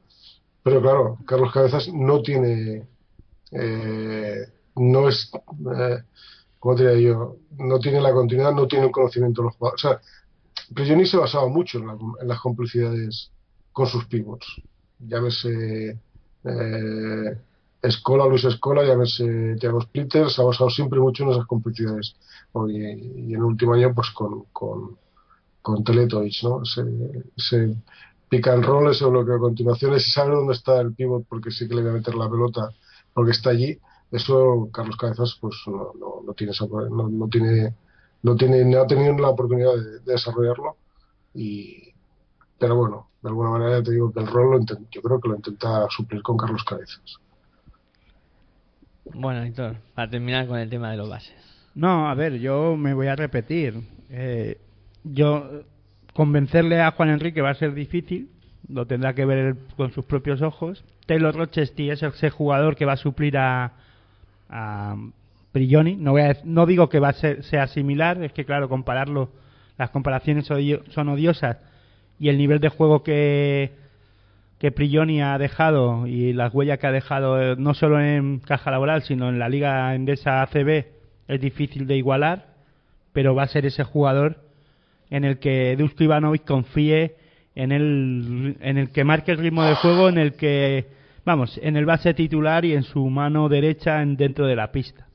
[0.62, 2.86] Pero claro, Carlos Cabezas no tiene.
[3.50, 4.46] Eh,
[4.76, 5.30] no es.
[5.76, 6.02] Eh,
[6.58, 7.36] ¿Cómo te diría yo?
[7.58, 9.84] No tiene la continuidad, no tiene el conocimiento de los jugadores.
[9.84, 10.00] O sea,
[10.74, 13.30] Prigioni se basaba mucho en, las complicidades
[13.72, 14.46] con sus pivots.
[14.98, 15.98] Llámese.
[16.44, 17.38] Eh,
[17.82, 22.14] Escola, Luis Escola, llámese Thiago Splitter, ha basado siempre mucho en esas complicidades.
[22.68, 24.98] Y, y en el último año, pues con, con
[25.62, 26.64] con ¿no?
[26.64, 26.82] Se,
[27.36, 27.76] se
[28.28, 31.68] pica en roll, ese bloqueo a continuación, se sabe dónde está el pivot porque sí
[31.68, 32.70] que le voy a meter la pelota
[33.12, 33.78] porque está allí.
[34.10, 35.92] Eso Carlos Cabezas pues no,
[36.24, 36.52] no, tiene
[36.90, 37.74] no, no, tiene
[38.22, 40.76] no tiene no ha tenido la oportunidad de, desarrollarlo
[41.34, 41.92] y
[42.58, 44.58] pero bueno de alguna manera te digo que el rol lo
[44.90, 47.20] yo creo que lo intenta suplir con Carlos Cabezas
[49.14, 51.34] bueno Héctor para terminar con el tema de los bases
[51.74, 53.74] no a ver yo me voy a repetir
[54.10, 54.58] eh,
[55.04, 55.64] yo
[56.12, 58.28] convencerle a Juan Enrique va a ser difícil,
[58.68, 60.84] lo tendrá que ver con sus propios ojos.
[61.06, 63.72] Taylor Rochester es ese jugador que va a suplir a,
[64.48, 64.96] a
[65.52, 65.96] Prigioni.
[65.96, 69.30] No, voy a, no digo que va a ser, sea similar, es que claro, compararlo,
[69.78, 71.56] las comparaciones son odiosas
[72.18, 73.72] y el nivel de juego que,
[74.60, 78.70] que Prigioni ha dejado y las huellas que ha dejado eh, no solo en caja
[78.70, 80.84] laboral, sino en la liga endesa ACB
[81.28, 82.48] es difícil de igualar,
[83.14, 84.36] pero va a ser ese jugador
[85.08, 87.16] en el que Dusko Ivanovic confíe
[87.54, 90.88] en el, en el que marque el ritmo de juego, en el que,
[91.24, 95.06] vamos, en el base titular y en su mano derecha en, dentro de la pista.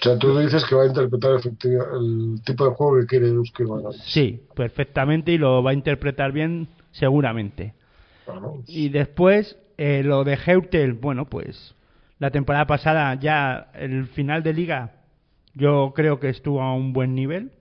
[0.00, 3.62] O sea, tú dices que va a interpretar el tipo de juego que quiere Dusko
[3.62, 4.02] Ivanovic.
[4.02, 7.72] Sí, perfectamente y lo va a interpretar bien seguramente.
[8.66, 11.74] Y después, eh, lo de Heutel, bueno, pues
[12.18, 14.92] la temporada pasada ya el final de liga
[15.54, 17.52] yo creo que estuvo a un buen nivel.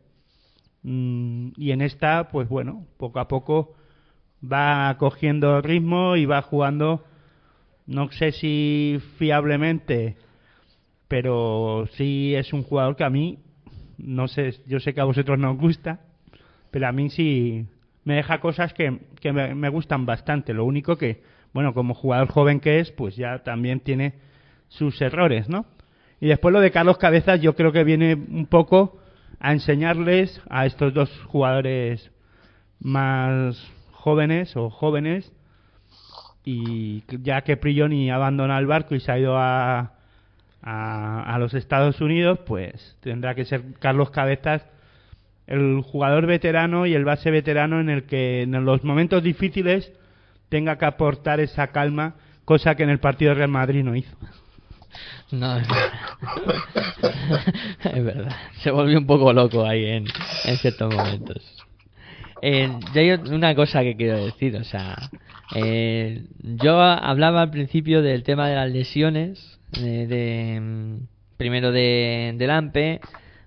[0.83, 3.75] Mm, y en esta, pues bueno, poco a poco
[4.41, 7.03] va cogiendo ritmo y va jugando,
[7.85, 10.17] no sé si fiablemente,
[11.07, 13.39] pero sí es un jugador que a mí,
[13.97, 15.99] no sé, yo sé que a vosotros no os gusta,
[16.71, 17.67] pero a mí sí
[18.03, 20.53] me deja cosas que, me gustan bastante.
[20.53, 21.23] Lo único que,
[21.53, 24.15] bueno, como jugador joven que es, pues ya también tiene
[24.67, 25.65] sus errores, ¿no?
[26.19, 28.99] Y después lo de Carlos Cabezas, yo creo que viene un poco
[29.39, 32.11] a enseñarles a estos dos jugadores
[32.79, 33.57] más
[33.91, 35.31] jóvenes o jóvenes
[36.43, 39.93] y ya que Prigioni abandona el barco y se ha ido a,
[40.61, 44.65] a, los Estados Unidos, pues tendrá que ser Carlos Cabezas
[45.51, 49.91] el jugador veterano y el base veterano en el que en los momentos difíciles
[50.49, 52.15] tenga que aportar esa calma,
[52.45, 54.15] cosa que en el partido Real Madrid no hizo.
[55.31, 55.57] No,
[57.83, 58.35] es verdad.
[58.63, 60.05] Se volvió un poco loco ahí en,
[60.45, 61.41] en ciertos momentos.
[62.41, 64.97] Eh, hay una cosa que quiero decir, o sea,
[65.55, 70.95] eh, yo hablaba al principio del tema de las lesiones de, de mm,
[71.37, 72.99] primero de, de Lampe,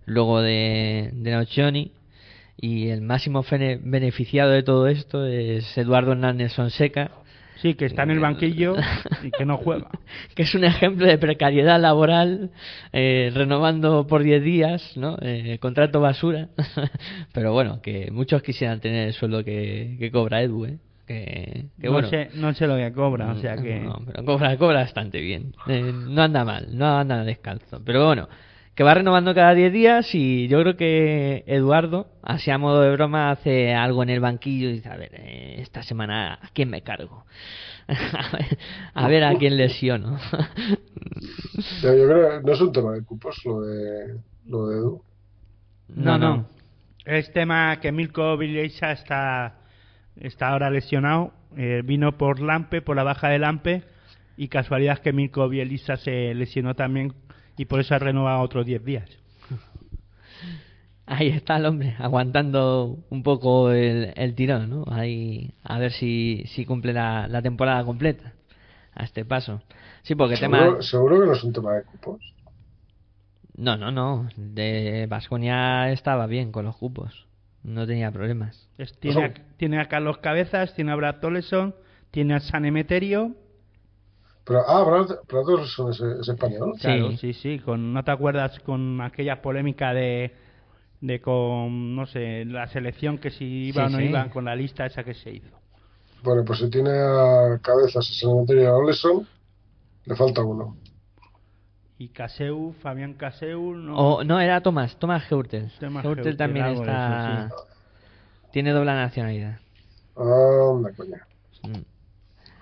[0.06, 1.92] luego de, de Nocioni,
[2.56, 7.10] y el máximo fene- beneficiado de todo esto es Eduardo Hernández Sonseca,
[7.56, 8.74] Sí, que está en el banquillo
[9.22, 9.88] y que no juega.
[10.34, 12.50] que es un ejemplo de precariedad laboral,
[12.92, 15.16] eh, renovando por 10 días, ¿no?
[15.22, 16.48] Eh, contrato basura.
[17.32, 20.78] Pero bueno, que muchos quisieran tener el sueldo que, que cobra Edu, ¿eh?
[21.06, 22.08] Que, que no, bueno.
[22.08, 23.80] sé, no sé lo que cobra, o sea que...
[23.80, 25.54] No, pero cobra, cobra bastante bien.
[25.68, 27.80] Eh, no anda mal, no anda descalzo.
[27.84, 28.28] Pero bueno,
[28.74, 32.90] que va renovando cada 10 días y yo creo que Eduardo, así a modo de
[32.92, 36.70] broma, hace algo en el banquillo y dice, a ver, eh, esta semana, ¿a quién
[36.70, 37.24] me cargo?
[37.88, 38.58] a, ver,
[38.94, 40.18] a ver a quién lesiono.
[41.82, 45.02] Yo, yo creo que no es un tema de cupos lo de, lo de Edu.
[45.88, 46.48] No, no.
[47.04, 49.58] Es tema que Milko Bielsa está,
[50.16, 51.32] está ahora lesionado.
[51.56, 53.84] Eh, vino por Lampe, por la baja de Lampe.
[54.36, 57.14] Y casualidad que Milko Bielsa se lesionó también
[57.56, 59.10] y por eso ha renovado otros 10 días.
[61.06, 64.84] Ahí está el hombre, aguantando un poco el, el tirón, ¿no?
[64.88, 68.32] Ahí, a ver si, si cumple la, la temporada completa
[68.94, 69.62] a este paso.
[70.02, 70.60] Sí, porque tema...
[70.60, 72.34] Seguro, seguro que no es un tema de cupos.
[73.56, 74.28] No, no, no.
[74.36, 77.26] De Vasconia estaba bien con los cupos.
[77.62, 78.68] No tenía problemas.
[79.00, 81.74] Tiene, a, tiene a Carlos Cabezas, tiene a Brad Toleson,
[82.10, 83.34] tiene a San Emeterio.
[84.44, 86.72] Pero, ah, Brad, Brad Orson es, es español.
[86.76, 86.82] Sí.
[86.82, 87.58] Claro, sí, sí.
[87.60, 90.34] Con, ¿No te acuerdas con aquella polémica de,
[91.00, 94.04] de con, no sé, la selección que si iba Sí, o no sí.
[94.04, 95.48] iba con la lista esa que se hizo?
[96.22, 99.26] Bueno, pues si tiene a cabezas ese cementerio de Oleson,
[100.04, 100.76] le falta uno.
[101.98, 103.96] Y Caseu, Fabián Caseu, no.
[103.96, 105.70] O, no, era Tomás, Tomás Heurtel.
[105.78, 107.46] Tomás Heurtel Heurtel, también está...
[107.46, 107.56] eso,
[108.52, 109.58] Tiene doble nacionalidad.
[110.16, 111.26] Anda, coña.
[111.62, 111.93] Mm.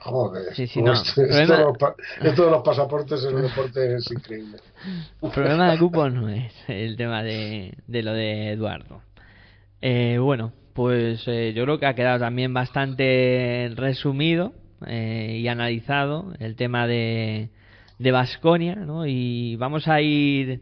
[0.05, 0.55] Joder.
[0.55, 0.93] Sí, no.
[0.93, 4.59] Esto, Problema- esto de los pa- esto de los pasaportes en el deporte es increíble.
[5.23, 9.01] El problema de cupos no es el tema de, de lo de Eduardo.
[9.81, 14.53] Eh, bueno, pues eh, yo creo que ha quedado también bastante resumido
[14.87, 17.51] eh, y analizado el tema de
[17.99, 19.07] de Vasconia, ¿no?
[19.07, 20.61] Y vamos a ir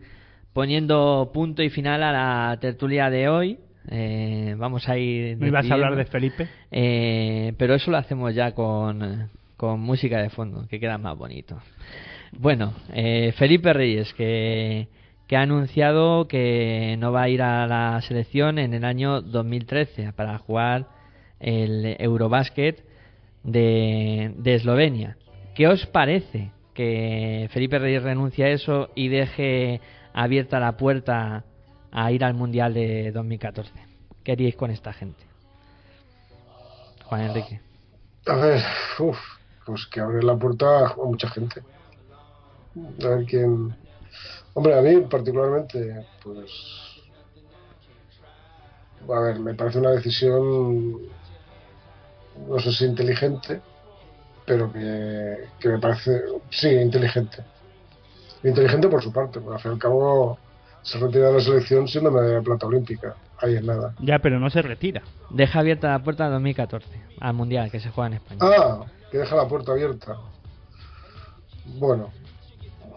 [0.52, 3.58] poniendo punto y final a la tertulia de hoy.
[3.88, 5.38] Eh, vamos a ir.
[5.38, 6.04] ¿No ibas a hablar de.
[6.04, 6.48] Felipe?
[6.70, 11.60] Eh, pero eso lo hacemos ya con, con música de fondo, que queda más bonito.
[12.38, 14.88] Bueno, eh, Felipe Reyes, que,
[15.26, 20.12] que ha anunciado que no va a ir a la selección en el año 2013
[20.12, 20.86] para jugar
[21.40, 22.84] el Eurobasket
[23.42, 25.16] de, de Eslovenia.
[25.54, 29.80] ¿Qué os parece que Felipe Reyes renuncie a eso y deje
[30.12, 31.44] abierta la puerta
[31.92, 33.72] a ir al Mundial de 2014?
[34.24, 35.24] ¿Qué haríais con esta gente?
[37.04, 37.60] Juan Enrique.
[38.26, 38.62] A ver,
[38.98, 39.18] uf,
[39.66, 41.62] pues que abre la puerta a mucha gente.
[43.02, 43.74] A ver quién.
[44.54, 46.50] Hombre, a mí particularmente, pues.
[49.08, 50.98] A ver, me parece una decisión.
[52.48, 53.60] No sé si inteligente,
[54.46, 56.22] pero que, que me parece.
[56.50, 57.38] Sí, inteligente.
[58.44, 60.38] Inteligente por su parte, porque al fin y al cabo
[60.82, 63.14] se retira de la selección siendo medalla de plata olímpica.
[63.38, 63.94] Ahí es nada.
[64.00, 65.02] Ya, pero no se retira.
[65.30, 66.86] Deja abierta la puerta a 2014,
[67.20, 68.40] al Mundial que se juega en España.
[68.42, 68.80] Ah,
[69.10, 70.16] que deja la puerta abierta.
[71.78, 72.10] Bueno,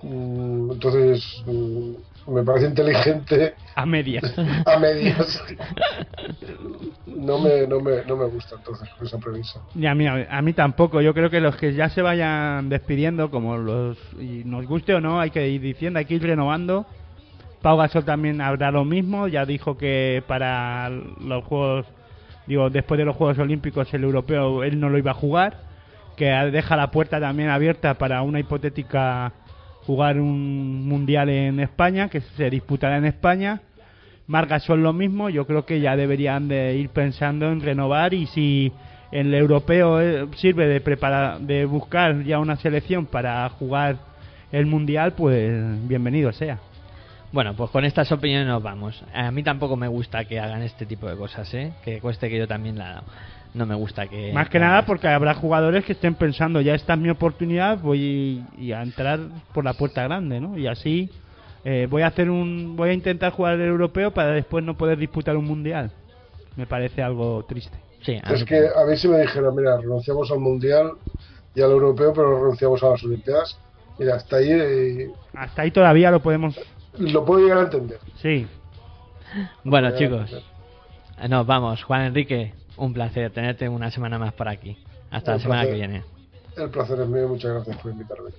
[0.01, 4.23] mm, entonces mm, me parece inteligente A medias.
[4.65, 5.41] a medias.
[7.07, 9.59] No me, no me, no me gusta entonces esa premisa.
[9.75, 11.01] Y a mí, a mí tampoco.
[11.01, 13.97] Yo creo que los que ya se vayan despidiendo, como los.
[14.19, 16.85] Y nos guste o no, hay que ir diciendo, hay que ir renovando.
[17.63, 19.29] Pau Gasol también habrá lo mismo.
[19.29, 21.85] Ya dijo que para los Juegos.
[22.45, 25.61] Digo, después de los Juegos Olímpicos, el europeo, él no lo iba a jugar.
[26.17, 29.31] Que deja la puerta también abierta para una hipotética.
[29.85, 33.61] Jugar un mundial en España, que se disputará en España.
[34.27, 38.27] Marcas son lo mismo, yo creo que ya deberían de ir pensando en renovar y
[38.27, 38.71] si
[39.11, 43.97] el europeo eh, sirve de preparar, de buscar ya una selección para jugar
[44.53, 45.51] el mundial, pues
[45.85, 46.59] bienvenido sea.
[47.33, 49.03] Bueno, pues con estas opiniones nos vamos.
[49.13, 51.73] A mí tampoco me gusta que hagan este tipo de cosas, ¿eh?
[51.83, 53.03] Que cueste que yo también la.
[53.53, 54.33] No me gusta que...
[54.33, 58.43] Más que nada porque habrá jugadores que estén pensando, ya esta es mi oportunidad, voy
[58.57, 59.19] y a entrar
[59.53, 60.57] por la puerta grande, ¿no?
[60.57, 61.11] Y así
[61.63, 64.97] eh, voy a hacer un, voy a intentar jugar el europeo para después no poder
[64.97, 65.91] disputar un mundial.
[66.55, 67.77] Me parece algo triste.
[68.01, 70.93] Sí, Es mí que a mí si me dijeran, mira, renunciamos al Mundial
[71.55, 73.57] y al Europeo, pero renunciamos a las Olimpiadas,
[73.97, 76.59] mira, hasta ahí eh, Hasta ahí todavía lo podemos,
[76.97, 77.99] lo puedo llegar a entender.
[78.21, 78.47] sí.
[79.63, 80.29] Bueno, chicos,
[81.27, 81.83] nos vamos.
[81.83, 84.77] Juan Enrique, un placer tenerte una semana más por aquí.
[85.09, 86.03] Hasta la semana que viene.
[86.55, 88.29] El placer es mío, muchas gracias por invitarme.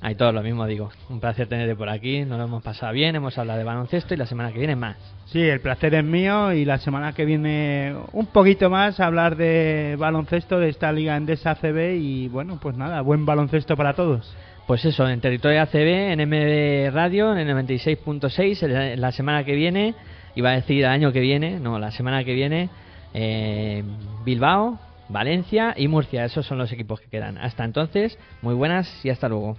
[0.00, 0.90] Hay todo lo mismo, digo.
[1.08, 4.18] Un placer tenerte por aquí, nos lo hemos pasado bien, hemos hablado de baloncesto y
[4.18, 4.96] la semana que viene más.
[5.26, 9.96] Sí, el placer es mío y la semana que viene un poquito más hablar de
[9.98, 14.30] baloncesto de esta Liga Endesa ACB y bueno, pues nada, buen baloncesto para todos.
[14.66, 19.94] Pues eso, en territorio ACB, en MB Radio, en el 96.6, la semana que viene,
[20.34, 22.70] iba a decir el año que viene, no, la semana que viene,
[23.12, 23.84] eh,
[24.24, 24.78] Bilbao,
[25.08, 27.36] Valencia y Murcia, esos son los equipos que quedan.
[27.36, 29.56] Hasta entonces, muy buenas y hasta luego.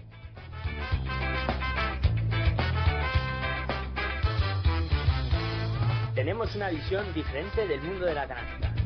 [6.26, 8.85] tenemos una visión diferente del mundo de la canábica.